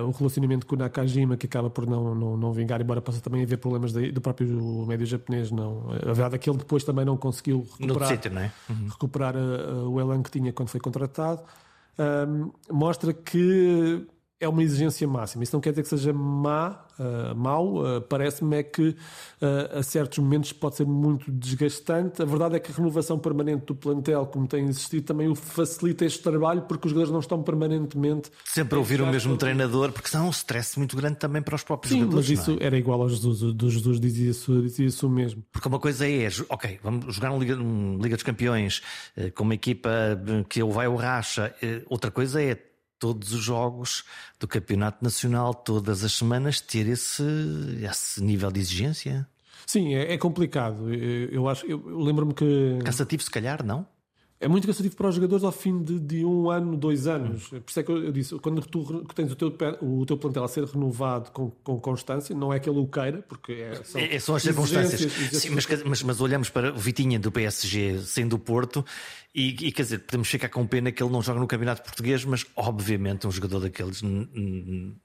o 0.08 0.12
relacionamento 0.12 0.66
com 0.66 0.76
o 0.76 0.78
Nakajima 0.78 1.36
que 1.36 1.46
acaba 1.46 1.70
por 1.70 1.88
não, 1.88 2.14
não, 2.14 2.38
não 2.38 2.54
vingar, 2.54 2.82
embora 2.82 3.02
possa 3.02 3.20
também 3.22 3.44
haver 3.44 3.58
problemas 3.58 3.94
do 3.94 4.22
próprio 4.22 4.86
médio 4.88 5.06
japonês. 5.06 5.52
Não. 5.52 5.92
A 5.92 6.14
verdade 6.14 6.36
é 6.36 6.38
que 6.38 6.50
ele 6.50 6.58
depois 6.58 6.84
também 6.84 7.06
não 7.06 7.18
conseguiu 7.18 7.68
recuperar, 7.80 8.10
sítio, 8.10 8.32
não 8.32 8.42
é? 8.42 8.52
uhum. 8.70 8.88
recuperar 8.88 9.36
uh, 9.36 9.90
o 9.90 10.00
elan 10.00 10.22
que 10.22 10.32
tinha 10.32 10.54
quando 10.54 10.70
foi 10.70 10.80
contratado. 10.80 11.42
mostra 12.72 13.14
que 13.14 14.08
é 14.44 14.50
uma 14.50 14.62
exigência 14.62 15.08
máxima. 15.08 15.44
Isso 15.44 15.56
não 15.56 15.62
quer 15.62 15.70
dizer 15.70 15.84
que 15.84 15.90
seja 15.90 16.12
má, 16.12 16.86
uh, 17.00 17.36
mau. 17.36 17.78
Uh, 17.78 18.02
Parece-me 18.02 18.58
é 18.58 18.64
que 18.64 18.90
uh, 18.90 19.80
a 19.80 19.84
certos 19.84 20.20
momentos 20.20 20.52
pode 20.52 20.76
ser 20.76 20.86
muito 20.86 21.32
desgastante. 21.32 22.22
A 22.22 22.26
verdade 22.26 22.56
é 22.56 22.60
que 22.60 22.72
a 22.72 22.76
renovação 22.76 23.18
permanente 23.18 23.66
do 23.66 23.76
plantel, 23.76 24.26
como 24.26 24.48
tem 24.48 24.66
existido, 24.66 25.04
também 25.04 25.30
o 25.30 25.36
facilita 25.36 26.06
este 26.06 26.22
trabalho 26.22 26.64
porque 26.64 26.88
os 26.88 26.92
jogadores 26.92 27.12
não 27.12 27.20
estão 27.20 27.42
permanentemente. 27.42 28.30
Sempre 28.44 28.76
a 28.76 28.80
ouvir 28.80 29.02
o 29.02 29.08
mesmo 29.08 29.38
treinador, 29.38 29.92
porque 29.92 30.10
senão 30.10 30.26
é 30.26 30.28
um 30.28 30.32
stress 30.32 30.78
muito 30.78 30.98
grande 30.98 31.18
também 31.18 31.42
para 31.42 31.56
os 31.56 31.64
próprios 31.64 31.94
Sim, 31.94 32.02
jogadores. 32.02 32.30
Mas 32.30 32.40
isso 32.40 32.58
é? 32.60 32.66
era 32.66 32.78
igual 32.78 33.02
ao 33.02 33.10
Jesus. 33.10 33.54
Do 33.54 33.70
Jesus 33.70 34.00
dizia 34.00 34.32
isso, 34.32 34.62
dizia 34.62 34.86
isso 34.86 35.10
mesmo. 35.10 35.44
Porque 35.52 35.68
uma 35.68 35.80
coisa 35.80 36.08
é, 36.08 36.28
ok, 36.50 36.80
vamos 36.84 37.16
jogar 37.16 37.32
um 37.32 37.40
Liga, 37.40 37.56
Liga 37.56 38.16
dos 38.16 38.24
Campeões 38.24 38.82
com 39.36 39.44
uma 39.44 39.56
equipa 39.56 39.90
que 40.50 40.62
ele 40.62 40.72
vai 40.72 40.86
ao 40.86 40.96
racha. 40.96 41.54
Outra 41.90 42.12
coisa 42.12 42.42
é 42.42 42.73
todos 43.04 43.34
os 43.34 43.44
jogos 43.44 44.06
do 44.40 44.48
Campeonato 44.48 45.04
Nacional, 45.04 45.54
todas 45.54 46.06
as 46.06 46.14
semanas, 46.14 46.62
ter 46.62 46.88
esse, 46.88 47.22
esse 47.82 48.24
nível 48.24 48.50
de 48.50 48.62
exigência? 48.62 49.28
Sim, 49.66 49.94
é, 49.94 50.14
é 50.14 50.18
complicado. 50.18 50.94
Eu, 50.94 51.30
eu 51.30 51.50
acho, 51.50 51.66
eu, 51.66 51.84
lembro-me 51.86 52.34
que. 52.34 52.80
Cansativo, 52.82 53.22
se 53.22 53.30
calhar, 53.30 53.62
não? 53.62 53.86
É 54.44 54.48
muito 54.48 54.68
cansativo 54.68 54.96
para 54.96 55.08
os 55.08 55.16
jogadores 55.16 55.44
ao 55.44 55.52
fim 55.54 55.82
de, 55.82 55.98
de 56.00 56.26
um 56.26 56.50
ano, 56.50 56.76
dois 56.76 57.08
anos. 57.08 57.48
Por 57.48 57.64
isso 57.66 57.80
é 57.80 57.84
que 57.84 57.92
eu, 57.92 58.12
disse, 58.12 58.36
quando 58.40 58.62
tu 58.62 59.02
tens 59.16 59.32
o 59.32 59.36
teu, 59.36 59.56
o 59.82 60.06
teu 60.06 60.18
plantel 60.18 60.44
a 60.44 60.48
ser 60.50 60.66
renovado 60.66 61.32
com, 61.32 61.50
com 61.64 61.80
constância, 61.80 62.36
não 62.36 62.52
é 62.54 62.60
que 62.60 62.70
ele 62.70 62.80
o 62.80 62.86
queira, 62.86 63.22
porque 63.22 63.54
é, 63.54 63.84
são, 63.84 64.02
é, 64.02 64.20
são 64.20 64.36
as 64.36 64.44
circunstâncias. 64.44 65.12
Sim, 65.32 65.52
mas, 65.52 65.66
mas, 65.86 66.04
mas, 66.04 66.20
olhamos 66.22 66.50
para 66.50 66.74
o 66.74 66.78
Vitinha 66.78 67.18
do 67.18 67.32
PSG 67.32 68.00
sendo 68.00 68.34
do 68.34 68.40
Porto 68.40 68.84
e, 69.34 69.50
e, 69.68 69.72
quer 69.72 69.84
dizer, 69.84 70.00
podemos 70.00 70.28
ficar 70.28 70.50
com 70.50 70.66
pena 70.66 70.92
que 70.92 71.02
ele 71.02 71.12
não 71.12 71.22
joga 71.22 71.40
no 71.40 71.48
Campeonato 71.48 71.84
Português, 71.84 72.26
mas 72.26 72.46
obviamente 72.56 73.28
um 73.28 73.32
jogador 73.32 73.60
daqueles 73.60 74.02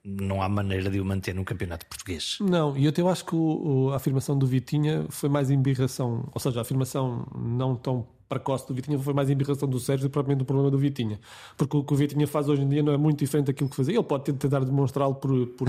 não 0.03 0.41
há 0.41 0.49
maneira 0.49 0.89
de 0.89 0.99
o 0.99 1.05
manter 1.05 1.33
no 1.33 1.45
Campeonato 1.45 1.85
Português. 1.85 2.37
Não, 2.41 2.75
e 2.75 2.85
eu 2.85 2.89
até 2.89 3.01
acho 3.01 3.23
que 3.25 3.35
o, 3.35 3.91
a 3.91 3.95
afirmação 3.95 4.37
do 4.37 4.45
Vitinha 4.45 5.05
foi 5.09 5.29
mais 5.29 5.49
embirração, 5.49 6.27
ou 6.33 6.39
seja, 6.41 6.59
a 6.59 6.61
afirmação 6.61 7.25
não 7.35 7.75
tão 7.75 8.07
precoce 8.29 8.67
do 8.67 8.73
Vitinha 8.75 8.99
foi 8.99 9.13
mais 9.13 9.29
embirração 9.29 9.67
do 9.67 9.79
Sérgio 9.79 10.07
do 10.07 10.09
que 10.09 10.13
propriamente 10.13 10.43
o 10.43 10.45
problema 10.45 10.69
do 10.69 10.77
Vitinha. 10.77 11.19
Porque 11.57 11.75
o 11.75 11.83
que 11.83 11.93
o 11.93 11.95
Vitinha 11.95 12.27
faz 12.27 12.47
hoje 12.47 12.61
em 12.61 12.69
dia 12.69 12.83
não 12.83 12.93
é 12.93 12.97
muito 12.97 13.17
diferente 13.19 13.47
daquilo 13.47 13.69
que 13.69 13.75
fazia. 13.75 13.95
Ele 13.95 14.03
pode 14.03 14.31
tentar 14.31 14.59
demonstrá-lo 14.63 15.15
por, 15.15 15.47
por, 15.47 15.67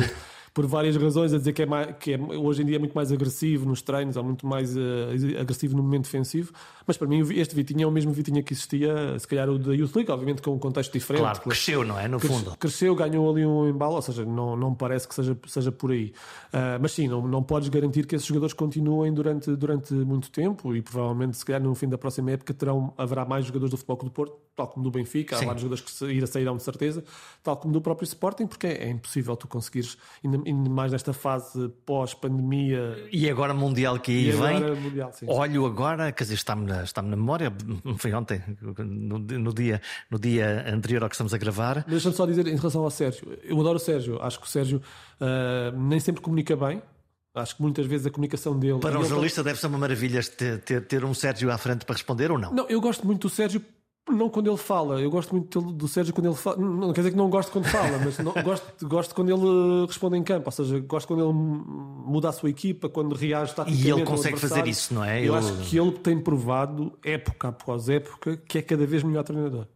por 0.53 0.67
várias 0.67 0.97
razões, 0.97 1.33
a 1.33 1.39
dizer 1.39 1.53
que 1.53 1.63
é, 1.63 1.67
mais, 1.67 1.97
que 1.99 2.15
é 2.15 2.19
hoje 2.19 2.63
em 2.63 2.67
dia 2.67 2.77
é 2.77 2.79
muito 2.79 2.95
mais 2.95 3.13
agressivo 3.13 3.67
nos 3.67 3.83
treinos, 3.83 4.17
ou 4.17 4.25
muito 4.25 4.47
mais 4.47 4.77
uh, 4.77 4.81
agressivo 5.41 5.77
no 5.77 5.83
momento 5.83 6.05
defensivo. 6.05 6.53
Mas 6.87 6.97
para 6.97 7.07
mim, 7.07 7.21
este 7.35 7.55
Vitinha 7.55 7.85
é 7.85 7.87
o 7.87 7.91
mesmo 7.91 8.13
Vitinha 8.13 8.43
que 8.43 8.53
existia, 8.53 9.19
se 9.19 9.29
calhar 9.29 9.49
o 9.49 9.59
da 9.59 9.73
Youth 9.73 9.95
League, 9.95 10.11
obviamente 10.11 10.43
com 10.43 10.53
um 10.53 10.59
contexto 10.59 10.93
diferente. 10.93 11.23
Claro, 11.23 11.41
cresceu, 11.41 11.85
não 11.85 11.99
é? 11.99 12.09
No 12.09 12.19
fundo. 12.19 12.57
Cresceu, 12.59 12.95
ganhou 12.95 13.31
ali 13.31 13.47
um 13.47 13.69
embalo, 13.69 13.95
ou 13.95 14.03
seja, 14.03 14.25
não, 14.25 14.57
não 14.57 14.75
parece 14.75 15.07
que 15.07 15.15
seja, 15.15 15.39
seja 15.47 15.71
por 15.71 15.93
aí. 15.93 16.13
Uh, 16.53 16.81
mas 16.81 16.93
sim, 16.93 17.07
não, 17.07 17.27
não 17.27 17.43
podes 17.43 17.69
garantir 17.69 18.07
que 18.07 18.17
esses 18.17 18.27
jogadores 18.27 18.53
continuem 18.53 19.13
durante, 19.13 19.55
durante 19.55 19.95
muito 19.95 20.31
tempo 20.31 20.75
e 20.75 20.83
provavelmente, 20.83 21.37
se 21.37 21.45
calhar, 21.45 21.63
no 21.63 21.75
fim 21.75 21.89
da 21.89 21.97
próxima 21.97 22.33
época, 22.33 22.53
terão, 22.53 22.93
haverá 22.99 23.25
mais 23.25 23.47
jogadores 23.47 23.71
do 23.71 23.77
Futebol 23.77 23.97
Clube 23.97 24.11
do 24.13 24.15
Porto, 24.15 24.37
tal 24.57 24.69
como 24.69 24.85
do 24.85 24.91
Benfica, 24.91 25.37
sim. 25.37 25.45
há 25.45 25.47
vários 25.47 25.63
jogadores 25.63 25.85
que 25.85 25.91
sair, 25.91 26.27
sairão 26.27 26.57
de 26.57 26.63
certeza, 26.63 27.05
tal 27.43 27.57
como 27.57 27.73
do 27.73 27.81
próprio 27.81 28.05
Sporting, 28.05 28.47
porque 28.47 28.67
é, 28.67 28.85
é 28.85 28.91
impossível 28.91 29.37
tu 29.37 29.47
conseguires, 29.47 29.97
ainda, 30.25 30.40
ainda 30.47 30.71
mais 30.71 30.93
nesta 30.93 31.13
fase 31.13 31.69
pós-pandemia. 31.85 33.09
E 33.13 33.29
agora 33.29 33.55
Mundial 33.55 33.99
que 33.99 34.11
aí 34.11 34.31
vem. 34.31 34.75
Mundial, 34.77 35.13
olho 35.27 35.67
agora, 35.67 36.13
quer 36.13 36.25
dizer, 36.25 36.35
está-me 36.35 36.67
na, 36.67 36.83
está 36.83 37.03
na 37.03 37.17
memória, 37.17 37.53
foi 37.99 38.13
ontem, 38.13 38.43
no, 38.61 39.19
no, 39.19 39.55
dia, 39.55 39.81
no 40.11 40.19
dia 40.19 40.65
anterior 40.73 41.03
ao 41.03 41.09
que 41.09 41.15
estamos 41.15 41.35
a 41.35 41.39
gravar. 41.39 41.85
Deixa-me 41.87 42.15
só 42.15 42.27
dizer 42.27 42.47
em 42.47 42.57
relação 42.57 42.83
ao 42.83 42.91
Sérgio. 42.91 43.39
Eu 43.43 43.61
adoro 43.61 43.77
o 43.77 43.81
Sérgio, 43.81 44.21
acho 44.23 44.41
que 44.41 44.47
o 44.47 44.49
Sérgio 44.49 44.83
uh, 45.21 45.79
nem 45.79 46.01
sempre 46.01 46.21
comunica 46.21 46.57
bem. 46.57 46.83
Acho 47.33 47.57
que 47.57 47.63
muitas 47.63 47.87
vezes 47.87 48.07
a 48.07 48.11
comunicação 48.11 48.59
dele. 48.59 48.81
Para 48.81 48.99
um 48.99 49.05
jornalista 49.05 49.45
deve 49.45 49.61
ser 49.61 49.69
uma 49.69 49.79
maravilha 49.79 50.21
ter, 50.23 50.61
ter, 50.63 50.85
ter 50.85 51.05
um 51.05 51.15
Sérgio 51.15 51.51
à 51.51 51.57
frente 51.57 51.85
para 51.85 51.95
responder 51.95 52.31
ou 52.33 52.39
não? 52.39 52.53
Não, 52.53 52.69
eu 52.69 52.81
gosto 52.81 53.07
muito 53.07 53.29
do 53.29 53.31
Sérgio 53.31 53.63
não 54.11 54.29
quando 54.29 54.49
ele 54.49 54.57
fala, 54.57 55.01
eu 55.01 55.11
gosto 55.11 55.35
muito 55.35 55.61
do 55.61 55.89
Sérgio 55.89 56.13
quando 56.13 56.27
ele 56.27 56.35
fala. 56.35 56.57
Não 56.57 56.93
quer 56.93 57.01
dizer 57.01 57.11
que 57.13 57.17
não 57.17 57.31
gosto 57.31 57.53
quando 57.53 57.67
fala, 57.67 57.99
mas 57.99 58.19
não, 58.19 58.33
gosto, 58.43 58.89
gosto 58.89 59.15
quando 59.15 59.31
ele 59.31 59.87
responde 59.87 60.17
em 60.17 60.23
campo, 60.23 60.47
ou 60.47 60.53
seja, 60.53 60.79
gosto 60.81 61.07
quando 61.07 61.25
ele 61.25 61.33
muda 61.33 62.29
a 62.29 62.33
sua 62.33 62.51
equipa, 62.51 62.89
quando 62.89 63.15
reage 63.15 63.55
taticamente. 63.55 63.89
E 63.89 63.91
ele 63.91 64.05
consegue 64.05 64.39
fazer 64.39 64.67
isso, 64.67 64.95
não 64.95 65.05
é? 65.05 65.21
Eu 65.21 65.35
ele... 65.35 65.37
acho 65.37 65.57
que 65.69 65.79
ele 65.79 65.93
tem 65.93 66.19
provado, 66.19 66.93
época 67.05 67.49
após 67.49 67.89
época, 67.89 68.37
que 68.37 68.59
é 68.59 68.63
cada 68.63 68.87
vez 68.87 69.03
melhor 69.03 69.25
treinador. 69.25 69.67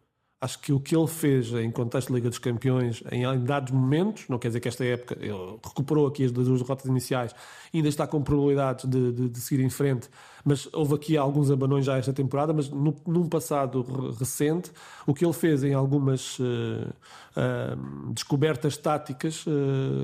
Acho 0.44 0.59
que 0.59 0.75
o 0.75 0.79
que 0.79 0.94
ele 0.94 1.07
fez 1.07 1.55
em 1.55 1.70
contexto 1.70 2.09
de 2.09 2.14
Liga 2.16 2.29
dos 2.29 2.38
Campeões, 2.38 3.03
em 3.11 3.23
dados 3.42 3.73
momentos, 3.73 4.27
não 4.29 4.38
quer 4.38 4.49
dizer 4.49 4.61
que 4.61 4.68
esta 4.68 4.85
época 4.85 5.16
ele 5.18 5.59
recuperou 5.64 6.07
aqui 6.07 6.23
as 6.23 6.31
duas 6.31 6.61
derrotas 6.61 6.85
iniciais, 6.85 7.35
ainda 7.73 7.88
está 7.88 8.07
com 8.07 8.23
probabilidades 8.23 8.85
de, 8.85 9.11
de, 9.11 9.29
de, 9.31 9.40
seguir 9.40 9.64
em 9.64 9.70
frente, 9.70 10.07
mas 10.44 10.68
houve 10.72 10.94
aqui 10.94 11.16
alguns 11.16 11.50
abanões 11.50 11.87
já 11.87 11.96
esta 11.96 12.12
temporada. 12.12 12.52
Mas 12.52 12.68
no, 12.68 12.94
num 13.07 13.28
passado 13.28 13.83
recente, 14.18 14.70
o 15.07 15.14
que 15.14 15.24
ele 15.24 15.33
fez 15.33 15.64
em 15.64 15.72
algumas 15.72 16.38
uh, 16.38 16.42
uh, 16.44 18.12
descobertas 18.12 18.76
táticas 18.76 19.46
uh, 19.46 19.50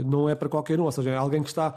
não 0.04 0.28
é 0.28 0.34
para 0.34 0.48
qualquer 0.48 0.80
um, 0.80 0.84
ou 0.84 0.92
seja, 0.92 1.10
é 1.10 1.16
alguém 1.16 1.42
que 1.42 1.50
está 1.50 1.76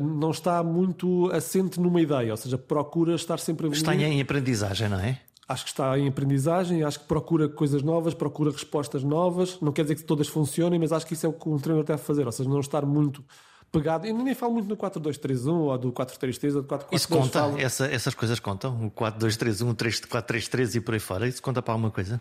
não 0.00 0.32
está 0.32 0.60
muito 0.60 1.30
assente 1.30 1.78
numa 1.78 2.00
ideia, 2.00 2.32
ou 2.32 2.36
seja, 2.36 2.58
procura 2.58 3.14
estar 3.14 3.38
sempre 3.38 3.68
a. 3.68 3.70
Está 3.70 3.94
em 3.94 4.20
aprendizagem, 4.20 4.88
não 4.88 4.98
é? 4.98 5.20
acho 5.48 5.64
que 5.64 5.70
está 5.70 5.98
em 5.98 6.06
aprendizagem, 6.06 6.82
acho 6.82 7.00
que 7.00 7.06
procura 7.06 7.48
coisas 7.48 7.82
novas, 7.82 8.12
procura 8.12 8.50
respostas 8.50 9.02
novas. 9.02 9.58
Não 9.60 9.72
quer 9.72 9.82
dizer 9.82 9.94
que 9.94 10.04
todas 10.04 10.28
funcionem, 10.28 10.78
mas 10.78 10.92
acho 10.92 11.06
que 11.06 11.14
isso 11.14 11.24
é 11.24 11.28
o 11.28 11.32
que 11.32 11.48
um 11.48 11.56
treinador 11.58 11.86
deve 11.86 12.02
fazer, 12.02 12.26
ou 12.26 12.32
seja, 12.32 12.48
não 12.48 12.60
estar 12.60 12.84
muito 12.84 13.24
pegado. 13.70 14.06
Eu 14.06 14.16
nem 14.16 14.34
falo 14.34 14.54
muito 14.54 14.68
no 14.68 14.76
4-2-3-1 14.76 15.52
ou 15.52 15.78
do 15.78 15.92
4-3-3 15.92 16.56
ou 16.56 16.62
do 16.62 16.68
4-4-2. 16.68 16.86
Isso 16.92 17.08
conta? 17.08 17.40
Falo... 17.40 17.58
Essa, 17.58 17.86
essas 17.86 18.14
coisas 18.14 18.40
contam? 18.40 18.86
O 18.86 18.90
4-2-3-1, 18.90 19.70
o 19.70 19.74
4-3-3 19.74 20.76
e 20.76 20.80
por 20.80 20.94
aí 20.94 21.00
fora? 21.00 21.28
Isso 21.28 21.42
conta 21.42 21.62
para 21.62 21.74
alguma 21.74 21.90
coisa? 21.90 22.20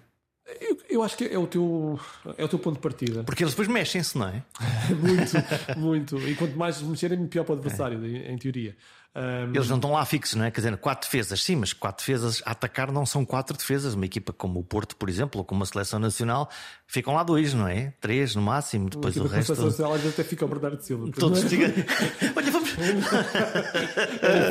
Eu, 0.62 0.77
eu, 0.89 1.03
acho 1.03 1.17
que 1.17 1.25
é 1.25 1.38
o, 1.38 1.45
teu, 1.45 1.99
é 2.38 2.45
o 2.45 2.47
teu 2.47 2.57
ponto 2.57 2.75
de 2.75 2.81
partida. 2.81 3.23
Porque 3.23 3.43
eles 3.43 3.53
depois 3.53 3.67
mexem-se, 3.67 4.17
não 4.17 4.29
é? 4.29 4.43
muito, 4.95 5.77
muito. 5.77 6.17
E 6.27 6.36
quanto 6.36 6.57
mais 6.57 6.81
mexerem, 6.81 7.27
pior 7.27 7.43
para 7.43 7.55
o 7.55 7.57
adversário, 7.57 8.03
é. 8.05 8.31
em 8.31 8.38
teoria. 8.38 8.75
Um... 9.17 9.49
Eles 9.51 9.67
não 9.67 9.77
estão 9.77 9.91
lá 9.91 10.06
fixos, 10.06 10.36
não 10.36 10.45
é? 10.45 10.51
Quer 10.51 10.62
dizer, 10.62 10.77
quatro 10.77 11.10
defesas, 11.10 11.41
sim, 11.41 11.56
mas 11.56 11.73
quatro 11.73 12.06
defesas 12.06 12.39
a 12.45 12.51
atacar 12.51 12.91
não 12.91 13.03
são 13.03 13.25
quatro 13.25 13.58
defesas. 13.58 13.95
Uma 13.95 14.06
equipa 14.06 14.32
como 14.32 14.60
o 14.60 14.63
Porto, 14.63 14.95
por 14.95 15.10
exemplo, 15.10 15.39
ou 15.39 15.45
como 15.45 15.63
a 15.63 15.65
seleção 15.65 15.97
nacional, 15.99 16.47
ficam 16.86 17.15
lá 17.15 17.23
dois, 17.23 17.51
não 17.51 17.67
é? 17.67 17.95
Três 17.99 18.36
no 18.36 18.43
máximo, 18.43 18.91
depois 18.91 19.17
o 19.17 19.23
resto. 19.23 19.53
A 19.53 19.56
seleção 19.56 19.65
nacional 19.65 19.95
até 19.95 20.23
fica 20.23 20.45
o 20.45 20.47
Bernardo 20.47 20.80
Silva. 20.84 21.12
Todos 21.17 21.43
é? 21.43 21.49
ficam. 21.49 21.65
Olha, 22.36 22.51
vamos. 22.51 22.75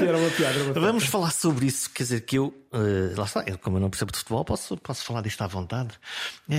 era 0.03 0.19
uma 0.19 0.31
piada, 0.31 0.55
era 0.55 0.65
uma 0.65 0.73
piada. 0.73 0.81
Vamos 0.81 1.05
falar 1.05 1.31
sobre 1.31 1.67
isso. 1.67 1.89
Quer 1.91 2.03
dizer, 2.03 2.23
que 2.23 2.37
eu. 2.37 2.47
Uh, 2.73 3.17
lá 3.17 3.25
está, 3.25 3.45
eu, 3.47 3.57
como 3.59 3.77
eu 3.77 3.81
não 3.81 3.89
percebo 3.89 4.11
de 4.11 4.19
futebol, 4.19 4.45
posso, 4.45 4.77
posso 4.79 5.05
falar 5.05 5.21
disto 5.21 5.43
à 5.43 5.47
vontade. 5.47 5.91
Uh, 6.49 6.55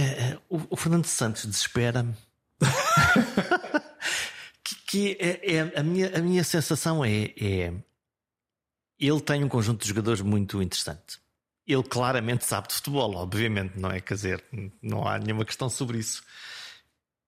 uh, 0.55 0.57
o, 0.57 0.61
o 0.69 0.77
Fernando 0.77 1.07
Santos 1.07 1.45
desespera-me. 1.45 2.13
que, 4.63 4.75
que 4.85 5.17
é, 5.19 5.55
é, 5.55 5.73
a, 5.75 5.83
minha, 5.83 6.17
a 6.17 6.21
minha 6.21 6.43
sensação 6.45 7.03
é, 7.03 7.33
é 7.39 7.73
ele 8.99 9.21
tem 9.21 9.43
um 9.43 9.49
conjunto 9.49 9.81
de 9.81 9.87
jogadores 9.87 10.21
muito 10.21 10.61
interessante. 10.61 11.19
Ele 11.65 11.83
claramente 11.83 12.45
sabe 12.45 12.69
de 12.69 12.75
futebol, 12.75 13.15
obviamente, 13.15 13.77
não 13.77 13.91
é? 13.91 13.99
Quer 13.99 14.13
dizer, 14.13 14.43
não 14.81 15.07
há 15.07 15.19
nenhuma 15.19 15.43
questão 15.43 15.69
sobre 15.69 15.99
isso. 15.99 16.23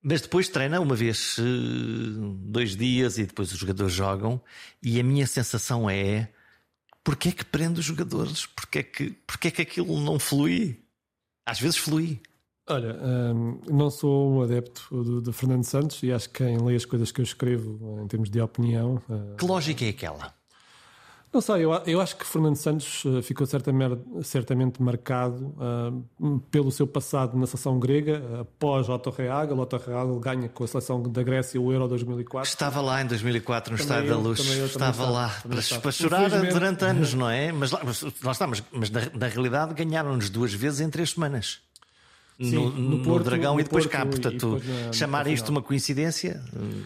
Mas 0.02 0.22
depois 0.22 0.48
treina 0.48 0.80
uma 0.80 0.96
vez, 0.96 1.36
eh, 1.40 1.44
dois 2.46 2.76
dias 2.76 3.18
e 3.18 3.26
depois 3.26 3.52
os 3.52 3.58
jogadores 3.58 3.94
jogam. 3.94 4.42
E 4.82 5.00
a 5.00 5.04
minha 5.04 5.28
sensação 5.28 5.90
é: 5.90 6.30
porquê 7.04 7.30
é 7.30 7.32
que 7.34 7.44
prende 7.44 7.82
os 7.82 7.86
jogadores? 7.86 8.46
Porquê 8.46 8.80
é 8.80 8.84
que, 8.84 9.12
porquê 9.28 9.50
é 9.50 9.52
que 9.52 9.62
aquilo 9.62 10.00
não 10.00 10.18
flui? 10.18 10.80
Às 11.46 11.60
vezes 11.60 11.78
flui. 11.78 12.22
Olha, 12.70 12.96
hum, 13.04 13.60
não 13.68 13.90
sou 13.90 14.32
um 14.32 14.42
adepto 14.44 15.22
de, 15.24 15.34
Fernando 15.34 15.64
Santos 15.64 16.02
e 16.04 16.12
acho 16.12 16.30
que 16.30 16.44
quem 16.46 16.58
lê 16.60 16.76
as 16.76 16.86
coisas 16.86 17.12
que 17.12 17.20
eu 17.20 17.24
escrevo 17.24 18.00
em 18.04 18.08
termos 18.08 18.30
de 18.30 18.40
opinião. 18.40 19.02
Uh... 19.10 19.36
Que 19.36 19.46
lógica 19.46 19.84
é 19.84 19.90
aquela? 19.90 20.39
Não 21.32 21.42
sei, 21.42 21.64
eu, 21.64 21.72
eu 21.86 22.02
acho 22.02 22.16
que 22.16 22.26
Fernando 22.26 22.56
Santos 22.56 23.04
eh, 23.06 23.22
ficou 23.22 23.46
certamente, 23.46 24.02
certamente 24.24 24.82
marcado 24.82 25.54
uh, 26.20 26.40
pelo 26.50 26.72
seu 26.72 26.88
passado 26.88 27.38
na 27.38 27.46
seleção 27.46 27.80
grega, 27.80 28.24
após 28.42 28.90
Otto 28.90 29.12
Reagel. 29.12 29.60
Otto 29.60 29.78
Reagel 29.78 30.20
ganha 30.20 30.50
com 30.50 30.64
a 30.64 30.68
seleção 30.68 31.04
da 31.04 31.22
Grécia 31.22 31.62
o 31.62 31.72
Euro 31.72 31.88
2004. 31.88 32.50
Estava 32.50 32.82
lá 32.82 33.04
em 33.04 33.06
2004 33.06 33.74
no 33.74 33.78
também 33.78 33.94
Estádio 33.94 34.10
da 34.10 34.18
Luz. 34.18 34.58
Eu, 34.58 34.66
estava 34.66 35.08
lá 35.08 35.36
para, 35.48 35.80
para 35.80 35.92
chorar 35.92 36.30
durante 36.30 36.84
anos, 36.84 37.14
não 37.14 37.30
é? 37.30 37.52
Mas 37.52 37.72
lá, 37.72 37.82
mas, 37.84 38.02
lá 38.02 38.32
está, 38.32 38.48
mas, 38.48 38.64
mas 38.72 38.90
na, 38.90 39.02
na 39.14 39.28
realidade 39.28 39.76
ganharam-nos 39.76 40.32
duas 40.32 40.52
vezes 40.52 40.80
em 40.82 40.90
três 40.90 41.12
semanas. 41.12 41.62
Sim, 42.42 42.56
no, 42.56 42.70
no, 42.70 43.04
Porto, 43.04 43.18
no, 43.18 43.24
Dragão 43.26 43.54
no 43.56 43.60
e 43.60 43.64
depois 43.64 43.86
Porto, 43.86 43.98
cá. 43.98 44.06
Portanto, 44.06 44.56
depois 44.56 44.86
na, 44.86 44.94
chamar 44.94 45.28
isto 45.28 45.50
uma 45.50 45.62
coincidência? 45.62 46.42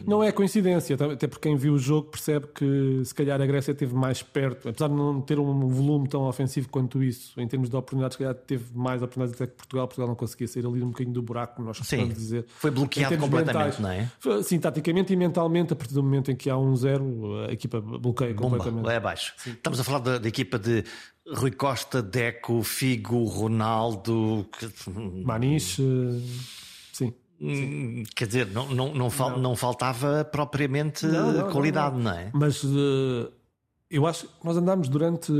Não 0.06 0.24
é 0.24 0.32
coincidência, 0.32 0.96
até 0.96 1.28
porque 1.28 1.48
quem 1.48 1.56
viu 1.56 1.74
o 1.74 1.80
jogo 1.80 2.10
percebe 2.10 2.48
que 2.48 3.02
se 3.06 3.14
calhar 3.14 3.40
a 3.40 3.46
Grécia 3.46 3.72
esteve 3.72 3.94
mais 3.94 4.24
perto, 4.24 4.70
apesar 4.70 4.88
de 4.88 4.96
não 4.96 5.22
ter 5.22 5.38
um 5.40 5.68
volume 5.68 6.08
tão 6.08 6.24
ofensivo 6.24 6.70
quanto 6.70 7.04
isso, 7.04 7.40
em 7.40 7.48
termos 7.48 7.70
de 7.70 7.76
oportunidades, 7.76 8.16
se 8.16 8.20
calhar 8.24 8.34
teve 8.34 8.66
mais 8.74 9.02
oportunidades 9.02 9.40
até 9.40 9.52
que 9.52 9.58
Portugal. 9.58 9.88
Portugal 9.88 10.08
não 10.08 10.16
conseguia 10.16 10.48
sair 10.48 10.66
ali 10.66 10.82
um 10.82 10.88
bocadinho 10.88 11.14
do 11.14 11.22
buraco, 11.22 11.58
como 11.58 11.68
nós 11.68 11.78
costumamos 11.78 12.16
dizer. 12.16 12.46
Foi 12.58 12.72
bloqueado 12.72 13.18
completamente, 13.18 13.80
mentais. 13.80 13.80
não 13.80 13.90
é? 13.90 14.44
Sim, 14.44 14.60
taticamente 14.60 15.14
e 15.14 15.16
mentalmente, 15.16 15.74
a 15.74 15.76
partir 15.76 15.94
do 15.94 16.02
momento 16.02 16.32
em 16.32 16.36
que 16.36 16.50
há 16.50 16.58
um 16.58 16.76
zero, 16.76 17.46
a 17.48 17.54
equipa 17.54 17.80
bloqueia 17.80 18.34
Bomba, 18.34 18.58
completamente. 18.58 18.90
É 18.90 18.96
abaixo. 18.96 19.34
Sim. 19.38 19.52
Estamos 19.52 19.80
a 19.80 19.84
falar 19.84 20.00
da, 20.00 20.18
da 20.18 20.28
equipa 20.28 20.58
de 20.58 20.84
Rui 21.28 21.52
Costa, 21.52 22.02
Deco, 22.02 22.64
Figo, 22.64 23.24
Ronaldo. 23.24 24.48
Manis, 25.24 25.78
eh, 25.80 25.84
sim. 26.92 27.14
Sim. 27.40 28.04
Quer 28.16 28.28
dizer, 28.28 28.48
não, 28.48 28.70
não, 28.70 28.94
não, 28.94 29.10
fal, 29.10 29.32
não. 29.32 29.40
não 29.40 29.56
faltava 29.56 30.24
propriamente 30.24 31.06
não, 31.06 31.52
qualidade, 31.52 31.98
não, 31.98 32.12
é? 32.12 32.32
Mas 32.34 32.64
uh, 32.64 33.30
eu 33.90 34.06
acho 34.08 34.28
que 34.28 34.46
nós 34.46 34.56
andámos 34.56 34.88
durante, 34.88 35.32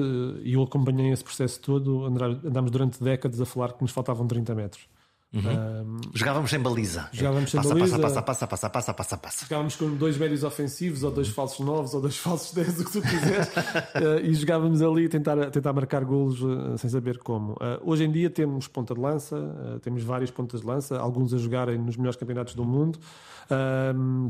e 0.44 0.54
eu 0.54 0.64
acompanhei 0.64 1.12
esse 1.12 1.24
processo 1.24 1.60
todo, 1.62 2.06
andámos 2.06 2.72
durante 2.72 3.02
décadas 3.02 3.40
a 3.40 3.46
falar 3.46 3.74
que 3.74 3.82
nos 3.82 3.92
faltavam 3.92 4.28
30 4.28 4.54
metros. 4.54 4.88
Uhum. 5.34 5.42
Um, 5.42 6.02
jogávamos 6.14 6.52
sem 6.52 6.60
baliza. 6.60 7.10
Jogávamos 7.12 7.50
sem 7.50 7.60
passa, 7.60 7.74
baliza. 7.74 8.00
Passa, 8.00 8.22
passa, 8.22 8.48
passa, 8.48 8.70
passa, 8.70 8.94
passa, 8.94 9.18
passa. 9.18 9.46
Jogávamos 9.46 9.76
com 9.76 9.96
dois 9.96 10.16
médios 10.16 10.44
ofensivos, 10.44 11.02
ou 11.02 11.12
dois 11.12 11.28
falsos 11.30 11.66
novos, 11.66 11.96
ou 11.96 12.02
dois 12.02 12.16
falsos 12.18 12.54
10, 12.54 12.82
o 12.82 12.86
que 12.86 12.92
tu 12.92 13.02
quiseres. 13.02 13.48
uh, 13.48 14.20
e 14.24 14.34
jogávamos 14.36 14.82
ali 14.82 15.08
a 15.08 15.10
tentar, 15.10 15.40
a 15.40 15.50
tentar 15.50 15.74
marcar 15.74 16.06
golos 16.06 16.40
uh, 16.42 16.78
sem 16.78 16.90
saber 16.90 17.18
como. 17.18 17.54
Uh, 17.54 17.82
hoje 17.84 18.04
em 18.04 18.12
dia 18.12 18.30
temos 18.30 18.68
ponta 18.68 18.94
de 18.94 19.02
lança, 19.02 19.80
temos 19.82 20.04
vários 20.04 20.30
pontas 20.30 20.62
de 20.62 20.68
lança, 20.68 21.00
alguns 21.00 21.34
a 21.34 21.38
jogarem 21.38 21.80
nos 21.80 21.98
melhores 21.98 22.16
campeonatos 22.16 22.54
do 22.54 22.64
mundo. 22.64 23.00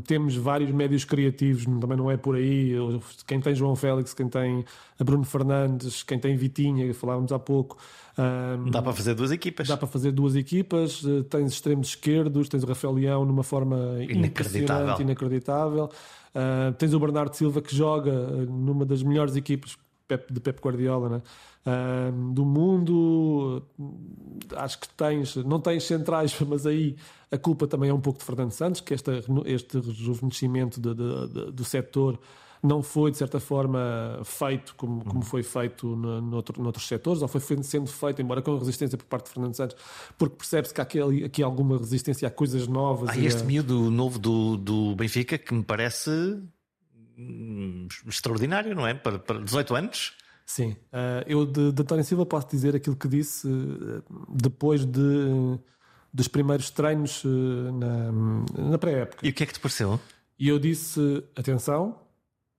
Temos 0.06 0.36
vários 0.36 0.70
médios 0.70 1.04
criativos, 1.04 1.64
também 1.64 1.96
não 1.96 2.10
é 2.10 2.16
por 2.16 2.36
aí. 2.36 2.72
Quem 3.26 3.40
tem 3.40 3.54
João 3.54 3.76
Félix, 3.76 4.14
quem 4.14 4.28
tem 4.28 4.64
Bruno 4.98 5.24
Fernandes, 5.24 6.02
quem 6.02 6.18
tem 6.18 6.36
Vitinha, 6.36 6.92
falávamos 6.94 7.32
há 7.32 7.38
pouco. 7.38 7.76
Um, 8.16 8.70
dá 8.70 8.80
para 8.80 8.92
fazer 8.92 9.14
duas 9.14 9.32
equipas. 9.32 9.66
Dá 9.66 9.76
para 9.76 9.88
fazer 9.88 10.12
duas 10.12 10.36
equipas. 10.36 11.02
Eh, 11.04 11.22
tens 11.28 11.52
extremos 11.52 11.88
esquerdos, 11.88 12.48
tens 12.48 12.62
o 12.62 12.66
Rafael 12.66 12.92
Leão 12.92 13.24
numa 13.24 13.42
forma 13.42 13.76
inacreditável. 14.08 15.00
inacreditável. 15.00 15.90
Uh, 16.34 16.72
tens 16.74 16.94
o 16.94 17.00
Bernardo 17.00 17.34
Silva 17.34 17.60
que 17.60 17.74
joga 17.74 18.10
eh, 18.12 18.46
numa 18.48 18.84
das 18.84 19.02
melhores 19.02 19.36
equipas 19.36 19.76
Pep, 20.06 20.32
de 20.32 20.40
Pep 20.40 20.60
Guardiola, 20.60 21.08
né? 21.08 21.22
do 22.32 22.44
mundo, 22.44 23.62
acho 24.56 24.78
que 24.78 24.88
tens, 24.90 25.36
não 25.36 25.58
tens 25.58 25.84
centrais, 25.84 26.38
mas 26.46 26.66
aí 26.66 26.96
a 27.30 27.38
culpa 27.38 27.66
também 27.66 27.88
é 27.88 27.94
um 27.94 28.00
pouco 28.00 28.18
de 28.18 28.24
Fernando 28.24 28.50
Santos, 28.50 28.80
que 28.80 28.92
este, 28.92 29.10
este 29.46 29.80
rejuvenescimento 29.80 30.80
de, 30.80 30.94
de, 30.94 31.28
de, 31.28 31.52
do 31.52 31.64
setor 31.64 32.18
não 32.64 32.82
foi, 32.82 33.10
de 33.10 33.18
certa 33.18 33.38
forma, 33.38 34.20
feito 34.24 34.74
como, 34.76 35.04
como 35.04 35.22
foi 35.22 35.42
feito 35.42 35.94
no, 35.94 36.20
noutro, 36.22 36.62
noutros 36.62 36.88
setores, 36.88 37.20
ou 37.20 37.28
foi 37.28 37.40
sendo 37.62 37.86
feito, 37.86 38.22
embora 38.22 38.40
com 38.40 38.56
resistência 38.56 38.96
por 38.96 39.04
parte 39.04 39.26
de 39.26 39.32
Fernando 39.32 39.54
Santos, 39.54 39.76
porque 40.16 40.36
percebe-se 40.36 40.72
que 40.72 40.80
há 40.80 40.84
aqui, 40.84 41.24
aqui 41.24 41.42
alguma 41.42 41.76
resistência 41.76 42.26
a 42.26 42.30
coisas 42.30 42.66
novas. 42.66 43.10
Há 43.10 43.18
este 43.18 43.42
a... 43.42 43.44
miúdo 43.44 43.90
novo 43.90 44.18
do, 44.18 44.56
do 44.56 44.96
Benfica 44.96 45.36
que 45.36 45.52
me 45.52 45.62
parece 45.62 46.10
extraordinário, 48.06 48.74
não 48.74 48.86
é? 48.86 48.94
Para, 48.94 49.18
para 49.18 49.40
18 49.40 49.74
anos. 49.74 50.12
Sim, 50.46 50.72
uh, 50.92 51.24
eu 51.26 51.46
de, 51.46 51.72
de 51.72 51.82
António 51.82 52.04
Silva 52.04 52.26
posso 52.26 52.48
dizer 52.50 52.76
aquilo 52.76 52.96
que 52.96 53.08
disse 53.08 53.48
uh, 53.48 54.04
depois 54.28 54.84
de, 54.84 55.58
dos 56.12 56.28
primeiros 56.28 56.68
treinos 56.70 57.24
uh, 57.24 57.28
na, 57.72 58.12
na 58.70 58.78
pré-época. 58.78 59.26
E 59.26 59.30
o 59.30 59.32
que 59.32 59.42
é 59.42 59.46
que 59.46 59.54
te 59.54 59.60
pareceu? 59.60 59.98
E 60.38 60.48
eu 60.48 60.58
disse: 60.58 61.24
atenção, 61.34 61.98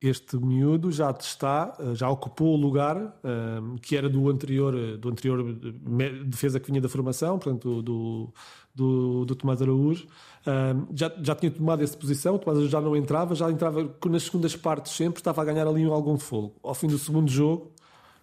este 0.01 0.37
miúdo 0.37 0.91
já 0.91 1.09
está, 1.11 1.75
eh, 1.79 1.95
já 1.95 2.09
ocupou 2.09 2.53
o 2.53 2.57
lugar 2.57 2.97
um, 2.97 3.75
eh, 3.75 3.79
que 3.81 3.95
era 3.95 4.09
do 4.09 4.29
anterior, 4.29 4.75
eh, 4.75 4.97
do 4.97 5.09
anterior 5.09 5.53
defesa 6.25 6.59
que 6.59 6.67
vinha 6.67 6.81
da 6.81 6.89
formação, 6.89 7.39
portanto, 7.39 7.81
do, 7.81 8.33
do, 8.73 9.25
do 9.25 9.35
Tomás 9.35 9.61
Araújo. 9.61 10.05
Um, 10.45 10.95
já, 10.95 11.11
já 11.21 11.35
tinha 11.35 11.51
tomado 11.51 11.81
essa 11.81 11.97
posição, 11.97 12.35
o 12.35 12.39
Tomás 12.39 12.57
Araújo 12.57 12.71
já 12.71 12.81
não 12.81 12.95
entrava, 12.95 13.33
já 13.35 13.49
entrava 13.49 13.95
nas 14.05 14.23
segundas 14.23 14.55
partes 14.55 14.91
sempre, 14.93 15.19
estava 15.19 15.41
a 15.41 15.45
ganhar 15.45 15.67
ali 15.67 15.83
algum 15.85 16.17
fogo. 16.17 16.55
Ao 16.61 16.75
fim 16.75 16.87
do 16.87 16.97
segundo 16.97 17.29
jogo, 17.31 17.71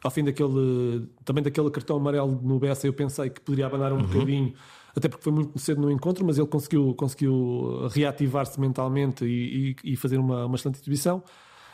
ao 0.04 0.10
fim 0.10 0.22
daquele, 0.24 1.08
também 1.24 1.42
daquele 1.42 1.70
cartão 1.70 1.96
amarelo 1.96 2.38
no 2.42 2.58
BS, 2.58 2.84
eu 2.84 2.92
pensei 2.92 3.30
que 3.30 3.40
poderia 3.40 3.66
abanar 3.66 3.92
um 3.92 3.96
uhum. 3.96 4.06
bocadinho 4.06 4.54
até 4.94 5.08
porque 5.08 5.24
foi 5.24 5.32
muito 5.32 5.58
cedo 5.58 5.80
no 5.80 5.90
encontro, 5.90 6.24
mas 6.24 6.38
ele 6.38 6.46
conseguiu, 6.46 6.94
conseguiu 6.94 7.88
reativar-se 7.90 8.60
mentalmente 8.60 9.24
e, 9.24 9.74
e, 9.82 9.92
e, 9.92 9.96
fazer 9.96 10.18
uma, 10.18 10.44
uma 10.44 10.54
excelente 10.54 10.80
exibição. 10.80 11.22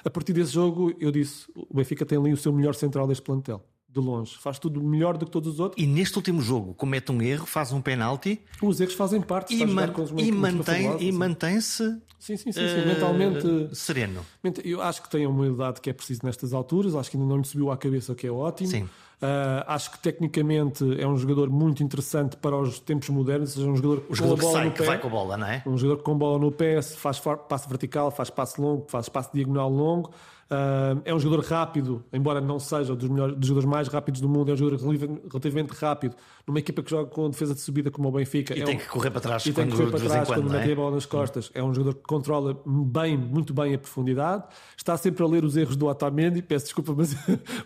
A 0.09 0.11
partir 0.11 0.33
desse 0.33 0.53
jogo, 0.53 0.95
eu 0.99 1.13
disse: 1.13 1.45
o 1.55 1.75
Benfica 1.75 2.07
tem 2.07 2.17
ali 2.17 2.33
o 2.33 2.37
seu 2.37 2.51
melhor 2.51 2.75
central 2.75 3.07
deste 3.07 3.23
plantel. 3.23 3.63
De 3.91 4.01
longe, 4.01 4.37
faz 4.39 4.59
tudo 4.59 4.83
melhor 4.83 5.19
do 5.19 5.27
que 5.27 5.31
todos 5.31 5.55
os 5.55 5.61
outros. 5.61 5.83
E 5.83 5.87
neste 5.87 6.17
último 6.17 6.41
jogo, 6.41 6.73
comete 6.73 7.13
um 7.13 7.21
erro, 7.21 7.45
faz 7.45 7.73
um 7.73 7.81
penalti. 7.81 8.41
Os 8.63 8.81
erros 8.81 8.95
fazem 8.95 9.21
parte 9.21 9.55
e, 9.55 9.67
man 9.67 9.93
e, 10.17 10.33
mantém, 10.33 11.03
e 11.03 11.13
mantém-se 11.13 11.85
sim, 12.19 12.37
sim, 12.37 12.53
sim, 12.53 12.53
sim. 12.53 12.83
Uh, 12.83 12.87
mentalmente 12.87 13.77
sereno. 13.77 14.25
Eu 14.65 14.81
acho 14.81 15.03
que 15.03 15.11
tem 15.11 15.25
a 15.27 15.29
humildade 15.29 15.81
que 15.81 15.91
é 15.91 15.93
preciso 15.93 16.21
nestas 16.25 16.55
alturas. 16.55 16.95
Acho 16.95 17.11
que 17.11 17.17
ainda 17.19 17.29
não 17.29 17.39
lhe 17.39 17.47
subiu 17.47 17.71
à 17.71 17.77
cabeça, 17.77 18.13
o 18.13 18.15
que 18.15 18.27
é 18.27 18.31
ótimo. 18.31 18.71
Sim. 18.71 18.89
Uh, 19.21 19.67
acho 19.67 19.91
que 19.91 19.99
tecnicamente 19.99 20.85
é 21.01 21.05
um 21.05 21.17
jogador 21.17 21.51
muito 21.51 21.83
interessante 21.83 22.37
para 22.37 22.57
os 22.57 22.79
tempos 22.79 23.09
modernos, 23.09 23.51
seja 23.51 23.67
um 23.67 23.75
jogador, 23.75 24.05
o 24.09 24.15
jogador 24.15 24.37
com 24.37 24.43
bola 24.43 24.59
sai, 24.59 24.65
no 24.67 24.71
pé, 24.71 24.85
vai 24.85 24.99
com 24.99 25.09
bola, 25.09 25.37
não 25.37 25.47
é? 25.47 25.63
Um 25.67 25.77
jogador 25.77 26.03
com 26.05 26.17
bola 26.17 26.39
no 26.39 26.53
pé, 26.53 26.81
faz 26.81 27.21
passe 27.49 27.69
vertical, 27.69 28.13
faz 28.13 28.31
passe 28.31 28.61
longo, 28.61 28.87
faz 28.89 29.09
passe 29.09 29.31
diagonal 29.35 29.69
longo. 29.69 30.13
Uh, 30.51 31.03
é 31.05 31.15
um 31.15 31.21
jogador 31.21 31.45
rápido, 31.45 32.03
embora 32.11 32.41
não 32.41 32.59
seja 32.59 32.97
dos, 32.97 33.07
melhores, 33.07 33.37
dos 33.37 33.47
jogadores 33.47 33.69
mais 33.69 33.89
rápidos 33.89 34.19
do 34.19 34.29
mundo, 34.31 34.51
é 34.51 34.55
um 34.55 34.57
jogador 34.57 34.81
relativamente 35.31 35.73
rápido. 35.73 36.17
Numa 36.47 36.59
equipa 36.59 36.83
que 36.83 36.89
joga 36.91 37.11
com 37.11 37.29
defesa 37.29 37.55
de 37.55 37.61
subida 37.61 37.91
como 37.91 38.09
o 38.09 38.13
Benfica. 38.13 38.57
E 38.57 38.63
é 38.63 38.65
tem 38.65 38.77
um, 38.77 38.79
que 38.79 38.89
correr 38.89 39.11
para 39.11 39.21
trás 39.21 39.45
e 39.45 39.53
quando, 39.53 39.57
tem 39.57 39.67
que 39.67 39.77
correr 39.77 39.91
para 39.91 40.01
trás 40.01 40.27
quando, 40.27 40.45
quando 40.45 40.51
mete 40.51 40.71
é? 40.71 40.73
a 40.73 40.77
bola 40.77 40.93
nas 40.93 41.05
costas. 41.05 41.51
É 41.53 41.63
um 41.63 41.75
jogador 41.75 41.99
que 41.99 42.05
controla 42.05 42.59
bem, 42.65 43.19
muito 43.19 43.53
bem 43.53 43.75
a 43.75 43.79
profundidade. 43.79 44.45
Está 44.75 44.97
sempre 44.97 45.23
a 45.23 45.27
ler 45.27 45.45
os 45.45 45.55
erros 45.55 45.77
do 45.77 45.87
Otamendi. 45.87 46.41
Peço 46.41 46.65
desculpa, 46.65 46.95
mas 46.97 47.15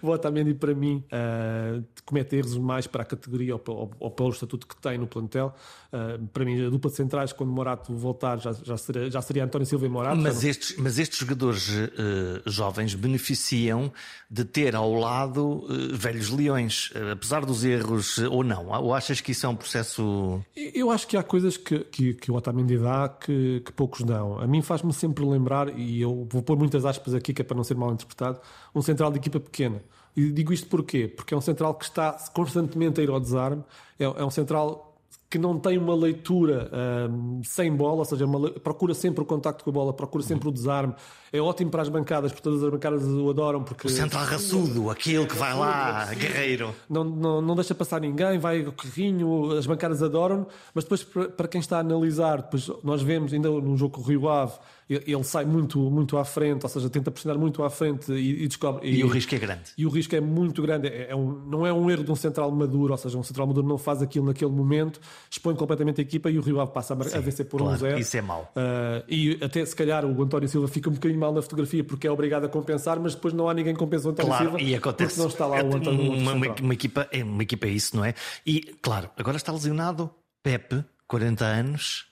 o 0.02 0.08
Otamendi, 0.08 0.52
para 0.52 0.74
mim, 0.74 1.04
uh, 1.06 1.84
comete 2.04 2.34
erros 2.34 2.58
mais 2.58 2.88
para 2.88 3.02
a 3.02 3.06
categoria 3.06 3.54
ou, 3.54 3.62
ou, 3.68 3.90
ou, 4.00 4.10
pelo 4.10 4.30
estatuto 4.30 4.66
que 4.66 4.76
tem 4.76 4.98
no 4.98 5.06
plantel. 5.06 5.54
Uh, 5.92 6.26
para 6.32 6.44
mim, 6.44 6.66
a 6.66 6.68
dupla 6.68 6.90
de 6.90 6.96
centrais, 6.96 7.32
quando 7.32 7.52
Morato 7.52 7.94
voltar, 7.94 8.40
já, 8.40 8.52
já, 8.52 8.76
seria, 8.76 9.08
já 9.08 9.22
seria 9.22 9.44
António 9.44 9.66
Silva 9.66 9.86
e 9.86 9.88
Morato. 9.88 10.20
Mas, 10.20 10.42
estes, 10.42 10.76
mas 10.76 10.98
estes 10.98 11.20
jogadores 11.20 11.68
uh, 11.68 12.42
jovens 12.72 12.94
beneficiam 12.94 13.92
de 14.30 14.44
ter 14.44 14.74
ao 14.74 14.94
lado 14.94 15.64
uh, 15.64 15.96
velhos 15.96 16.30
leões, 16.30 16.90
uh, 16.90 17.12
apesar 17.12 17.44
dos 17.44 17.64
erros 17.64 18.16
uh, 18.18 18.32
ou 18.32 18.42
não? 18.42 18.68
Ou 18.68 18.94
achas 18.94 19.20
que 19.20 19.32
isso 19.32 19.44
é 19.44 19.48
um 19.48 19.54
processo. 19.54 20.42
Eu 20.56 20.90
acho 20.90 21.06
que 21.06 21.16
há 21.16 21.22
coisas 21.22 21.56
que, 21.58 21.80
que, 21.80 22.14
que 22.14 22.30
o 22.30 22.34
Otamendi 22.34 22.78
dá 22.78 23.08
que, 23.08 23.60
que 23.64 23.72
poucos 23.72 24.02
dão. 24.02 24.38
A 24.38 24.46
mim 24.46 24.62
faz-me 24.62 24.92
sempre 24.92 25.24
lembrar, 25.24 25.78
e 25.78 26.00
eu 26.00 26.26
vou 26.30 26.42
pôr 26.42 26.56
muitas 26.56 26.86
aspas 26.86 27.14
aqui 27.14 27.34
que 27.34 27.42
é 27.42 27.44
para 27.44 27.56
não 27.56 27.64
ser 27.64 27.76
mal 27.76 27.92
interpretado, 27.92 28.40
um 28.74 28.80
central 28.80 29.10
de 29.12 29.18
equipa 29.18 29.38
pequena. 29.38 29.82
E 30.16 30.30
digo 30.30 30.52
isto 30.52 30.68
porquê? 30.68 31.08
Porque 31.08 31.34
é 31.34 31.36
um 31.36 31.40
central 31.40 31.74
que 31.74 31.84
está 31.84 32.12
constantemente 32.32 33.00
a 33.00 33.04
ir 33.04 33.10
ao 33.10 33.20
desarme, 33.20 33.62
é, 33.98 34.04
é 34.04 34.24
um 34.24 34.30
central 34.30 34.91
que 35.32 35.38
não 35.38 35.58
tem 35.58 35.78
uma 35.78 35.94
leitura 35.94 36.70
um, 37.10 37.40
sem 37.42 37.74
bola, 37.74 38.00
ou 38.00 38.04
seja, 38.04 38.26
uma, 38.26 38.50
procura 38.50 38.92
sempre 38.92 39.22
o 39.22 39.24
contacto 39.24 39.64
com 39.64 39.70
a 39.70 39.72
bola, 39.72 39.90
procura 39.94 40.22
sempre 40.22 40.46
o 40.46 40.52
desarme. 40.52 40.94
É 41.32 41.40
ótimo 41.40 41.70
para 41.70 41.80
as 41.80 41.88
bancadas, 41.88 42.30
porque 42.30 42.42
todas 42.42 42.62
as 42.62 42.68
bancadas 42.68 43.02
o 43.02 43.30
adoram. 43.30 43.64
Porque... 43.64 43.86
O 43.86 43.90
central 43.90 44.26
raçudo, 44.26 44.90
aquele 44.90 45.24
que 45.24 45.34
vai 45.34 45.54
lá, 45.54 46.12
guerreiro. 46.12 46.74
Não, 46.86 47.02
não, 47.02 47.40
não 47.40 47.54
deixa 47.54 47.74
passar 47.74 47.98
ninguém, 47.98 48.38
vai 48.38 48.60
o 48.60 48.72
carrinho, 48.72 49.52
as 49.52 49.66
bancadas 49.66 50.02
adoram, 50.02 50.46
mas 50.74 50.84
depois 50.84 51.02
para 51.02 51.48
quem 51.48 51.62
está 51.62 51.78
a 51.78 51.80
analisar, 51.80 52.42
depois 52.42 52.70
nós 52.84 53.00
vemos 53.00 53.32
ainda 53.32 53.48
no 53.48 53.74
jogo 53.74 53.94
com 53.94 54.02
o 54.02 54.04
Rio 54.04 54.28
Ave, 54.28 54.52
ele 54.94 55.24
sai 55.24 55.44
muito, 55.44 55.78
muito 55.90 56.16
à 56.16 56.24
frente, 56.24 56.62
ou 56.62 56.68
seja, 56.68 56.88
tenta 56.90 57.10
pressionar 57.10 57.38
muito 57.38 57.62
à 57.62 57.70
frente 57.70 58.12
e, 58.12 58.44
e 58.44 58.48
descobre. 58.48 58.88
E, 58.88 59.00
e, 59.00 59.04
o 59.04 59.08
risco 59.08 59.34
é 59.34 59.38
grande. 59.38 59.62
E 59.76 59.86
o 59.86 59.88
risco 59.88 60.14
é 60.14 60.20
muito 60.20 60.62
grande. 60.62 60.88
É, 60.88 61.10
é 61.10 61.16
um, 61.16 61.32
não 61.46 61.66
é 61.66 61.72
um 61.72 61.90
erro 61.90 62.04
de 62.04 62.10
um 62.10 62.16
central 62.16 62.50
maduro, 62.50 62.92
ou 62.92 62.98
seja, 62.98 63.18
um 63.18 63.22
central 63.22 63.46
maduro 63.46 63.66
não 63.66 63.78
faz 63.78 64.02
aquilo 64.02 64.26
naquele 64.26 64.50
momento, 64.50 65.00
expõe 65.30 65.54
completamente 65.54 66.00
a 66.00 66.02
equipa 66.02 66.30
e 66.30 66.38
o 66.38 66.42
Rio 66.42 66.60
Ave 66.60 66.72
passa 66.72 66.94
a, 66.94 67.04
Sim, 67.04 67.16
a 67.16 67.20
vencer 67.20 67.46
por 67.46 67.58
claro, 67.58 67.74
um 67.74 67.78
zero. 67.78 67.98
Isso 67.98 68.16
é 68.16 68.22
mau. 68.22 68.52
Uh, 68.56 69.04
e 69.08 69.38
até 69.42 69.64
se 69.64 69.74
calhar 69.74 70.04
o 70.04 70.22
António 70.22 70.48
Silva 70.48 70.68
fica 70.68 70.90
um 70.90 70.94
bocadinho 70.94 71.20
mal 71.20 71.32
na 71.32 71.42
fotografia 71.42 71.82
porque 71.84 72.06
é 72.06 72.10
obrigado 72.10 72.44
a 72.44 72.48
compensar, 72.48 72.98
mas 73.00 73.14
depois 73.14 73.34
não 73.34 73.48
há 73.48 73.54
ninguém 73.54 73.72
que 73.72 73.78
compensa 73.78 74.08
o 74.08 74.10
António 74.10 74.30
claro, 74.30 74.44
Silva 74.44 74.62
e 74.62 74.74
acontece. 74.74 75.10
porque 75.10 75.20
não 75.20 75.28
está 75.28 75.46
lá 75.46 75.62
o 75.62 75.76
António 75.76 76.12
uma, 76.12 76.32
uma, 76.32 76.54
uma, 76.60 76.74
equipa 76.74 77.08
é 77.10 77.22
uma 77.22 77.42
equipa 77.42 77.66
é 77.66 77.70
isso, 77.70 77.96
não 77.96 78.04
é? 78.04 78.14
E 78.46 78.60
claro, 78.80 79.10
agora 79.16 79.36
está 79.36 79.52
lesionado 79.52 80.10
Pepe, 80.42 80.84
40 81.06 81.44
anos, 81.44 82.06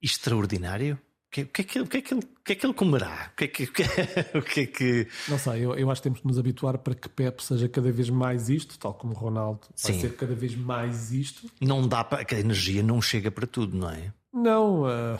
extraordinário. 0.00 0.98
O 1.42 1.46
que, 1.46 1.64
que, 1.64 1.78
é 1.78 1.82
que, 1.82 1.88
que, 1.88 1.96
é 1.96 2.00
que, 2.00 2.14
ele, 2.14 2.22
que 2.44 2.52
é 2.52 2.54
que 2.54 2.66
ele 2.66 2.74
comerá? 2.74 3.30
O 3.32 3.36
que 3.36 3.44
é 3.44 3.48
que, 3.48 3.64
o 4.38 4.42
que, 4.42 4.60
é 4.60 4.66
que... 4.66 5.06
Não 5.28 5.38
sei, 5.38 5.64
eu, 5.64 5.74
eu 5.74 5.90
acho 5.90 6.00
que 6.00 6.08
temos 6.08 6.20
de 6.20 6.26
nos 6.26 6.38
habituar 6.38 6.78
para 6.78 6.94
que 6.94 7.08
Pep 7.08 7.42
seja 7.42 7.68
cada 7.68 7.90
vez 7.90 8.10
mais 8.10 8.48
isto, 8.48 8.78
tal 8.78 8.94
como 8.94 9.14
Ronaldo 9.14 9.60
vai 9.82 9.92
Sim. 9.92 10.00
ser 10.00 10.16
cada 10.16 10.34
vez 10.34 10.54
mais 10.54 11.12
isto. 11.12 11.50
Não 11.60 11.86
dá 11.86 12.04
para. 12.04 12.24
A 12.36 12.40
energia 12.40 12.82
não 12.82 13.00
chega 13.00 13.30
para 13.30 13.46
tudo, 13.46 13.76
não 13.76 13.90
é? 13.90 14.12
Não, 14.32 14.82
uh, 14.82 15.18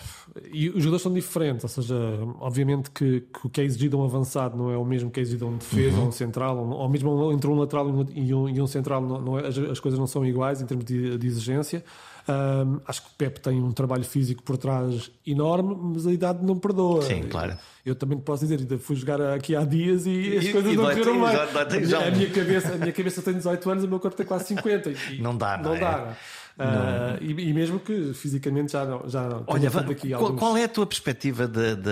e 0.52 0.68
os 0.68 0.82
jogadores 0.82 1.02
são 1.02 1.12
diferentes, 1.12 1.64
ou 1.64 1.68
seja, 1.68 1.96
obviamente 2.40 2.90
que, 2.90 3.22
que, 3.22 3.46
o 3.46 3.48
que 3.48 3.60
é 3.62 3.64
exigido 3.64 3.96
a 3.96 4.02
um 4.02 4.04
avançado 4.04 4.56
não 4.56 4.70
é 4.70 4.76
o 4.76 4.84
mesmo 4.84 5.10
que 5.10 5.18
é 5.18 5.22
exigido 5.22 5.46
a 5.46 5.48
um 5.48 5.56
defesa 5.56 5.96
uhum. 5.96 6.02
ou 6.02 6.08
um 6.08 6.12
central, 6.12 6.58
ou, 6.58 6.68
ou 6.68 6.88
mesmo 6.88 7.32
entre 7.32 7.48
um 7.48 7.54
lateral 7.54 7.88
e 8.14 8.34
um, 8.34 8.48
e 8.48 8.60
um 8.60 8.66
central, 8.66 9.00
não, 9.00 9.20
não 9.20 9.38
é, 9.38 9.48
as, 9.48 9.56
as, 9.58 9.80
coisas 9.80 9.98
não 9.98 10.06
são 10.06 10.24
iguais 10.26 10.60
em 10.60 10.66
termos 10.66 10.84
de, 10.84 11.16
de 11.16 11.26
exigência. 11.26 11.82
Um, 12.28 12.80
acho 12.86 13.02
que 13.02 13.08
o 13.08 13.12
Pep 13.16 13.40
tem 13.40 13.58
um 13.58 13.72
trabalho 13.72 14.04
físico 14.04 14.42
por 14.42 14.58
trás 14.58 15.10
enorme, 15.26 15.74
mas 15.94 16.06
a 16.06 16.12
idade 16.12 16.44
não 16.44 16.58
perdoa. 16.58 17.00
Sim, 17.00 17.22
claro. 17.22 17.52
Eu, 17.52 17.92
eu 17.92 17.94
também 17.94 18.18
posso 18.18 18.44
dizer, 18.44 18.58
ainda 18.58 18.76
fui 18.76 18.96
jogar 18.96 19.18
aqui 19.32 19.56
há 19.56 19.64
dias 19.64 20.04
e 20.04 20.36
as 20.36 20.44
e, 20.44 20.52
coisas 20.52 20.72
e 20.72 20.76
não 20.76 20.84
correram 20.84 21.14
bem. 21.14 21.94
A, 21.94 22.06
a, 22.06 22.10
minha 22.10 22.30
cabeça, 22.30 22.74
a 22.74 22.76
minha 22.76 22.92
cabeça 22.92 23.22
tem 23.22 23.32
18 23.32 23.70
anos, 23.70 23.84
o 23.84 23.88
meu 23.88 23.98
corpo 23.98 24.14
tem 24.14 24.26
quase 24.26 24.44
50. 24.48 24.90
E, 24.90 25.20
não 25.22 25.34
dá, 25.34 25.56
não, 25.56 25.70
não 25.70 25.76
é? 25.76 25.80
dá. 25.80 26.16
Uh, 26.58 27.22
e, 27.22 27.48
e, 27.48 27.54
mesmo 27.54 27.80
que 27.80 28.12
fisicamente 28.12 28.72
já 28.72 28.84
não. 28.84 29.08
Já 29.08 29.26
não 29.26 29.44
Olha, 29.46 29.68
aqui 29.68 30.10
qual, 30.10 30.24
alguns... 30.24 30.38
qual, 30.38 30.56
é 30.56 30.64
a 30.64 30.68
tua 30.68 30.86
perspectiva 30.86 31.48
de, 31.48 31.76
de, 31.76 31.90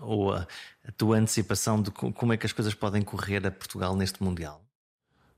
ou 0.00 0.32
a, 0.32 0.46
a, 0.86 0.92
tua 0.96 1.18
antecipação 1.18 1.80
de 1.80 1.92
como 1.92 2.32
é 2.32 2.36
que 2.36 2.46
as 2.46 2.52
coisas 2.52 2.74
podem 2.74 3.02
correr 3.02 3.46
a 3.46 3.50
Portugal 3.50 3.94
neste 3.94 4.22
Mundial? 4.24 4.60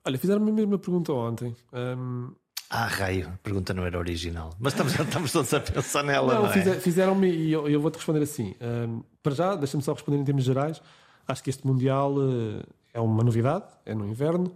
Olha, 0.02 0.16
fizeram-me 0.16 0.50
a 0.50 0.54
mesma 0.54 0.78
pergunta 0.78 1.12
ontem. 1.12 1.54
Um... 1.74 2.32
Ah, 2.72 2.86
raio, 2.86 3.26
a 3.34 3.38
pergunta 3.38 3.74
não 3.74 3.84
era 3.84 3.98
original. 3.98 4.54
Mas 4.60 4.72
estamos, 4.72 4.94
estamos 5.00 5.32
todos 5.32 5.52
a 5.52 5.58
pensar 5.58 6.04
nela. 6.04 6.34
Não, 6.34 6.42
não 6.44 6.52
é? 6.52 6.78
fizeram-me 6.78 7.28
e 7.28 7.52
eu, 7.52 7.68
eu 7.68 7.80
vou-te 7.80 7.96
responder 7.96 8.22
assim. 8.22 8.54
Um, 8.60 9.02
para 9.20 9.34
já, 9.34 9.56
deixa-me 9.56 9.82
só 9.82 9.92
responder 9.92 10.18
em 10.18 10.24
termos 10.24 10.44
gerais. 10.44 10.80
Acho 11.26 11.42
que 11.42 11.50
este 11.50 11.66
Mundial 11.66 12.14
uh, 12.14 12.62
é 12.94 13.00
uma 13.00 13.24
novidade, 13.24 13.64
é 13.84 13.92
no 13.92 14.06
inverno. 14.06 14.54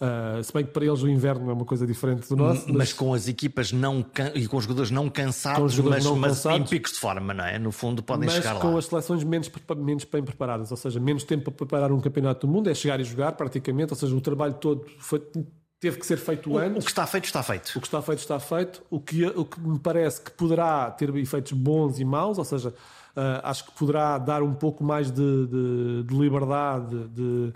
Uh, 0.00 0.42
se 0.42 0.50
bem 0.50 0.64
que 0.64 0.70
para 0.70 0.86
eles 0.86 1.02
o 1.02 1.08
inverno 1.10 1.50
é 1.50 1.52
uma 1.52 1.66
coisa 1.66 1.86
diferente 1.86 2.26
do 2.26 2.34
nosso. 2.34 2.66
Mas, 2.68 2.76
mas 2.76 2.92
com 2.94 3.12
as 3.12 3.28
equipas 3.28 3.70
não 3.70 4.02
e 4.34 4.48
com 4.48 4.56
os 4.56 4.64
jogadores 4.64 4.90
não 4.90 5.10
cansados, 5.10 5.74
jogadores 5.74 6.02
mas, 6.02 6.10
não 6.10 6.18
mas 6.18 6.30
cansados, 6.30 6.60
em 6.60 6.64
picos 6.64 6.92
de 6.92 6.98
forma, 6.98 7.34
não 7.34 7.44
é? 7.44 7.58
No 7.58 7.70
fundo 7.70 8.02
podem 8.02 8.24
mas 8.24 8.36
chegar 8.36 8.54
lá. 8.54 8.60
com 8.60 8.78
as 8.78 8.86
seleções 8.86 9.22
menos, 9.22 9.50
menos 9.76 10.04
bem 10.04 10.22
preparadas, 10.22 10.70
ou 10.70 10.78
seja, 10.78 10.98
menos 10.98 11.24
tempo 11.24 11.44
para 11.44 11.52
preparar 11.52 11.92
um 11.92 12.00
campeonato 12.00 12.46
do 12.46 12.50
mundo, 12.50 12.70
é 12.70 12.74
chegar 12.74 12.98
e 12.98 13.04
jogar 13.04 13.32
praticamente, 13.32 13.92
ou 13.92 13.98
seja, 13.98 14.16
o 14.16 14.20
trabalho 14.22 14.54
todo 14.54 14.86
foi, 14.98 15.22
teve 15.80 15.98
que 15.98 16.06
ser 16.06 16.18
feito 16.18 16.56
antes. 16.58 16.84
O 16.84 16.84
que 16.84 16.90
está 16.90 17.06
feito, 17.06 17.24
está 17.24 17.42
feito. 17.42 17.72
O 17.74 17.80
que 17.80 17.86
está 17.86 18.02
feito, 18.02 18.18
está 18.18 18.38
feito. 18.38 18.82
O 18.90 19.00
que, 19.00 19.26
o 19.26 19.44
que 19.46 19.58
me 19.58 19.78
parece 19.78 20.20
que 20.20 20.30
poderá 20.30 20.90
ter 20.90 21.14
efeitos 21.16 21.52
bons 21.52 21.98
e 21.98 22.04
maus, 22.04 22.38
ou 22.38 22.44
seja, 22.44 22.74
Uh, 23.10 23.42
acho 23.42 23.64
que 23.64 23.72
poderá 23.72 24.18
dar 24.18 24.40
um 24.40 24.54
pouco 24.54 24.84
mais 24.84 25.10
de, 25.10 25.46
de, 25.46 26.04
de 26.04 26.14
liberdade, 26.14 27.08
de, 27.08 27.08
de, 27.08 27.52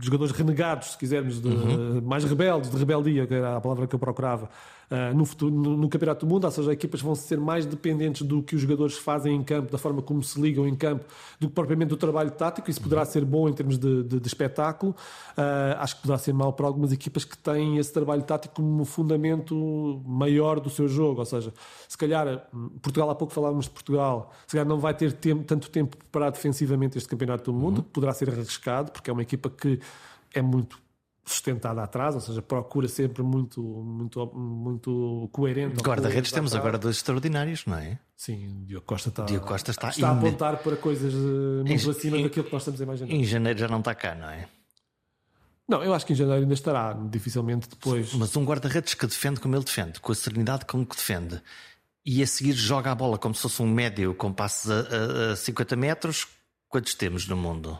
jogadores 0.00 0.32
renegados, 0.32 0.92
se 0.92 0.98
quisermos, 0.98 1.38
de, 1.38 1.48
uhum. 1.48 2.00
mais 2.02 2.24
rebeldes, 2.24 2.70
de 2.70 2.76
rebeldia, 2.78 3.26
que 3.26 3.34
era 3.34 3.58
a 3.58 3.60
palavra 3.60 3.86
que 3.86 3.94
eu 3.94 3.98
procurava. 3.98 4.48
Uh, 4.90 5.14
no, 5.14 5.26
futuro, 5.26 5.54
no, 5.54 5.76
no, 5.76 5.86
Campeonato 5.86 6.24
do 6.24 6.32
Mundo, 6.32 6.44
ou 6.44 6.50
seja, 6.50 6.70
as 6.70 6.72
equipas 6.72 7.02
vão 7.02 7.14
ser 7.14 7.38
mais 7.38 7.66
dependentes 7.66 8.22
do 8.22 8.42
que 8.42 8.56
os 8.56 8.62
jogadores 8.62 8.96
fazem 8.96 9.36
em 9.36 9.44
campo, 9.44 9.70
da 9.70 9.76
forma 9.76 10.00
como 10.00 10.22
se 10.22 10.40
ligam 10.40 10.66
em 10.66 10.74
campo, 10.74 11.04
do 11.38 11.48
que 11.48 11.54
propriamente 11.54 11.90
do 11.90 11.96
trabalho 11.98 12.30
tático. 12.30 12.70
Isso 12.70 12.80
poderá 12.80 13.04
ser 13.04 13.22
bom 13.22 13.50
em 13.50 13.52
termos 13.52 13.76
de, 13.76 14.02
de, 14.02 14.18
de 14.18 14.26
espetáculo. 14.26 14.96
Uh, 15.36 15.76
acho 15.78 15.96
que 15.96 16.02
poderá 16.02 16.18
ser 16.18 16.32
mau 16.32 16.54
para 16.54 16.66
algumas 16.66 16.90
equipas 16.90 17.22
que 17.22 17.36
têm 17.36 17.76
esse 17.76 17.92
trabalho 17.92 18.22
tático 18.22 18.54
como 18.54 18.82
fundamento 18.86 20.02
maior 20.06 20.58
do 20.58 20.70
seu 20.70 20.88
jogo. 20.88 21.20
Ou 21.20 21.26
seja, 21.26 21.52
se 21.86 21.98
calhar, 21.98 22.48
Portugal, 22.80 23.10
há 23.10 23.14
pouco 23.14 23.34
falávamos 23.34 23.66
de 23.66 23.72
Portugal, 23.72 24.32
se 24.46 24.52
calhar 24.52 24.66
não 24.66 24.78
vai 24.78 24.94
ter 24.94 25.12
tempo, 25.12 25.44
tanto 25.44 25.68
tempo 25.68 25.98
para 26.10 26.30
defensivamente 26.30 26.96
este 26.96 27.10
Campeonato 27.10 27.52
do 27.52 27.58
Mundo, 27.58 27.78
uhum. 27.78 27.84
poderá 27.92 28.14
ser 28.14 28.30
arriscado, 28.30 28.90
porque 28.90 29.10
é 29.10 29.12
uma 29.12 29.22
equipa 29.22 29.50
que 29.50 29.78
é 30.32 30.40
muito 30.40 30.87
sustentada 31.28 31.82
atrás, 31.82 32.14
ou 32.14 32.20
seja, 32.20 32.42
procura 32.42 32.88
sempre 32.88 33.22
muito, 33.22 33.62
muito, 33.62 34.26
muito 34.34 35.28
coerente. 35.32 35.82
Guarda-redes 35.82 36.32
temos 36.32 36.54
agora 36.54 36.78
dois 36.78 36.96
extraordinários, 36.96 37.64
não 37.66 37.76
é? 37.78 37.98
Sim, 38.16 38.64
Diogo 38.64 38.86
Costa 38.86 39.08
está, 39.08 39.24
Diogo 39.24 39.46
Costa 39.46 39.70
está, 39.70 39.90
está 39.90 40.08
a 40.08 40.12
apontar 40.12 40.58
para 40.58 40.76
coisas 40.76 41.12
eh, 41.12 41.68
muito 41.68 41.90
acima 41.90 42.20
daquilo 42.20 42.46
que 42.46 42.52
nós 42.52 42.62
estamos 42.62 42.80
a 42.80 42.84
imaginar. 42.84 43.12
Em 43.12 43.24
janeiro 43.24 43.58
já 43.58 43.68
não 43.68 43.78
está 43.78 43.94
cá, 43.94 44.14
não 44.14 44.28
é? 44.28 44.48
Não, 45.68 45.84
eu 45.84 45.92
acho 45.92 46.06
que 46.06 46.14
em 46.14 46.16
janeiro 46.16 46.42
ainda 46.42 46.54
estará, 46.54 46.94
dificilmente 47.10 47.68
depois. 47.68 48.14
Mas 48.14 48.34
um 48.34 48.44
guarda-redes 48.44 48.94
que 48.94 49.06
defende 49.06 49.38
como 49.38 49.54
ele 49.54 49.64
defende, 49.64 50.00
com 50.00 50.10
a 50.10 50.14
serenidade 50.14 50.64
como 50.64 50.86
que 50.86 50.96
defende, 50.96 51.42
e 52.04 52.22
a 52.22 52.26
seguir 52.26 52.54
joga 52.54 52.90
a 52.90 52.94
bola 52.94 53.18
como 53.18 53.34
se 53.34 53.42
fosse 53.42 53.62
um 53.62 53.66
médio 53.66 54.14
com 54.14 54.32
passos 54.32 54.70
a, 54.70 55.30
a, 55.30 55.32
a 55.32 55.36
50 55.36 55.76
metros, 55.76 56.26
quantos 56.66 56.94
temos 56.94 57.28
no 57.28 57.36
mundo? 57.36 57.78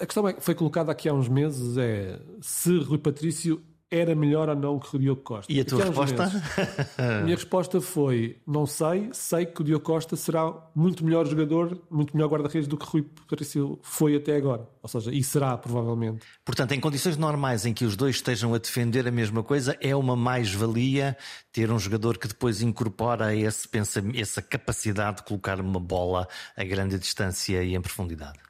A 0.00 0.06
questão 0.06 0.28
é, 0.28 0.34
foi 0.38 0.54
colocada 0.54 0.92
aqui 0.92 1.08
há 1.08 1.14
uns 1.14 1.28
meses 1.28 1.76
é 1.76 2.20
se 2.40 2.78
Rui 2.78 2.98
Patrício 2.98 3.62
era 3.94 4.14
melhor 4.14 4.48
ou 4.48 4.56
não 4.56 4.78
que 4.78 4.96
o 4.96 4.98
Diogo 4.98 5.22
Costa. 5.22 5.52
E 5.52 5.60
a 5.60 5.64
tua 5.64 5.84
resposta? 5.84 6.24
a 6.98 7.22
minha 7.22 7.36
resposta 7.36 7.80
foi: 7.80 8.38
não 8.46 8.66
sei, 8.66 9.08
sei 9.12 9.46
que 9.46 9.60
o 9.60 9.64
Diogo 9.64 9.84
Costa 9.84 10.16
será 10.16 10.52
muito 10.74 11.04
melhor 11.04 11.26
jogador, 11.26 11.78
muito 11.90 12.16
melhor 12.16 12.28
guarda-redes 12.28 12.66
do 12.66 12.76
que 12.76 12.84
Rui 12.84 13.06
Patrício 13.28 13.78
foi 13.82 14.16
até 14.16 14.36
agora. 14.36 14.68
Ou 14.82 14.88
seja, 14.88 15.12
e 15.12 15.22
será 15.22 15.56
provavelmente. 15.56 16.26
Portanto, 16.44 16.72
em 16.72 16.80
condições 16.80 17.16
normais 17.16 17.64
em 17.66 17.72
que 17.72 17.84
os 17.84 17.96
dois 17.96 18.16
estejam 18.16 18.52
a 18.52 18.58
defender 18.58 19.06
a 19.06 19.12
mesma 19.12 19.42
coisa, 19.42 19.76
é 19.80 19.94
uma 19.94 20.16
mais-valia 20.16 21.16
ter 21.52 21.70
um 21.70 21.78
jogador 21.78 22.18
que 22.18 22.26
depois 22.26 22.60
incorpora 22.60 23.34
esse 23.34 23.68
essa 24.14 24.42
capacidade 24.42 25.18
de 25.18 25.22
colocar 25.24 25.60
uma 25.60 25.80
bola 25.80 26.26
a 26.56 26.64
grande 26.64 26.98
distância 26.98 27.62
e 27.62 27.74
em 27.74 27.80
profundidade. 27.80 28.43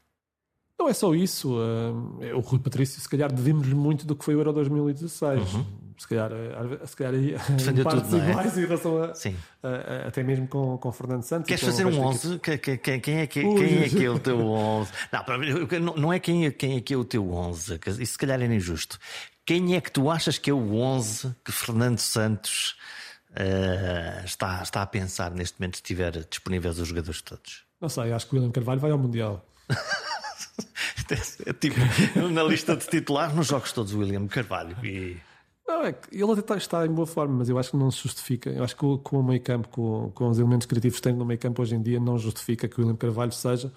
Não 0.78 0.88
é 0.88 0.92
só 0.92 1.14
isso. 1.14 1.56
Uh, 1.56 2.36
o 2.36 2.40
Rui 2.40 2.58
Patrício, 2.58 3.00
se 3.00 3.08
calhar, 3.08 3.32
devemos-lhe 3.32 3.74
muito 3.74 4.06
do 4.06 4.16
que 4.16 4.24
foi 4.24 4.34
o 4.34 4.40
Euro 4.40 4.52
2016. 4.52 5.54
Uhum. 5.54 5.64
Se 5.96 6.08
calhar, 6.08 6.32
uh, 6.32 6.86
se 6.86 6.96
calhar 6.96 7.12
Defendeu 7.56 7.84
tudo, 7.84 8.16
não 8.16 8.24
é? 8.24 8.30
iguais 8.30 8.58
em 8.58 8.62
relação 8.62 9.02
a, 9.02 9.14
Sim. 9.14 9.36
A, 9.62 9.68
a, 9.68 10.08
até 10.08 10.22
mesmo 10.22 10.48
com, 10.48 10.76
com 10.76 10.92
Fernando 10.92 11.22
Santos. 11.22 11.46
Queres 11.46 11.62
fazer 11.62 11.86
um 11.86 12.00
11? 12.00 12.38
Que... 12.40 12.58
Quem, 12.58 12.78
quem, 12.78 13.00
quem, 13.00 13.16
é 13.18 13.26
que, 13.26 13.40
quem 13.40 13.82
é 13.82 13.88
que 13.88 14.04
é 14.04 14.10
o 14.10 14.18
teu 14.18 14.40
11? 14.40 14.90
Não, 15.80 15.94
não 15.94 16.12
é 16.12 16.18
quem, 16.18 16.50
quem 16.50 16.76
é 16.76 16.80
que 16.80 16.92
é 16.92 16.96
o 16.96 17.04
teu 17.04 17.32
11. 17.32 17.78
Isso 18.00 18.12
se 18.12 18.18
calhar 18.18 18.40
era 18.40 18.54
injusto. 18.54 18.98
Quem 19.46 19.76
é 19.76 19.80
que 19.80 19.92
tu 19.92 20.10
achas 20.10 20.38
que 20.38 20.50
é 20.50 20.54
o 20.54 20.74
11 20.76 21.34
que 21.44 21.52
Fernando 21.52 21.98
Santos 21.98 22.76
uh, 23.30 24.24
está, 24.24 24.62
está 24.62 24.82
a 24.82 24.86
pensar 24.86 25.30
neste 25.30 25.60
momento, 25.60 25.76
se 25.76 25.82
estiver 25.82 26.24
disponíveis 26.24 26.78
os 26.78 26.88
jogadores 26.88 27.22
todos? 27.22 27.62
Não 27.80 27.88
sei, 27.88 28.12
acho 28.12 28.26
que 28.26 28.34
o 28.34 28.38
William 28.38 28.50
Carvalho 28.50 28.80
vai 28.80 28.90
ao 28.90 28.98
Mundial. 28.98 29.46
é 31.46 31.52
tipo, 31.52 31.76
na 32.32 32.42
lista 32.42 32.76
de 32.76 32.86
titulares 32.86 33.34
nos 33.34 33.46
jogos 33.46 33.72
todos, 33.72 33.94
William 33.94 34.26
Carvalho. 34.26 34.76
E... 34.84 35.16
Não, 35.66 35.84
é 35.84 35.94
ele 36.12 36.32
até 36.38 36.56
está 36.56 36.86
em 36.86 36.90
boa 36.90 37.06
forma, 37.06 37.38
mas 37.38 37.48
eu 37.48 37.58
acho 37.58 37.70
que 37.70 37.76
não 37.76 37.90
se 37.90 38.02
justifica. 38.02 38.50
Eu 38.50 38.62
acho 38.62 38.76
que 38.76 38.98
com 39.02 39.18
o 39.18 39.22
meio 39.22 39.40
campo, 39.40 39.68
com, 39.68 40.10
com 40.14 40.28
os 40.28 40.38
elementos 40.38 40.66
criativos 40.66 40.98
que 40.98 41.02
tem 41.02 41.14
no 41.14 41.24
meio 41.24 41.40
campo 41.40 41.62
hoje 41.62 41.74
em 41.74 41.82
dia, 41.82 41.98
não 41.98 42.18
justifica 42.18 42.68
que 42.68 42.78
o 42.78 42.82
William 42.82 42.96
Carvalho 42.96 43.32
seja 43.32 43.72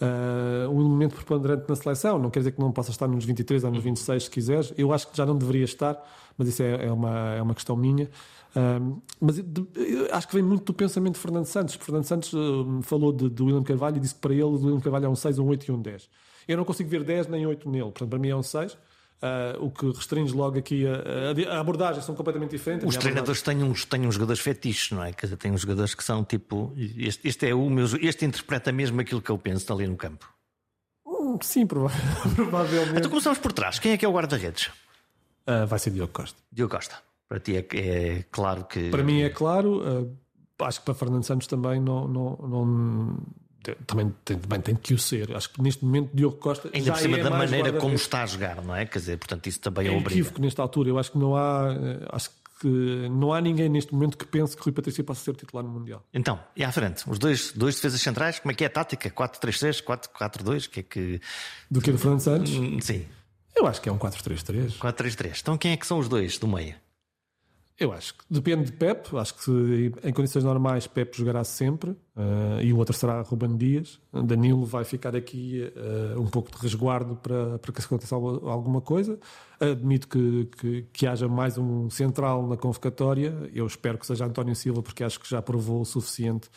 uh, 0.00 0.70
um 0.70 0.80
elemento 0.80 1.14
preponderante 1.14 1.64
na 1.68 1.76
seleção. 1.76 2.18
Não 2.18 2.30
quer 2.30 2.40
dizer 2.40 2.52
que 2.52 2.60
não 2.60 2.72
possa 2.72 2.90
estar 2.90 3.08
nos 3.08 3.24
23 3.24 3.64
ou 3.64 3.70
nos 3.70 3.82
26, 3.82 4.24
se 4.24 4.30
quiseres. 4.30 4.72
Eu 4.76 4.92
acho 4.92 5.08
que 5.08 5.16
já 5.16 5.26
não 5.26 5.36
deveria 5.36 5.64
estar, 5.64 5.96
mas 6.36 6.48
isso 6.48 6.62
é, 6.62 6.86
é 6.86 6.92
uma, 6.92 7.34
é 7.34 7.42
uma 7.42 7.54
questão 7.54 7.76
minha. 7.76 8.08
Uh, 8.54 9.02
mas 9.20 9.36
de, 9.36 9.66
acho 10.12 10.28
que 10.28 10.34
vem 10.34 10.42
muito 10.42 10.64
do 10.64 10.74
pensamento 10.74 11.14
de 11.14 11.20
Fernando 11.20 11.46
Santos. 11.46 11.74
Fernando 11.74 12.04
Santos 12.04 12.32
uh, 12.32 12.82
falou 12.82 13.12
de, 13.12 13.28
de 13.28 13.42
William 13.42 13.62
Carvalho 13.62 13.96
e 13.96 14.00
disse 14.00 14.14
que 14.14 14.20
para 14.20 14.32
ele 14.32 14.44
o 14.44 14.52
William 14.52 14.80
Carvalho 14.80 15.06
é 15.06 15.08
um 15.08 15.16
6, 15.16 15.38
um 15.38 15.46
8 15.46 15.66
e 15.68 15.72
um 15.72 15.80
10. 15.80 16.08
Eu 16.46 16.56
não 16.56 16.64
consigo 16.64 16.88
ver 16.88 17.02
10 17.02 17.28
nem 17.28 17.46
8 17.46 17.68
nele, 17.68 17.84
portanto, 17.84 18.10
para 18.10 18.18
mim 18.18 18.28
é 18.28 18.36
um 18.36 18.42
6. 18.42 18.76
Uh, 19.24 19.64
o 19.64 19.70
que 19.70 19.86
restringe 19.86 20.34
logo 20.34 20.58
aqui 20.58 20.84
a, 20.86 21.54
a, 21.54 21.58
abordagem 21.58 22.02
são 22.02 22.14
completamente 22.14 22.50
diferentes. 22.50 22.86
Os 22.86 22.94
treinadores 22.98 23.40
têm 23.40 23.62
uns, 23.62 23.86
têm 23.86 24.06
uns 24.06 24.16
jogadores 24.16 24.42
fetiches, 24.42 24.90
não 24.90 25.02
é? 25.02 25.14
Quer 25.14 25.26
dizer, 25.26 25.36
têm 25.38 25.50
uns 25.50 25.62
jogadores 25.62 25.94
que 25.94 26.04
são 26.04 26.22
tipo. 26.22 26.74
Este, 26.76 27.26
este 27.26 27.48
é 27.48 27.54
o 27.54 27.70
meu. 27.70 27.86
Este 28.02 28.26
interpreta 28.26 28.70
mesmo 28.70 29.00
aquilo 29.00 29.22
que 29.22 29.30
eu 29.30 29.38
penso 29.38 29.72
ali 29.72 29.86
no 29.86 29.96
campo. 29.96 30.28
Hum, 31.06 31.38
sim, 31.40 31.64
provavelmente. 31.66 32.98
Então 32.98 33.08
começamos 33.08 33.38
por 33.38 33.50
trás. 33.54 33.78
Quem 33.78 33.92
é 33.92 33.96
que 33.96 34.04
é 34.04 34.08
o 34.08 34.12
guarda-redes? 34.12 34.66
Uh, 35.48 35.66
vai 35.66 35.78
ser 35.78 35.90
Diogo 35.90 36.12
Costa. 36.12 36.38
Diogo 36.52 36.74
Costa. 36.74 36.96
Para 37.26 37.40
ti 37.40 37.56
é, 37.56 37.66
é 37.72 38.24
claro 38.30 38.64
que. 38.64 38.90
Para 38.90 39.02
mim 39.02 39.22
é 39.22 39.30
claro. 39.30 40.02
Uh, 40.02 40.18
acho 40.60 40.80
que 40.80 40.84
para 40.84 40.94
Fernando 40.94 41.24
Santos 41.24 41.46
também 41.46 41.80
não, 41.80 42.06
não, 42.06 42.36
não 42.36 43.18
também 43.86 44.14
tem, 44.24 44.38
também 44.38 44.60
tem 44.60 44.74
que 44.74 44.94
o 44.94 44.98
ser. 44.98 45.34
Acho 45.34 45.50
que 45.50 45.62
neste 45.62 45.84
momento 45.84 46.10
Diogo 46.12 46.36
Costa. 46.36 46.68
Ainda 46.72 46.92
por 46.92 47.00
cima 47.00 47.18
é 47.18 47.22
da 47.22 47.30
maneira 47.30 47.72
como 47.72 47.94
está 47.94 48.22
a 48.22 48.26
jogar, 48.26 48.62
não 48.62 48.74
é? 48.74 48.84
Quer 48.84 48.98
dizer, 48.98 49.18
portanto, 49.18 49.46
isso 49.46 49.60
também 49.60 49.88
é, 49.88 49.94
é 49.94 49.96
obriga. 49.96 50.30
que 50.30 50.40
nesta 50.40 50.62
altura. 50.62 50.90
Eu 50.90 50.98
acho 50.98 51.12
que 51.12 51.18
não 51.18 51.36
há. 51.36 51.74
Eh, 51.74 52.08
acho 52.12 52.30
que 52.60 53.08
não 53.10 53.32
há 53.32 53.40
ninguém 53.40 53.68
neste 53.68 53.92
momento 53.92 54.16
que 54.16 54.24
pense 54.24 54.56
que 54.56 54.62
Rui 54.62 54.72
Patrício 54.72 55.02
possa 55.04 55.22
ser 55.24 55.34
titular 55.34 55.64
no 55.64 55.70
Mundial. 55.70 56.02
Então, 56.14 56.38
e 56.56 56.64
à 56.64 56.70
frente, 56.70 57.02
os 57.08 57.18
dois, 57.18 57.52
dois 57.52 57.74
defesas 57.74 58.00
centrais, 58.00 58.38
como 58.38 58.52
é 58.52 58.54
que 58.54 58.64
é 58.64 58.68
a 58.68 58.70
tática? 58.70 59.10
4-3-3, 59.10 59.82
4-4-2? 59.82 60.68
Que 60.68 60.80
é 60.80 60.82
que. 60.82 61.20
Do 61.70 61.80
que 61.80 61.90
do 61.92 61.98
Fernando 61.98 62.20
Santos? 62.20 62.52
Hum, 62.52 62.78
sim. 62.80 63.04
Eu 63.54 63.66
acho 63.66 63.80
que 63.80 63.88
é 63.88 63.92
um 63.92 63.98
4-3-3. 63.98 64.78
4-3-3. 64.78 65.40
Então 65.40 65.56
quem 65.56 65.72
é 65.72 65.76
que 65.76 65.86
são 65.86 65.98
os 65.98 66.08
dois 66.08 66.38
do 66.38 66.48
meio? 66.48 66.74
Eu 67.78 67.92
acho 67.92 68.14
que 68.14 68.24
depende 68.30 68.66
de 68.66 68.72
Pep. 68.72 69.16
Acho 69.16 69.34
que 69.34 69.92
em 70.04 70.12
condições 70.12 70.44
normais 70.44 70.86
Pep 70.86 71.16
jogará 71.16 71.42
sempre 71.42 71.90
uh, 71.90 72.60
e 72.62 72.72
o 72.72 72.78
outro 72.78 72.94
será 72.94 73.20
Ruben 73.22 73.56
Dias. 73.56 74.00
Danilo 74.12 74.64
vai 74.64 74.84
ficar 74.84 75.16
aqui 75.16 75.72
uh, 75.76 76.20
um 76.20 76.26
pouco 76.26 76.52
de 76.52 76.56
resguardo 76.58 77.16
para, 77.16 77.58
para 77.58 77.72
que 77.72 77.80
se 77.80 77.86
aconteça 77.86 78.14
alguma 78.14 78.80
coisa. 78.80 79.18
Admito 79.58 80.06
que, 80.06 80.48
que, 80.56 80.82
que, 80.92 81.06
haja 81.06 81.26
mais 81.26 81.58
um 81.58 81.90
central 81.90 82.46
na 82.46 82.56
convocatória. 82.56 83.50
Eu 83.52 83.66
espero 83.66 83.98
que 83.98 84.06
seja 84.06 84.24
António 84.24 84.54
Silva, 84.54 84.80
porque 84.80 85.02
acho 85.02 85.18
que 85.18 85.28
já 85.28 85.42
provou 85.42 85.80
o 85.80 85.84
suficiente 85.84 86.48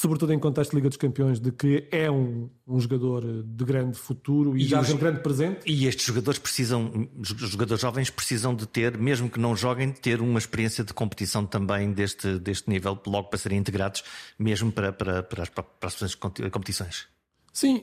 sobretudo 0.00 0.32
em 0.32 0.38
contexto 0.38 0.70
de 0.70 0.76
Liga 0.76 0.88
dos 0.88 0.96
Campeões, 0.96 1.38
de 1.38 1.52
que 1.52 1.86
é 1.92 2.10
um, 2.10 2.48
um 2.66 2.80
jogador 2.80 3.22
de 3.44 3.64
grande 3.66 3.98
futuro 3.98 4.56
e, 4.56 4.62
e 4.62 4.64
já 4.64 4.80
os, 4.80 4.88
um 4.88 4.96
grande 4.96 5.20
presente. 5.20 5.60
E 5.66 5.86
estes 5.86 6.06
jogadores 6.06 6.38
precisam, 6.38 7.06
os 7.18 7.28
jogadores 7.28 7.82
jovens 7.82 8.08
precisam 8.08 8.54
de 8.54 8.66
ter, 8.66 8.96
mesmo 8.96 9.28
que 9.28 9.38
não 9.38 9.54
joguem, 9.54 9.92
ter 9.92 10.22
uma 10.22 10.38
experiência 10.38 10.82
de 10.82 10.94
competição 10.94 11.44
também 11.44 11.92
deste, 11.92 12.38
deste 12.38 12.70
nível, 12.70 12.98
logo 13.06 13.28
para 13.28 13.38
serem 13.38 13.58
integrados, 13.58 14.02
mesmo 14.38 14.72
para, 14.72 14.90
para, 14.90 15.22
para 15.22 15.42
as 15.42 15.50
próximas 15.50 16.14
competições. 16.14 17.06
Sim, 17.52 17.82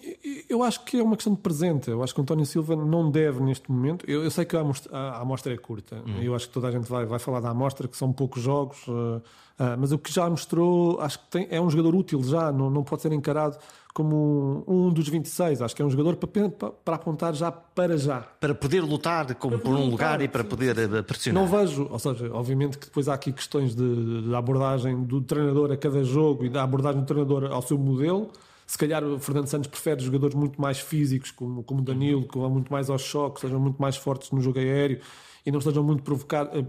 eu 0.49 0.63
acho 0.63 0.83
que 0.85 0.97
é 0.97 1.03
uma 1.03 1.15
questão 1.15 1.33
de 1.33 1.41
presente. 1.41 1.89
Eu 1.89 2.01
acho 2.01 2.13
que 2.13 2.19
o 2.19 2.23
António 2.23 2.45
Silva 2.45 2.75
não 2.75 3.11
deve 3.11 3.41
neste 3.41 3.69
momento. 3.69 4.05
Eu, 4.09 4.23
eu 4.23 4.31
sei 4.31 4.45
que 4.45 4.55
a 4.55 4.61
amostra, 4.61 4.97
a 4.97 5.21
amostra 5.21 5.53
é 5.53 5.57
curta. 5.57 6.01
Hum. 6.07 6.21
Eu 6.21 6.33
acho 6.33 6.47
que 6.47 6.53
toda 6.53 6.67
a 6.69 6.71
gente 6.71 6.89
vai, 6.89 7.05
vai 7.05 7.19
falar 7.19 7.41
da 7.41 7.49
amostra, 7.49 7.87
que 7.87 7.97
são 7.97 8.13
poucos 8.13 8.41
jogos. 8.41 8.87
Uh, 8.87 8.91
uh, 8.91 9.21
mas 9.77 9.91
o 9.91 9.97
que 9.97 10.11
já 10.11 10.29
mostrou, 10.29 11.01
acho 11.01 11.19
que 11.19 11.25
tem, 11.29 11.47
é 11.51 11.59
um 11.59 11.69
jogador 11.69 11.95
útil 11.95 12.23
já. 12.23 12.49
Não, 12.51 12.69
não 12.69 12.83
pode 12.83 13.01
ser 13.01 13.11
encarado 13.11 13.57
como 13.93 14.63
um, 14.65 14.87
um 14.87 14.89
dos 14.89 15.09
26. 15.09 15.61
Acho 15.61 15.75
que 15.75 15.81
é 15.81 15.85
um 15.85 15.89
jogador 15.89 16.15
para, 16.15 16.49
para, 16.49 16.69
para 16.69 16.95
apontar 16.95 17.33
já 17.33 17.51
para 17.51 17.97
já. 17.97 18.21
Para 18.21 18.55
poder 18.55 18.81
lutar 18.81 19.35
como 19.35 19.59
por 19.59 19.71
um 19.71 19.89
lutar, 19.89 19.89
lugar 19.89 20.21
e 20.21 20.29
para 20.29 20.43
sim, 20.43 20.49
poder. 20.49 20.77
Eh, 20.77 21.01
pressionar. 21.01 21.43
Não 21.43 21.49
vejo, 21.49 21.87
ou 21.89 21.99
seja, 21.99 22.31
obviamente 22.31 22.77
que 22.77 22.85
depois 22.85 23.09
há 23.09 23.15
aqui 23.15 23.33
questões 23.33 23.75
de, 23.75 24.21
de 24.21 24.35
abordagem 24.35 25.03
do 25.03 25.19
treinador 25.19 25.71
a 25.71 25.77
cada 25.77 26.03
jogo 26.03 26.45
e 26.45 26.49
da 26.49 26.63
abordagem 26.63 27.01
do 27.01 27.05
treinador 27.05 27.51
ao 27.51 27.61
seu 27.61 27.77
modelo. 27.77 28.31
Se 28.67 28.77
calhar 28.77 29.01
o 29.01 29.17
Fernando 29.17 29.47
Santos 29.47 29.69
prefere 29.69 30.03
jogadores 30.03 30.35
muito 30.35 30.61
mais 30.61 30.77
físicos, 30.77 31.31
como, 31.31 31.63
como 31.63 31.81
Danilo, 31.81 32.27
que 32.27 32.37
vão 32.37 32.49
muito 32.49 32.71
mais 32.71 32.89
aos 32.89 33.01
choques, 33.01 33.41
sejam 33.41 33.59
muito 33.61 33.81
mais 33.81 33.95
fortes 33.95 34.29
no 34.31 34.41
jogo 34.41 34.59
aéreo 34.59 34.99
e 35.45 35.51
não 35.51 35.59
estejam 35.59 35.81
muito, 35.81 36.03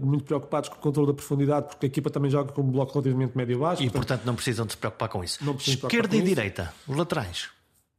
muito 0.01 0.23
preocupados 0.23 0.69
com 0.69 0.77
o 0.77 0.79
controle 0.79 1.07
da 1.07 1.13
profundidade, 1.13 1.67
porque 1.67 1.85
a 1.85 1.89
equipa 1.89 2.09
também 2.09 2.31
joga 2.31 2.53
com 2.53 2.61
um 2.61 2.71
bloco 2.71 2.93
relativamente 2.93 3.37
médio-baixo. 3.37 3.83
E, 3.83 3.87
portanto, 3.87 4.07
portanto, 4.07 4.25
não 4.25 4.35
precisam 4.35 4.65
de 4.65 4.71
se 4.71 4.77
preocupar 4.77 5.09
com 5.09 5.21
isso. 5.21 5.37
Esquerda 5.59 6.15
e 6.15 6.21
direita, 6.21 6.73
os 6.87 6.95
laterais. 6.95 7.49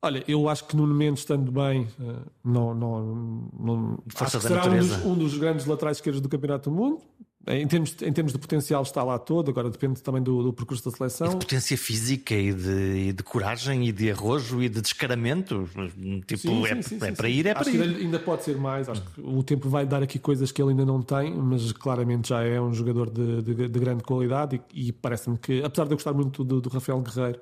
Olha, 0.02 0.24
eu 0.26 0.48
acho 0.48 0.64
que 0.64 0.74
Nuno 0.74 0.94
Mendes, 0.94 1.20
estando 1.20 1.52
bem, 1.52 1.86
eh, 2.00 2.14
não, 2.42 2.74
não, 2.74 3.50
não, 3.60 3.98
Força 4.08 4.38
acho 4.38 4.48
que 4.48 4.54
será 4.54 4.64
um 4.64 4.78
dos, 4.78 5.04
um 5.04 5.14
dos, 5.14 5.36
grandes 5.36 5.66
laterais 5.66 5.98
esquerdos 5.98 6.22
do 6.22 6.28
Campeonato 6.30 6.70
do 6.70 6.74
Mundo. 6.74 7.02
Em 7.50 7.66
termos, 7.66 7.96
em 8.02 8.12
termos 8.12 8.32
de 8.32 8.38
potencial 8.38 8.82
está 8.82 9.02
lá 9.02 9.18
todo, 9.18 9.50
agora 9.50 9.70
depende 9.70 10.02
também 10.02 10.22
do, 10.22 10.42
do 10.42 10.52
percurso 10.52 10.88
da 10.90 10.96
seleção. 10.96 11.28
E 11.28 11.30
de 11.30 11.36
potência 11.36 11.76
física 11.76 12.34
e 12.34 12.52
de, 12.52 13.08
e 13.08 13.12
de, 13.12 13.22
coragem 13.22 13.88
e 13.88 13.92
de 13.92 14.10
arrojo 14.10 14.62
e 14.62 14.68
de 14.68 14.80
descaramento. 14.80 15.68
Tipo, 16.26 16.42
sim, 16.42 16.66
é, 16.66 16.82
sim, 16.82 16.98
sim, 16.98 17.06
é 17.06 17.12
para 17.12 17.28
ir, 17.28 17.46
é 17.46 17.52
acho 17.52 17.70
para 17.70 17.72
ir. 17.72 17.96
Ainda, 17.96 18.18
pode 18.18 18.44
ser 18.44 18.56
mais, 18.56 18.88
acho 18.88 19.02
que 19.02 19.20
o 19.20 19.42
tempo 19.42 19.68
vai 19.68 19.86
dar 19.86 20.02
aqui 20.02 20.18
coisas 20.18 20.52
que 20.52 20.60
ele 20.62 20.70
ainda 20.70 20.84
não 20.84 21.02
tem, 21.02 21.34
mas 21.34 21.72
claramente 21.72 22.28
já 22.28 22.42
é 22.42 22.60
um 22.60 22.72
jogador 22.72 23.10
de, 23.10 23.42
de, 23.42 23.68
de 23.68 23.80
grande 23.80 24.02
qualidade 24.02 24.60
e, 24.72 24.88
e 24.88 24.92
parece-me 24.92 25.38
que, 25.38 25.62
apesar 25.62 25.84
de 25.84 25.92
eu 25.92 25.96
gostar 25.96 26.12
muito 26.12 26.44
do, 26.44 26.60
do 26.60 26.68
Rafael 26.68 27.00
Guerreiro, 27.00 27.40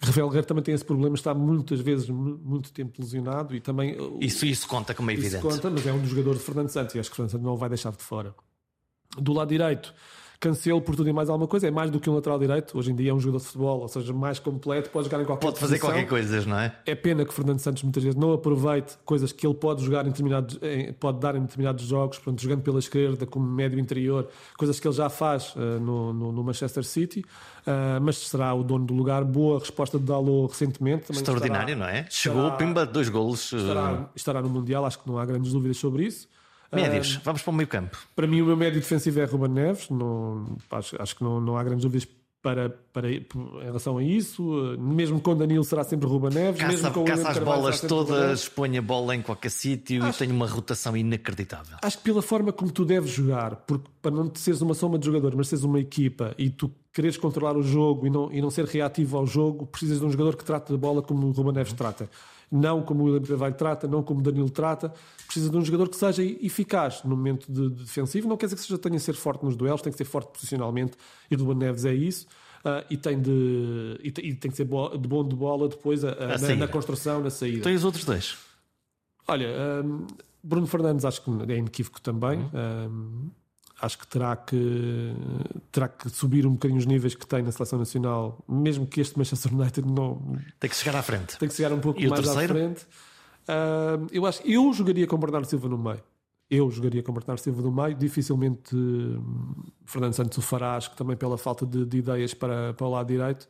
Rafael 0.00 0.26
Guerreiro 0.26 0.46
também 0.46 0.64
tem 0.64 0.74
esse 0.74 0.84
problema, 0.84 1.14
está 1.14 1.34
muitas 1.34 1.80
vezes 1.80 2.08
muito 2.08 2.72
tempo 2.72 3.00
lesionado 3.00 3.54
e 3.54 3.60
também. 3.60 3.96
Isso, 4.20 4.44
isso 4.46 4.66
conta 4.66 4.94
como 4.94 5.10
é 5.10 5.14
evidente. 5.14 5.36
Isso 5.36 5.48
conta, 5.48 5.70
mas 5.70 5.86
é 5.86 5.92
um 5.92 5.98
dos 5.98 6.10
jogadores 6.10 6.40
de 6.40 6.44
Fernando 6.44 6.68
Santos 6.68 6.94
e 6.94 6.98
acho 6.98 7.10
que 7.10 7.16
Fernando 7.16 7.32
Santos 7.32 7.46
não 7.46 7.56
vai 7.56 7.68
deixar 7.68 7.92
de 7.92 8.02
fora. 8.02 8.34
Do 9.18 9.32
lado 9.32 9.48
direito, 9.48 9.94
Cancelo 10.44 10.78
por 10.82 10.94
tudo 10.94 11.08
e 11.08 11.12
mais 11.12 11.30
alguma 11.30 11.48
coisa, 11.48 11.66
é 11.66 11.70
mais 11.70 11.90
do 11.90 11.98
que 11.98 12.10
um 12.10 12.14
lateral 12.14 12.38
direito. 12.38 12.76
Hoje 12.76 12.92
em 12.92 12.94
dia 12.94 13.12
é 13.12 13.14
um 13.14 13.18
jogador 13.18 13.38
de 13.38 13.46
futebol, 13.46 13.80
ou 13.80 13.88
seja, 13.88 14.12
mais 14.12 14.38
completo, 14.38 14.90
pode 14.90 15.06
jogar 15.06 15.22
em 15.22 15.24
qualquer 15.24 15.46
Pode 15.46 15.58
fazer 15.58 15.78
posição. 15.78 15.90
qualquer 15.90 16.06
coisa, 16.06 16.46
não 16.46 16.58
é? 16.58 16.76
É 16.84 16.94
pena 16.94 17.24
que 17.24 17.32
Fernando 17.32 17.60
Santos 17.60 17.82
muitas 17.82 18.02
vezes 18.02 18.18
não 18.18 18.30
aproveite 18.30 18.98
coisas 19.06 19.32
que 19.32 19.46
ele 19.46 19.54
pode 19.54 19.82
jogar 19.82 20.04
em 20.04 20.10
determinados, 20.10 20.60
pode 21.00 21.18
dar 21.18 21.34
em 21.34 21.40
determinados 21.40 21.86
jogos, 21.86 22.18
portanto, 22.18 22.42
jogando 22.42 22.60
pela 22.60 22.78
esquerda, 22.78 23.24
como 23.24 23.46
médio 23.46 23.78
interior, 23.78 24.28
coisas 24.58 24.78
que 24.78 24.86
ele 24.86 24.94
já 24.94 25.08
faz 25.08 25.54
uh, 25.56 25.80
no, 25.80 26.12
no, 26.12 26.30
no, 26.30 26.44
Manchester 26.44 26.84
City, 26.84 27.20
uh, 27.20 27.98
mas 28.02 28.18
será 28.18 28.52
o 28.52 28.62
dono 28.62 28.84
do 28.84 28.92
lugar. 28.92 29.24
Boa 29.24 29.58
resposta 29.58 29.98
de 29.98 30.04
Dalot 30.04 30.52
recentemente. 30.52 31.10
Extraordinário, 31.10 31.72
estará, 31.72 31.90
não 31.90 31.98
é? 31.98 32.06
Chegou, 32.10 32.42
estará, 32.42 32.56
pimba, 32.58 32.84
dois 32.84 33.08
golos. 33.08 33.50
Estará, 33.50 34.10
estará 34.14 34.42
no 34.42 34.50
Mundial, 34.50 34.84
acho 34.84 34.98
que 34.98 35.08
não 35.08 35.16
há 35.16 35.24
grandes 35.24 35.52
dúvidas 35.52 35.78
sobre 35.78 36.04
isso. 36.04 36.28
Médios, 36.74 37.20
vamos 37.24 37.42
para 37.42 37.50
o 37.50 37.54
meio 37.54 37.68
campo. 37.68 37.98
Para 38.14 38.26
mim, 38.26 38.40
o 38.40 38.46
meu 38.46 38.56
médio 38.56 38.80
defensivo 38.80 39.20
é 39.20 39.24
Ruben 39.24 39.50
Neves. 39.50 39.88
Não, 39.90 40.56
acho, 40.70 41.00
acho 41.00 41.16
que 41.16 41.24
não, 41.24 41.40
não 41.40 41.56
há 41.56 41.64
grandes 41.64 41.82
dúvidas 41.82 42.08
para, 42.44 42.68
para, 42.92 43.10
em 43.10 43.24
relação 43.62 43.96
a 43.96 44.04
isso. 44.04 44.76
Mesmo 44.78 45.18
com 45.18 45.34
Danilo 45.34 45.64
será 45.64 45.82
sempre 45.82 46.06
Ruben 46.06 46.28
Neves. 46.28 46.60
Caça, 46.60 46.72
mesmo 46.72 46.90
com 46.92 47.04
caça 47.04 47.30
as 47.30 47.38
bolas 47.38 47.80
todas, 47.80 48.46
põe 48.50 48.76
a 48.76 48.82
bola 48.82 49.16
em 49.16 49.22
qualquer 49.22 49.50
sítio 49.50 50.04
acho, 50.04 50.22
e 50.22 50.26
tem 50.26 50.36
uma 50.36 50.46
rotação 50.46 50.94
inacreditável. 50.94 51.78
Acho 51.80 51.96
que 51.96 52.04
pela 52.04 52.20
forma 52.20 52.52
como 52.52 52.70
tu 52.70 52.84
deves 52.84 53.10
jogar, 53.10 53.56
porque 53.56 53.88
para 54.02 54.10
não 54.10 54.30
seres 54.34 54.60
uma 54.60 54.74
soma 54.74 54.98
de 54.98 55.06
jogadores, 55.06 55.34
mas 55.34 55.48
seres 55.48 55.64
uma 55.64 55.80
equipa 55.80 56.34
e 56.36 56.50
tu 56.50 56.70
quereres 56.92 57.16
controlar 57.16 57.56
o 57.56 57.62
jogo 57.62 58.06
e 58.06 58.10
não, 58.10 58.30
e 58.30 58.42
não 58.42 58.50
ser 58.50 58.66
reativo 58.66 59.16
ao 59.16 59.26
jogo, 59.26 59.66
precisas 59.66 59.98
de 59.98 60.04
um 60.04 60.10
jogador 60.10 60.36
que 60.36 60.44
trate 60.44 60.72
a 60.72 60.76
bola 60.76 61.00
como 61.00 61.26
o 61.26 61.30
Ruben 61.30 61.54
Neves 61.54 61.72
trata 61.72 62.10
não 62.54 62.82
como 62.82 63.02
o 63.02 63.06
William 63.06 63.22
Carvalho 63.22 63.54
trata, 63.54 63.88
não 63.88 64.02
como 64.02 64.20
o 64.20 64.22
Danilo 64.22 64.48
trata. 64.48 64.92
Precisa 65.26 65.50
de 65.50 65.56
um 65.56 65.64
jogador 65.64 65.88
que 65.88 65.96
seja 65.96 66.22
eficaz 66.22 67.02
no 67.02 67.16
momento 67.16 67.50
de, 67.50 67.68
de 67.68 67.82
defensivo. 67.82 68.28
Não 68.28 68.36
quer 68.36 68.46
dizer 68.46 68.56
que 68.56 68.62
seja 68.62 68.78
tenha 68.78 68.96
de 68.96 69.02
ser 69.02 69.14
forte 69.14 69.44
nos 69.44 69.56
duelos, 69.56 69.82
tem 69.82 69.92
que 69.92 69.98
ser 69.98 70.04
forte 70.04 70.32
posicionalmente. 70.32 70.96
E 71.30 71.34
Ruben 71.34 71.56
Neves 71.56 71.84
é 71.84 71.92
isso. 71.92 72.26
Uh, 72.64 72.84
e, 72.88 72.96
tem 72.96 73.20
de, 73.20 73.98
e, 74.02 74.10
tem, 74.10 74.26
e 74.26 74.34
tem 74.34 74.50
que 74.50 74.56
ser 74.56 74.64
bo, 74.64 74.88
de 74.96 75.06
bom 75.06 75.26
de 75.26 75.36
bola 75.36 75.68
depois 75.68 76.02
a, 76.04 76.12
a, 76.12 76.38
na, 76.38 76.54
na, 76.56 76.68
construção, 76.68 77.20
na 77.20 77.28
saída. 77.28 77.62
Tem 77.62 77.74
os 77.74 77.84
outros 77.84 78.04
dois? 78.04 78.38
Olha, 79.26 79.48
um, 79.84 80.06
Bruno 80.42 80.66
Fernandes 80.66 81.04
acho 81.04 81.20
que 81.22 81.30
é 81.52 81.56
inequívoco 81.56 82.00
também. 82.00 82.38
Uhum. 82.38 82.50
Um, 82.54 83.30
acho 83.80 83.98
que 83.98 84.06
terá 84.06 84.36
que 84.36 85.14
terá 85.72 85.88
que 85.88 86.08
subir 86.08 86.46
um 86.46 86.52
bocadinho 86.52 86.78
os 86.78 86.86
níveis 86.86 87.14
que 87.14 87.26
tem 87.26 87.42
na 87.42 87.52
seleção 87.52 87.78
nacional, 87.78 88.42
mesmo 88.48 88.86
que 88.86 89.00
este 89.00 89.18
Manchester 89.18 89.54
United 89.54 89.86
não 89.86 90.38
tem 90.58 90.70
que 90.70 90.76
chegar 90.76 90.98
à 90.98 91.02
frente. 91.02 91.38
Tem 91.38 91.48
que 91.48 91.54
chegar 91.54 91.72
um 91.72 91.80
pouco 91.80 92.00
e 92.00 92.08
mais 92.08 92.28
à 92.28 92.34
frente. 92.34 92.86
Uh, 93.44 94.06
eu 94.10 94.24
acho 94.26 94.40
eu 94.46 94.72
jogaria 94.72 95.06
com 95.06 95.16
Bernardo 95.18 95.46
Silva 95.46 95.68
no 95.68 95.78
meio. 95.78 96.02
Eu 96.50 96.70
jogaria 96.70 97.02
com 97.02 97.12
Bernardo 97.12 97.40
Silva 97.40 97.62
no 97.62 97.72
meio. 97.72 97.94
Dificilmente 97.94 98.74
uh, 98.74 99.72
Fernando 99.84 100.14
Santos 100.14 100.38
o 100.38 100.42
fará, 100.42 100.76
acho 100.76 100.90
que 100.90 100.96
também 100.96 101.16
pela 101.16 101.36
falta 101.36 101.66
de, 101.66 101.84
de 101.84 101.98
ideias 101.98 102.32
para, 102.32 102.72
para 102.74 102.86
o 102.86 102.90
lado 102.90 103.08
direito. 103.08 103.48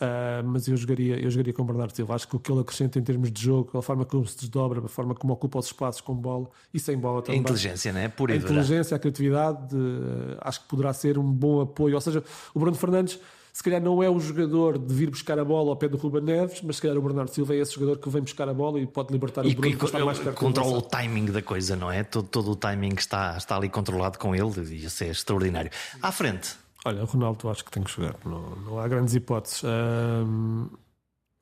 Uh, 0.00 0.42
mas 0.46 0.66
eu 0.66 0.76
jogaria, 0.78 1.22
eu 1.22 1.30
jogaria 1.30 1.52
com 1.52 1.60
o 1.60 1.64
Bernardo 1.64 1.94
Silva. 1.94 2.14
Acho 2.14 2.26
que 2.26 2.34
o 2.34 2.38
que 2.38 2.50
ele 2.50 2.60
acrescenta 2.60 2.98
em 2.98 3.02
termos 3.02 3.30
de 3.30 3.42
jogo, 3.42 3.76
a 3.76 3.82
forma 3.82 4.06
como 4.06 4.26
se 4.26 4.38
desdobra, 4.38 4.80
a 4.82 4.88
forma 4.88 5.14
como 5.14 5.34
ocupa 5.34 5.58
os 5.58 5.66
espaços 5.66 6.00
com 6.00 6.14
bola 6.14 6.48
e 6.72 6.80
sem 6.80 6.96
bola 6.96 7.20
também. 7.20 7.38
A 7.38 7.42
inteligência, 7.42 7.92
né? 7.92 8.08
Pura 8.08 8.32
a 8.32 8.36
inteligência, 8.36 8.96
a 8.96 8.98
criatividade, 8.98 9.76
uh, 9.76 10.38
acho 10.40 10.62
que 10.62 10.68
poderá 10.68 10.92
ser 10.94 11.18
um 11.18 11.30
bom 11.30 11.60
apoio. 11.60 11.94
Ou 11.96 12.00
seja, 12.00 12.24
o 12.54 12.58
Bruno 12.58 12.76
Fernandes 12.76 13.20
se 13.52 13.62
calhar 13.62 13.82
não 13.82 14.02
é 14.02 14.08
o 14.08 14.18
jogador 14.18 14.78
de 14.78 14.94
vir 14.94 15.10
buscar 15.10 15.38
a 15.38 15.44
bola 15.44 15.70
ao 15.70 15.76
pé 15.76 15.88
do 15.88 15.96
Ruben 15.96 16.22
Neves, 16.22 16.62
mas 16.62 16.76
se 16.76 16.82
calhar 16.82 16.96
o 16.96 17.02
Bernardo 17.02 17.30
Silva 17.30 17.54
é 17.54 17.58
esse 17.58 17.74
jogador 17.74 17.98
que 17.98 18.08
vem 18.08 18.22
buscar 18.22 18.48
a 18.48 18.54
bola 18.54 18.80
e 18.80 18.86
pode 18.86 19.12
libertar 19.12 19.44
e, 19.44 19.52
o 19.52 19.56
Bruno 19.56 19.74
e, 19.74 19.76
para 19.76 20.04
mais 20.04 20.18
perto 20.18 20.36
Controla 20.36 20.78
o 20.78 20.82
timing 20.82 21.26
da 21.26 21.42
coisa, 21.42 21.74
não 21.76 21.90
é? 21.90 22.04
Todo, 22.04 22.28
todo 22.28 22.52
o 22.52 22.56
timing 22.56 22.94
está, 22.96 23.36
está 23.36 23.56
ali 23.56 23.68
controlado 23.68 24.18
com 24.18 24.34
ele 24.34 24.52
e 24.70 24.84
isso 24.84 25.02
é 25.02 25.08
extraordinário. 25.08 25.70
À 26.00 26.12
frente. 26.12 26.59
Olha, 26.84 27.02
o 27.02 27.06
Ronaldo 27.06 27.48
acho 27.50 27.64
que 27.64 27.70
tem 27.70 27.82
que 27.82 27.90
jogar, 27.90 28.16
não, 28.24 28.56
não 28.56 28.78
há 28.78 28.88
grandes 28.88 29.14
hipóteses. 29.14 29.62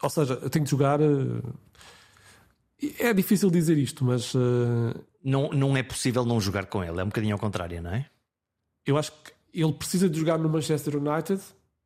ou 0.03 0.11
seja, 0.11 0.37
tem 0.51 0.65
que 0.65 0.71
jogar. 0.71 1.01
Uh, 1.01 1.55
é 2.99 3.13
difícil 3.13 3.51
dizer 3.51 3.79
isto, 3.79 4.05
mas. 4.05 4.35
Uh, 4.35 4.95
não, 5.23 5.51
não 5.51 5.77
é 5.77 5.83
possível 5.83 6.25
não 6.25 6.41
jogar 6.41 6.67
com 6.67 6.83
ele, 6.83 7.01
é 7.01 7.05
um 7.05 7.09
bocadinho 7.09 7.35
ao 7.35 7.39
contrário, 7.39 7.83
não 7.83 7.91
é? 7.91 8.07
Eu 8.87 8.97
acho 8.97 9.13
que 9.13 9.33
ele 9.53 9.73
precisa 9.73 10.09
de 10.09 10.19
jogar 10.19 10.39
no 10.39 10.49
Manchester 10.49 10.97
United. 10.97 11.41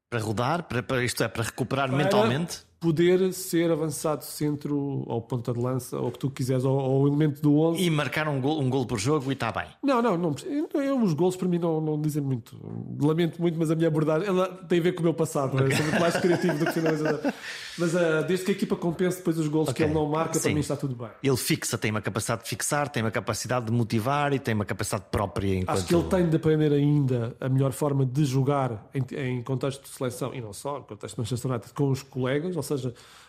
Para 0.08 0.20
rodar, 0.20 0.62
para, 0.64 0.82
para 0.82 1.04
isto 1.04 1.22
é, 1.22 1.28
para 1.28 1.42
recuperar 1.42 1.88
para 1.88 1.96
mentalmente? 1.96 2.64
Poder 2.82 3.32
ser 3.32 3.70
avançado 3.70 4.24
centro 4.24 5.04
ou 5.06 5.22
ponta 5.22 5.52
de 5.52 5.60
lança 5.60 5.96
ou 5.96 6.08
o 6.08 6.10
que 6.10 6.18
tu 6.18 6.28
quiseres, 6.28 6.64
ou, 6.64 6.76
ou 6.76 7.06
elemento 7.06 7.40
do 7.40 7.56
11. 7.56 7.80
E 7.80 7.88
marcar 7.88 8.26
um 8.26 8.40
gol, 8.40 8.60
um 8.60 8.68
gol 8.68 8.84
por 8.84 8.98
jogo 8.98 9.30
e 9.30 9.34
está 9.34 9.52
bem. 9.52 9.66
Não, 9.80 10.02
não, 10.02 10.18
não. 10.18 10.34
Eu, 10.74 11.00
os 11.00 11.14
gols 11.14 11.36
para 11.36 11.46
mim 11.46 11.58
não, 11.58 11.80
não 11.80 12.00
dizem 12.00 12.20
muito. 12.20 12.56
Lamento 13.00 13.40
muito, 13.40 13.56
mas 13.56 13.70
a 13.70 13.76
minha 13.76 13.86
abordagem 13.86 14.26
ela 14.26 14.48
tem 14.48 14.80
a 14.80 14.82
ver 14.82 14.92
com 14.92 15.00
o 15.00 15.04
meu 15.04 15.14
passado. 15.14 15.54
Okay. 15.54 15.68
Né? 15.68 15.76
Sou 15.76 15.84
muito 15.86 16.00
mais 16.00 16.16
criativo 16.16 16.58
do 16.58 16.66
que 16.66 16.72
finalizador. 16.72 17.32
Mas 17.78 17.94
uh, 17.94 18.26
desde 18.26 18.44
que 18.44 18.50
a 18.50 18.54
equipa 18.54 18.76
compense 18.76 19.18
depois 19.18 19.38
os 19.38 19.46
gols 19.46 19.68
okay. 19.68 19.86
que 19.86 19.90
ele 19.90 19.94
não 19.94 20.08
marca, 20.08 20.34
Sim. 20.34 20.40
para 20.40 20.54
mim 20.54 20.60
está 20.60 20.76
tudo 20.76 20.96
bem. 20.96 21.08
Ele 21.22 21.36
fixa, 21.36 21.78
tem 21.78 21.90
uma 21.90 22.02
capacidade 22.02 22.42
de 22.42 22.48
fixar, 22.48 22.88
tem 22.88 23.02
uma 23.02 23.12
capacidade 23.12 23.66
de 23.66 23.72
motivar 23.72 24.32
e 24.32 24.38
tem 24.38 24.54
uma 24.54 24.64
capacidade 24.64 25.04
própria. 25.10 25.54
Enquanto... 25.54 25.78
Acho 25.78 25.86
que 25.86 25.94
ele 25.94 26.08
tem 26.08 26.28
de 26.28 26.36
aprender 26.36 26.72
ainda 26.72 27.36
a 27.40 27.48
melhor 27.48 27.72
forma 27.72 28.04
de 28.04 28.24
jogar 28.24 28.90
em, 28.92 29.02
em 29.16 29.42
contexto 29.42 29.82
de 29.82 29.88
seleção 29.88 30.34
e 30.34 30.40
não 30.40 30.52
só, 30.52 30.78
em 30.78 30.82
contexto 30.82 31.14
de 31.14 31.20
Manchester 31.20 31.50
United, 31.50 31.72
com 31.72 31.90
os 31.90 32.02
colegas, 32.02 32.56
ou 32.56 32.62
seja, 32.62 32.71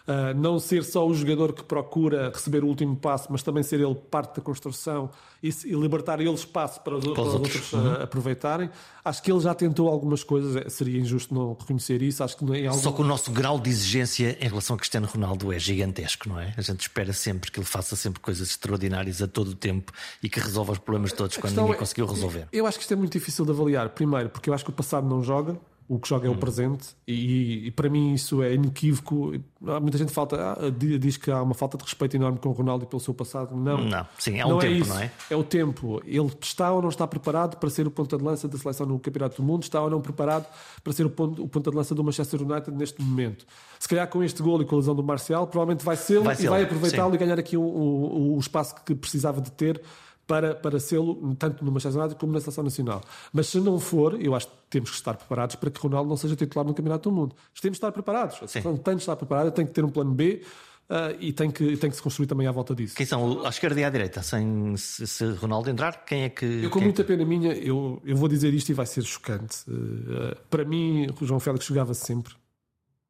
Uh, 0.05 0.37
não 0.37 0.59
ser 0.59 0.83
só 0.83 1.07
o 1.07 1.13
jogador 1.13 1.53
que 1.53 1.63
procura 1.63 2.29
receber 2.29 2.61
o 2.61 2.67
último 2.67 2.93
passo, 2.93 3.29
mas 3.29 3.41
também 3.41 3.63
ser 3.63 3.79
ele 3.79 3.95
parte 3.95 4.35
da 4.35 4.41
construção 4.41 5.09
e, 5.41 5.47
e 5.47 5.73
libertar 5.75 6.19
ele 6.19 6.33
espaço 6.33 6.81
para 6.81 6.97
os, 6.97 7.05
para 7.05 7.21
os 7.21 7.33
outros, 7.35 7.71
uh, 7.71 7.77
uhum. 7.77 7.93
aproveitarem. 8.03 8.69
Acho 9.05 9.23
que 9.23 9.31
ele 9.31 9.39
já 9.39 9.55
tentou 9.55 9.87
algumas 9.87 10.21
coisas, 10.21 10.57
é, 10.57 10.67
seria 10.67 10.99
injusto 10.99 11.33
não 11.33 11.53
reconhecer 11.57 12.01
isso. 12.01 12.21
Acho 12.21 12.35
que 12.35 12.65
é. 12.65 12.69
Só 12.73 12.91
que 12.91 12.99
o 12.99 13.05
nosso 13.05 13.31
grau 13.31 13.57
de 13.57 13.69
exigência 13.69 14.37
em 14.41 14.49
relação 14.49 14.75
a 14.75 14.79
Cristiano 14.79 15.07
Ronaldo 15.07 15.53
é 15.53 15.57
gigantesco, 15.57 16.27
não 16.27 16.37
é? 16.37 16.53
A 16.57 16.61
gente 16.61 16.81
espera 16.81 17.13
sempre 17.13 17.49
que 17.49 17.57
ele 17.57 17.65
faça 17.65 17.95
sempre 17.95 18.19
coisas 18.19 18.49
extraordinárias 18.49 19.21
a 19.21 19.27
todo 19.27 19.51
o 19.51 19.55
tempo 19.55 19.93
e 20.21 20.27
que 20.27 20.37
resolva 20.37 20.73
os 20.73 20.79
problemas 20.79 21.13
todos 21.13 21.37
quando 21.37 21.55
ninguém 21.55 21.75
é, 21.75 21.77
conseguiu 21.77 22.05
resolver. 22.07 22.49
Eu 22.51 22.67
acho 22.67 22.77
que 22.77 22.83
isto 22.83 22.93
é 22.93 22.97
muito 22.97 23.13
difícil 23.13 23.45
de 23.45 23.51
avaliar. 23.51 23.87
Primeiro, 23.91 24.29
porque 24.29 24.49
eu 24.49 24.53
acho 24.53 24.65
que 24.65 24.69
o 24.69 24.73
passado 24.73 25.07
não 25.07 25.23
joga 25.23 25.57
o 25.93 25.99
que 25.99 26.09
joga 26.09 26.25
é 26.25 26.29
o 26.29 26.33
hum. 26.33 26.37
presente 26.37 26.95
e, 27.07 27.67
e, 27.67 27.71
para 27.71 27.87
mim 27.87 28.13
isso 28.13 28.41
é 28.41 28.53
inequívoco. 28.55 29.33
Muita 29.61 29.97
gente 29.97 30.11
falta, 30.11 30.53
ah, 30.53 30.57
diz 30.99 31.17
que 31.17 31.29
há 31.29 31.41
uma 31.41 31.53
falta 31.53 31.77
de 31.77 31.83
respeito 31.83 32.15
enorme 32.15 32.39
com 32.39 32.49
o 32.49 32.51
Ronaldo 32.51 32.85
e 32.85 32.87
pelo 32.87 32.99
seu 32.99 33.13
passado. 33.13 33.55
Não, 33.55 33.77
não, 33.77 34.07
sim, 34.17 34.39
é 34.39 34.45
um 34.45 34.49
não 34.49 34.57
é 34.57 34.61
tempo, 34.61 34.73
é 34.73 34.77
isso. 34.77 34.89
não 34.89 34.99
é? 34.99 35.11
É 35.29 35.35
o 35.35 35.43
tempo. 35.43 36.01
Ele 36.05 36.31
está 36.41 36.71
ou 36.71 36.81
não 36.81 36.89
está 36.89 37.05
preparado 37.05 37.57
para 37.57 37.69
ser 37.69 37.85
o 37.85 37.91
ponta 37.91 38.17
de 38.17 38.23
lança 38.23 38.47
da 38.47 38.57
seleção 38.57 38.87
no 38.87 38.99
Campeonato 38.99 39.39
do 39.41 39.45
Mundo, 39.45 39.63
está 39.63 39.81
ou 39.81 39.89
não 39.89 40.01
preparado 40.01 40.47
para 40.83 40.93
ser 40.93 41.05
o 41.05 41.09
ponto, 41.11 41.43
o 41.43 41.47
ponta 41.47 41.69
de 41.69 41.77
lança 41.77 41.93
do 41.93 42.03
Manchester 42.03 42.41
United 42.41 42.71
neste 42.71 43.01
momento. 43.01 43.45
Se 43.79 43.87
calhar 43.87 44.07
com 44.07 44.23
este 44.23 44.41
gol 44.41 44.61
e 44.61 44.65
com 44.65 44.75
a 44.75 44.79
lesão 44.79 44.95
do 44.95 45.03
Marcial, 45.03 45.45
provavelmente 45.45 45.85
vai 45.85 45.95
ser 45.95 46.19
vai 46.21 46.35
e 46.39 46.47
vai 46.47 46.63
aproveitá-lo 46.63 47.13
e 47.13 47.17
ganhar 47.17 47.37
aqui 47.37 47.55
o, 47.55 47.61
o, 47.61 48.35
o 48.35 48.39
espaço 48.39 48.75
que 48.83 48.95
precisava 48.95 49.39
de 49.39 49.51
ter 49.51 49.81
para, 50.25 50.55
para 50.55 50.79
sê-lo, 50.79 51.35
tanto 51.35 51.63
no 51.63 51.71
Manchester 51.71 52.01
United 52.01 52.19
como 52.19 52.33
na 52.33 52.39
Seleção 52.39 52.63
Nacional. 52.63 53.01
Mas 53.31 53.47
se 53.47 53.59
não 53.59 53.79
for, 53.79 54.19
eu 54.21 54.33
acho 54.33 54.47
que 54.47 54.53
temos 54.69 54.89
que 54.89 54.95
estar 54.95 55.15
preparados 55.15 55.55
para 55.55 55.69
que 55.69 55.79
Ronaldo 55.79 56.09
não 56.09 56.17
seja 56.17 56.35
titular 56.35 56.65
no 56.65 56.73
Campeonato 56.73 57.09
do 57.09 57.15
Mundo. 57.15 57.35
Temos 57.61 57.75
de 57.75 57.77
estar 57.77 57.91
preparados. 57.91 58.37
A 58.41 58.47
seleção 58.47 58.77
tem 58.77 58.95
de 58.95 59.01
estar 59.01 59.15
preparada, 59.15 59.51
tem 59.51 59.65
que 59.65 59.71
ter 59.71 59.83
um 59.83 59.89
plano 59.89 60.13
B. 60.13 60.41
Uh, 60.83 61.15
e 61.17 61.31
tem 61.31 61.49
que, 61.49 61.77
tem 61.77 61.89
que 61.89 61.95
se 61.95 62.01
construir 62.01 62.27
também 62.27 62.45
à 62.45 62.51
volta 62.51 62.75
disso. 62.75 62.95
Quem 62.95 63.05
são 63.05 63.45
à 63.45 63.49
esquerda 63.49 63.79
e 63.79 63.85
à 63.85 63.89
direita? 63.89 64.21
Sem, 64.21 64.75
se, 64.75 65.07
se 65.07 65.25
Ronaldo 65.31 65.69
entrar, 65.69 66.03
quem 66.03 66.23
é 66.23 66.29
que. 66.29 66.45
Eu, 66.45 66.69
com 66.69 66.79
é 66.79 66.83
muita 66.83 67.05
pena 67.05 67.23
minha, 67.23 67.53
eu, 67.53 68.01
eu 68.03 68.17
vou 68.17 68.27
dizer 68.27 68.53
isto 68.53 68.69
e 68.69 68.73
vai 68.73 68.85
ser 68.85 69.01
chocante. 69.03 69.63
Uh, 69.65 70.35
para 70.49 70.65
mim, 70.65 71.07
o 71.21 71.25
João 71.25 71.39
Félix 71.39 71.65
jogava 71.65 71.93
sempre, 71.93 72.33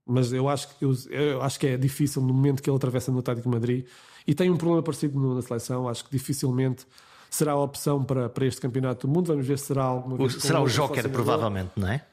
mas 0.06 0.32
eu 0.32 0.48
acho, 0.48 0.78
que, 0.78 0.86
eu, 0.86 0.94
eu, 1.10 1.42
acho 1.42 1.60
que 1.60 1.66
é 1.66 1.76
difícil 1.76 2.22
no 2.22 2.32
momento 2.32 2.62
que 2.62 2.70
ele 2.70 2.78
atravessa 2.78 3.12
no 3.12 3.20
Atlético 3.20 3.50
de 3.50 3.56
Madrid 3.56 3.86
e 4.28 4.34
tem 4.34 4.50
um 4.50 4.58
problema 4.58 4.84
parecido 4.84 5.20
na 5.36 5.42
seleção. 5.42 5.88
Acho 5.88 6.06
que 6.06 6.12
dificilmente 6.12 6.86
será 7.30 7.54
a 7.54 7.60
opção 7.60 8.04
para, 8.04 8.30
para 8.30 8.46
este 8.46 8.62
campeonato 8.62 9.08
do 9.08 9.14
mundo. 9.14 9.28
Vamos 9.28 9.46
ver 9.46 9.58
se 9.58 9.66
será 9.66 9.84
alguma 9.84 10.22
o, 10.24 10.30
Será 10.30 10.62
o 10.62 10.68
Joker, 10.68 11.10
provavelmente, 11.10 11.72
não 11.76 11.88
é? 11.88 12.06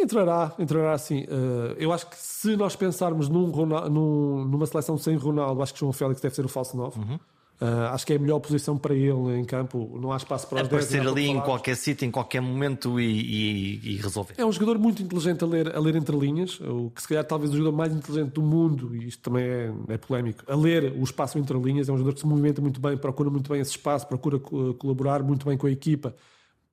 Entrará, 0.00 0.52
entrará 0.58 0.98
sim. 0.98 1.22
Uh, 1.24 1.74
eu 1.78 1.92
acho 1.92 2.08
que 2.08 2.16
se 2.16 2.56
nós 2.56 2.74
pensarmos 2.74 3.28
num, 3.28 3.46
num, 3.46 4.44
numa 4.44 4.66
seleção 4.66 4.98
sem 4.98 5.16
Ronaldo, 5.16 5.62
acho 5.62 5.72
que 5.72 5.80
João 5.80 5.92
Félix 5.92 6.20
deve 6.20 6.34
ser 6.34 6.44
o 6.44 6.48
falso 6.48 6.76
9. 6.76 6.98
Uhum. 6.98 7.18
Uh, 7.60 7.92
acho 7.92 8.04
que 8.04 8.12
é 8.12 8.16
a 8.16 8.18
melhor 8.18 8.40
posição 8.40 8.76
para 8.76 8.94
ele 8.94 9.38
em 9.38 9.44
campo. 9.44 9.98
Não 10.00 10.12
há 10.12 10.16
espaço 10.16 10.46
para 10.48 10.62
os 10.62 10.66
Aparecer 10.66 11.00
10. 11.00 11.12
ali 11.12 11.26
em 11.28 11.40
qualquer 11.40 11.76
sítio, 11.76 12.04
em 12.04 12.10
qualquer 12.10 12.40
momento 12.40 13.00
e, 13.00 13.04
e, 13.04 13.92
e, 13.92 13.96
resolver. 13.96 14.34
É 14.36 14.44
um 14.44 14.50
jogador 14.50 14.78
muito 14.78 15.02
inteligente 15.02 15.44
a 15.44 15.46
ler, 15.46 15.74
a 15.74 15.78
ler 15.78 15.94
entre 15.94 16.16
linhas. 16.16 16.58
O 16.60 16.90
que 16.90 17.00
se 17.00 17.08
calhar 17.08 17.24
talvez 17.24 17.52
o 17.52 17.56
jogador 17.56 17.76
mais 17.76 17.94
inteligente 17.94 18.32
do 18.32 18.42
mundo, 18.42 18.94
e 18.94 19.06
isto 19.06 19.22
também 19.22 19.44
é, 19.44 19.72
é 19.88 19.96
polémico, 19.96 20.42
a 20.48 20.56
ler 20.56 20.92
o 20.96 21.04
espaço 21.04 21.38
entre 21.38 21.56
linhas. 21.58 21.88
É 21.88 21.92
um 21.92 21.96
jogador 21.96 22.14
que 22.14 22.20
se 22.20 22.26
movimenta 22.26 22.60
muito 22.60 22.80
bem, 22.80 22.96
procura 22.96 23.30
muito 23.30 23.48
bem 23.50 23.60
esse 23.60 23.70
espaço, 23.70 24.06
procura 24.06 24.38
colaborar 24.38 25.22
muito 25.22 25.46
bem 25.46 25.56
com 25.56 25.66
a 25.66 25.70
equipa 25.70 26.14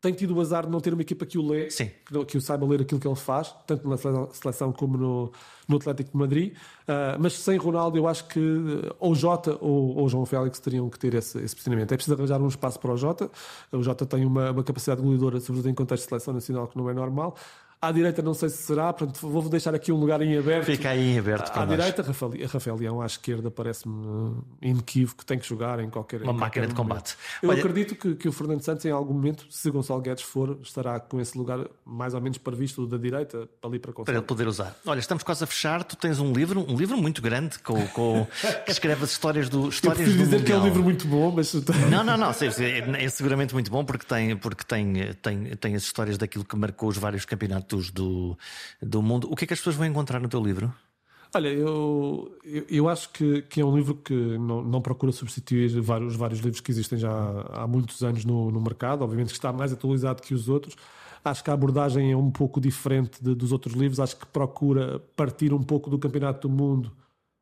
tem 0.02 0.14
tido 0.14 0.36
o 0.36 0.41
azar 0.41 0.66
de 0.66 0.72
não 0.72 0.80
ter 0.80 0.93
uma 0.93 1.04
equipa 1.04 1.26
que 1.28 1.38
o 1.38 1.47
lê, 1.47 1.70
Sim. 1.70 1.91
que, 2.06 2.26
que 2.26 2.38
o 2.38 2.41
saiba 2.41 2.66
ler 2.66 2.82
aquilo 2.82 2.99
que 2.99 3.08
ele 3.08 3.16
faz, 3.16 3.54
tanto 3.68 3.88
na 3.88 3.95
seleção 3.97 4.74
como 4.74 4.97
no, 4.97 5.32
no 5.68 5.78
Atlético 5.78 6.12
de 6.12 6.18
Madrid. 6.18 6.54
Uh, 6.54 7.20
mas 7.20 7.34
sem 7.34 7.56
Ronaldo, 7.56 7.97
eu 7.97 8.08
acho 8.08 8.28
que 8.28 8.39
ou 8.99 9.14
Jota 9.14 9.56
ou, 9.62 9.97
ou 9.97 10.10
João 10.10 10.26
Félix 10.26 10.60
teriam 10.60 10.89
que 10.89 10.97
ter 10.97 11.14
esse, 11.14 11.38
esse 11.38 11.56
posicionamento. 11.56 11.91
É 11.91 11.95
preciso 11.95 12.16
arranjar 12.16 12.41
um 12.41 12.47
espaço 12.47 12.80
para 12.80 12.91
o 12.91 12.97
Jota. 12.97 13.30
O 13.72 13.84
Jota 13.84 14.04
tem 14.06 14.26
uma, 14.26 14.49
uma 14.49 14.64
capacidade 14.64 15.02
goleadora, 15.02 15.39
sobretudo 15.39 15.70
em 15.70 15.76
contexto 15.76 16.04
de 16.06 16.10
seleção 16.10 16.34
nacional, 16.34 16.68
que 16.68 16.78
não 16.78 16.89
é 16.89 16.93
normal. 16.93 17.36
À 17.82 17.91
direita 17.91 18.21
não 18.21 18.36
sei 18.36 18.49
se 18.49 18.57
será, 18.57 18.93
portanto 18.93 19.27
vou 19.27 19.41
deixar 19.49 19.73
aqui 19.73 19.91
um 19.91 19.99
lugar 19.99 20.21
em 20.21 20.38
aberto. 20.38 20.65
Fica 20.65 20.89
aí 20.89 21.15
em 21.15 21.17
aberto. 21.17 21.49
À, 21.49 21.63
à 21.63 21.65
direita, 21.65 22.03
Rafael, 22.03 22.32
Rafael 22.47 22.75
Leão, 22.75 23.01
à 23.01 23.07
esquerda 23.07 23.49
parece-me 23.49 24.36
inequívoco 24.61 25.21
que 25.21 25.25
tem 25.25 25.39
que 25.39 25.47
jogar 25.47 25.79
em 25.79 25.89
qualquer 25.89 26.21
Uma 26.21 26.32
em 26.32 26.36
máquina 26.36 26.67
de 26.67 26.75
combate. 26.75 27.17
Eu 27.41 27.49
Olha... 27.49 27.57
acredito 27.57 27.95
que, 27.95 28.13
que 28.13 28.29
o 28.29 28.32
Fernando 28.32 28.61
Santos, 28.61 28.86
em 28.86 28.91
algum 28.91 29.15
momento, 29.15 29.47
se 29.49 29.71
Gonçalo 29.71 29.99
Guedes 29.99 30.23
for, 30.23 30.59
estará 30.61 30.99
com 30.99 31.19
esse 31.19 31.36
lugar 31.36 31.67
mais 31.84 32.13
ou 32.13 32.21
menos 32.21 32.38
previsto 32.38 32.86
da 32.86 32.97
direita 32.97 33.49
ali 33.63 33.79
para 33.79 33.91
Para 33.91 34.13
ele 34.13 34.21
poder 34.21 34.47
usar. 34.47 34.75
Olha, 34.86 34.99
estamos 34.99 35.23
quase 35.23 35.43
a 35.43 35.47
fechar. 35.47 35.84
Tu 35.84 35.95
tens 35.95 36.19
um 36.19 36.34
livro, 36.34 36.63
um 36.69 36.77
livro 36.77 36.95
muito 36.97 37.19
grande 37.19 37.57
com, 37.59 37.84
com 37.88 38.27
que 38.63 38.71
escreve 38.71 39.03
as 39.03 39.11
histórias 39.11 39.49
do 39.49 39.69
histórias 39.69 40.07
eu 40.07 40.13
do 40.13 40.19
dizer 40.19 40.38
mundial. 40.38 40.45
que 40.45 40.51
é 40.51 40.57
um 40.57 40.63
livro 40.63 40.84
muito 40.84 41.07
bom, 41.07 41.32
mas 41.32 41.51
não, 41.89 42.03
não, 42.03 42.15
não. 42.15 42.29
É, 42.29 43.05
é 43.05 43.09
seguramente 43.09 43.55
muito 43.55 43.71
bom 43.71 43.84
porque 43.84 44.05
tem 44.05 44.36
porque 44.38 44.63
tem 44.63 45.13
tem 45.15 45.55
tem 45.55 45.75
as 45.75 45.82
histórias 45.82 46.15
daquilo 46.15 46.45
que 46.45 46.55
marcou 46.55 46.88
os 46.88 46.97
vários 46.97 47.25
campeonatos 47.25 47.70
do 47.91 48.38
do 48.82 49.01
mundo. 49.01 49.28
O 49.32 49.36
que 49.36 49.45
é 49.45 49.47
que 49.47 49.53
as 49.53 49.59
pessoas 49.59 49.76
vão 49.76 49.86
encontrar 49.86 50.19
no 50.19 50.28
teu 50.28 50.43
livro? 50.43 50.74
Olha, 51.34 51.47
eu, 51.47 52.38
eu, 52.69 52.89
acho 52.89 53.09
que, 53.09 53.41
que, 53.43 53.61
é 53.61 53.65
um 53.65 53.74
livro 53.74 53.95
que 53.95 54.13
não, 54.13 54.61
não 54.61 54.82
procura 54.82 55.13
substituir 55.13 55.80
vários, 55.80 56.13
vários 56.13 56.41
livros 56.41 56.59
que 56.59 56.69
existem 56.69 56.99
já 56.99 57.09
há 57.53 57.65
muitos 57.65 58.03
anos 58.03 58.26
no, 58.26 58.51
no, 58.51 58.59
mercado, 58.59 59.01
obviamente 59.01 59.30
que 59.30 59.36
está 59.36 59.53
mais 59.53 59.72
atualizado 59.72 60.22
que 60.22 60.34
os 60.34 60.49
outros. 60.49 60.76
Acho 61.24 61.41
que 61.41 61.49
a 61.49 61.53
abordagem 61.53 62.11
é 62.11 62.17
um 62.17 62.30
pouco 62.30 62.59
diferente 62.59 63.24
de, 63.24 63.34
dos 63.34 63.53
outros 63.53 63.76
livros, 63.76 63.99
acho 64.01 64.17
que 64.17 64.26
procura 64.26 64.99
partir 65.15 65.53
um 65.53 65.63
pouco 65.63 65.89
do 65.89 65.97
Campeonato 65.97 66.49
do 66.49 66.53
Mundo, 66.53 66.91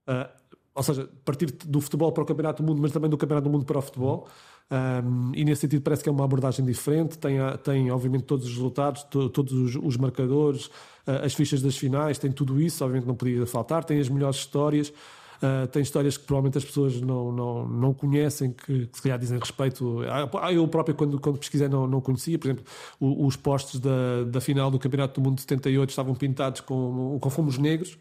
uh, 0.08 0.30
ou 0.76 0.84
seja, 0.84 1.10
partir 1.26 1.48
do 1.52 1.82
futebol 1.82 2.12
para 2.12 2.22
o 2.22 2.26
Campeonato 2.28 2.62
do 2.62 2.68
Mundo, 2.68 2.82
mas 2.82 2.92
também 2.92 3.10
do 3.10 3.18
Campeonato 3.18 3.50
do 3.50 3.52
Mundo 3.52 3.66
para 3.66 3.80
o 3.80 3.82
futebol. 3.82 4.28
Um, 4.72 5.32
e 5.34 5.44
nesse 5.44 5.62
sentido 5.62 5.82
parece 5.82 6.04
que 6.04 6.10
é 6.10 6.12
uma 6.12 6.24
abordagem 6.24 6.64
diferente, 6.64 7.18
tem, 7.18 7.38
tem 7.64 7.90
obviamente 7.90 8.26
todos 8.26 8.46
os 8.46 8.52
resultados, 8.54 9.02
to, 9.04 9.28
todos 9.30 9.52
os, 9.52 9.76
os 9.76 9.98
marcadores, 9.98 10.68
uh, 11.08 11.24
as 11.24 11.34
fichas 11.34 11.60
das 11.62 11.76
finais, 11.76 12.20
tem 12.20 12.32
tudo 12.32 12.62
isso, 12.62 12.84
obviamente 12.84 13.08
não 13.08 13.16
podia 13.16 13.46
faltar, 13.48 13.84
tem 13.84 14.00
as 14.00 14.10
melhores 14.10 14.38
histórias. 14.38 14.94
Uh, 15.42 15.66
tem 15.68 15.82
histórias 15.82 16.18
que 16.18 16.26
provavelmente 16.26 16.58
as 16.58 16.66
pessoas 16.66 17.00
não, 17.00 17.32
não, 17.32 17.66
não 17.66 17.94
conhecem, 17.94 18.52
que, 18.52 18.88
que 18.88 18.98
se 18.98 19.02
calhar 19.02 19.18
dizem 19.18 19.40
respeito. 19.40 20.02
Ah, 20.34 20.52
eu 20.52 20.68
próprio, 20.68 20.94
quando, 20.94 21.18
quando 21.18 21.40
pesquisei, 21.40 21.70
não, 21.70 21.88
não 21.88 22.02
conhecia. 22.02 22.38
Por 22.38 22.48
exemplo, 22.48 22.66
os 23.00 23.38
postes 23.38 23.80
da, 23.80 24.26
da 24.28 24.42
final 24.42 24.70
do 24.70 24.78
Campeonato 24.78 25.20
do 25.20 25.24
Mundo 25.24 25.36
de 25.36 25.44
78 25.44 25.92
estavam 25.92 26.14
pintados 26.14 26.60
com, 26.60 27.18
com 27.22 27.30
fumos 27.30 27.58
negros. 27.58 27.94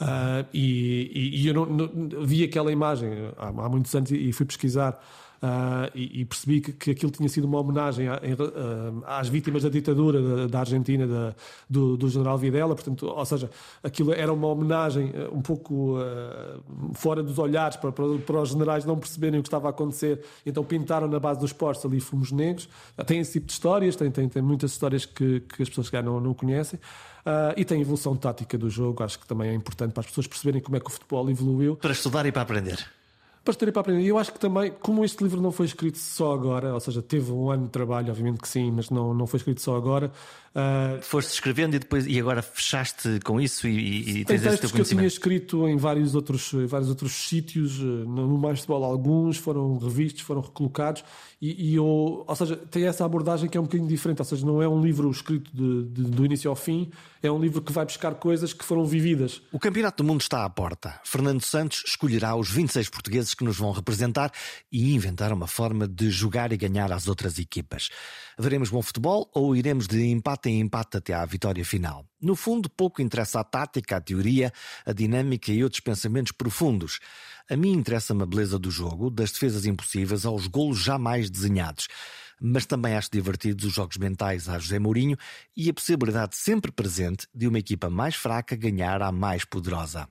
Uh, 0.00 0.44
e, 0.52 1.12
e, 1.14 1.42
e, 1.42 1.46
eu 1.46 1.54
não, 1.54 1.66
não, 1.66 2.26
vi 2.26 2.42
aquela 2.42 2.72
imagem 2.72 3.08
há, 3.38 3.48
há 3.48 3.68
muitos 3.68 3.94
anos 3.94 4.10
e, 4.10 4.16
e 4.16 4.32
fui 4.32 4.44
pesquisar 4.44 5.00
Uh, 5.42 5.88
e, 5.94 6.20
e, 6.20 6.24
percebi 6.26 6.60
que, 6.60 6.70
que 6.70 6.90
aquilo 6.90 7.10
tinha 7.10 7.26
sido 7.26 7.46
uma 7.46 7.58
homenagem 7.58 8.06
a, 8.08 8.16
uh, 8.16 9.02
às 9.06 9.26
vítimas 9.26 9.62
da 9.62 9.70
ditadura 9.70 10.20
da, 10.20 10.46
da 10.46 10.60
Argentina, 10.60 11.06
da, 11.06 11.34
do, 11.68 11.96
do, 11.96 12.10
general 12.10 12.36
Videla, 12.36 12.74
portanto, 12.74 13.06
ou 13.06 13.24
seja, 13.24 13.50
aquilo 13.82 14.12
era 14.12 14.30
uma 14.30 14.48
homenagem 14.48 15.14
ah, 15.16 15.34
um 15.34 15.40
pouco 15.40 15.98
uh, 15.98 16.92
fora 16.92 17.22
dos 17.22 17.38
olhares 17.38 17.78
para, 17.78 17.90
para, 17.90 18.04
para, 18.18 18.42
os 18.42 18.50
generais 18.50 18.84
não 18.84 18.98
perceberem 18.98 19.40
o 19.40 19.42
que 19.42 19.48
estava 19.48 19.68
a 19.68 19.70
acontecer, 19.70 20.22
então 20.44 20.62
pintaram 20.62 21.08
na 21.08 21.18
base 21.18 21.40
dos 21.40 21.54
postos 21.54 21.90
ali 21.90 22.00
fumos 22.00 22.30
negros. 22.30 22.68
Tem 23.06 23.18
esse 23.18 23.32
tipo 23.32 23.46
de 23.46 23.52
histórias, 23.52 23.96
tem, 23.96 24.10
tem, 24.10 24.28
tem 24.28 24.42
muitas 24.42 24.72
histórias 24.72 25.06
que, 25.06 25.40
que 25.40 25.62
as 25.62 25.70
pessoas 25.70 25.90
não, 26.04 26.20
não 26.20 26.34
conhecem. 26.34 26.78
Uh, 27.20 27.56
e 27.56 27.64
tem 27.64 27.78
a 27.78 27.80
evolução 27.80 28.14
tática 28.14 28.58
do 28.58 28.68
jogo, 28.68 29.02
acho 29.02 29.18
que 29.18 29.26
também 29.26 29.48
é 29.48 29.54
importante 29.54 29.92
para 29.92 30.02
as 30.02 30.06
pessoas 30.06 30.26
perceberem 30.26 30.60
como 30.60 30.76
é 30.76 30.80
que 30.80 30.86
o 30.86 30.90
futebol 30.90 31.30
evoluiu. 31.30 31.76
Para 31.76 31.92
estudar 31.92 32.26
e 32.26 32.32
para 32.32 32.42
aprender 32.42 32.99
estar 33.50 33.70
para 33.72 33.80
aprender. 33.80 34.02
E 34.02 34.08
eu 34.08 34.18
acho 34.18 34.32
que 34.32 34.38
também, 34.38 34.72
como 34.80 35.04
este 35.04 35.22
livro 35.22 35.40
não 35.40 35.52
foi 35.52 35.66
escrito 35.66 35.98
só 35.98 36.32
agora, 36.32 36.74
ou 36.74 36.80
seja, 36.80 37.02
teve 37.02 37.32
um 37.32 37.50
ano 37.50 37.64
de 37.64 37.70
trabalho, 37.70 38.10
obviamente 38.10 38.40
que 38.40 38.48
sim, 38.48 38.70
mas 38.70 38.90
não, 38.90 39.12
não 39.14 39.26
foi 39.26 39.38
escrito 39.38 39.60
só 39.60 39.76
agora. 39.76 40.10
Uh, 40.50 41.00
Foste 41.00 41.32
escrevendo 41.32 41.76
e 41.76 41.78
depois 41.78 42.06
e 42.08 42.18
agora 42.18 42.42
fechaste 42.42 43.20
com 43.24 43.40
isso 43.40 43.68
e, 43.68 44.20
e 44.20 44.24
tens 44.24 44.44
esse 44.44 44.58
teu 44.58 44.70
que 44.70 44.80
eu 44.80 44.84
tinha 44.84 45.06
escrito 45.06 45.68
em 45.68 45.76
vários 45.76 46.16
outros, 46.16 46.50
vários 46.66 46.88
outros 46.88 47.12
sítios, 47.12 47.78
eh, 47.78 47.84
no 47.84 48.36
Mais 48.36 48.58
Futebol 48.58 48.82
alguns, 48.82 49.36
foram 49.36 49.78
revistos, 49.78 50.22
foram 50.22 50.40
recolocados 50.40 51.04
e, 51.40 51.70
e 51.70 51.76
eu, 51.76 52.24
ou 52.26 52.36
seja, 52.36 52.56
tem 52.56 52.84
essa 52.84 53.04
abordagem 53.04 53.48
que 53.48 53.56
é 53.56 53.60
um 53.60 53.64
bocadinho 53.64 53.88
diferente, 53.88 54.18
ou 54.18 54.24
seja, 54.24 54.44
não 54.44 54.60
é 54.60 54.68
um 54.68 54.82
livro 54.82 55.08
escrito 55.10 55.50
de, 55.54 55.84
de, 55.84 56.10
do 56.10 56.26
início 56.26 56.50
ao 56.50 56.56
fim, 56.56 56.90
é 57.22 57.30
um 57.30 57.38
livro 57.38 57.62
que 57.62 57.72
vai 57.72 57.84
buscar 57.84 58.14
coisas 58.16 58.52
que 58.52 58.62
foram 58.62 58.84
vividas. 58.84 59.40
O 59.50 59.58
Campeonato 59.58 60.02
do 60.02 60.06
Mundo 60.06 60.20
está 60.20 60.44
à 60.44 60.50
porta. 60.50 61.00
Fernando 61.02 61.42
Santos 61.42 61.82
escolherá 61.86 62.36
os 62.36 62.50
26 62.50 62.90
portugueses 62.90 63.32
que 63.40 63.44
nos 63.44 63.56
vão 63.56 63.72
representar 63.72 64.30
e 64.70 64.94
inventar 64.94 65.32
uma 65.32 65.46
forma 65.46 65.88
de 65.88 66.10
jogar 66.10 66.52
e 66.52 66.58
ganhar 66.58 66.92
às 66.92 67.08
outras 67.08 67.38
equipas. 67.38 67.88
Veremos 68.38 68.68
bom 68.68 68.82
futebol 68.82 69.30
ou 69.34 69.56
iremos 69.56 69.86
de 69.86 70.06
empate 70.08 70.50
em 70.50 70.60
empate 70.60 70.98
até 70.98 71.14
à 71.14 71.24
vitória 71.24 71.64
final? 71.64 72.06
No 72.20 72.36
fundo, 72.36 72.68
pouco 72.68 73.00
interessa 73.00 73.40
a 73.40 73.44
tática, 73.44 73.96
a 73.96 74.00
teoria, 74.00 74.52
a 74.84 74.92
dinâmica 74.92 75.50
e 75.50 75.64
outros 75.64 75.80
pensamentos 75.80 76.32
profundos. 76.32 77.00
A 77.48 77.56
mim 77.56 77.72
interessa-me 77.72 78.22
a 78.22 78.26
beleza 78.26 78.58
do 78.58 78.70
jogo, 78.70 79.10
das 79.10 79.32
defesas 79.32 79.64
impossíveis 79.64 80.26
aos 80.26 80.46
golos 80.46 80.78
jamais 80.78 81.30
desenhados. 81.30 81.88
Mas 82.38 82.66
também 82.66 82.94
acho 82.94 83.08
divertidos 83.10 83.64
os 83.64 83.72
jogos 83.72 83.96
mentais 83.96 84.50
a 84.50 84.58
José 84.58 84.78
Mourinho 84.78 85.16
e 85.56 85.70
a 85.70 85.74
possibilidade 85.74 86.36
sempre 86.36 86.70
presente 86.70 87.26
de 87.34 87.48
uma 87.48 87.58
equipa 87.58 87.88
mais 87.88 88.14
fraca 88.14 88.54
ganhar 88.54 89.00
à 89.00 89.10
mais 89.10 89.46
poderosa. 89.46 90.06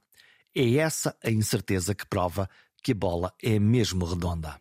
É 0.55 0.77
essa 0.77 1.15
a 1.23 1.30
incerteza 1.30 1.93
que 1.93 2.07
prova 2.07 2.49
que 2.82 2.91
a 2.91 2.95
bola 2.95 3.34
é 3.41 3.59
mesmo 3.59 4.05
redonda. 4.05 4.59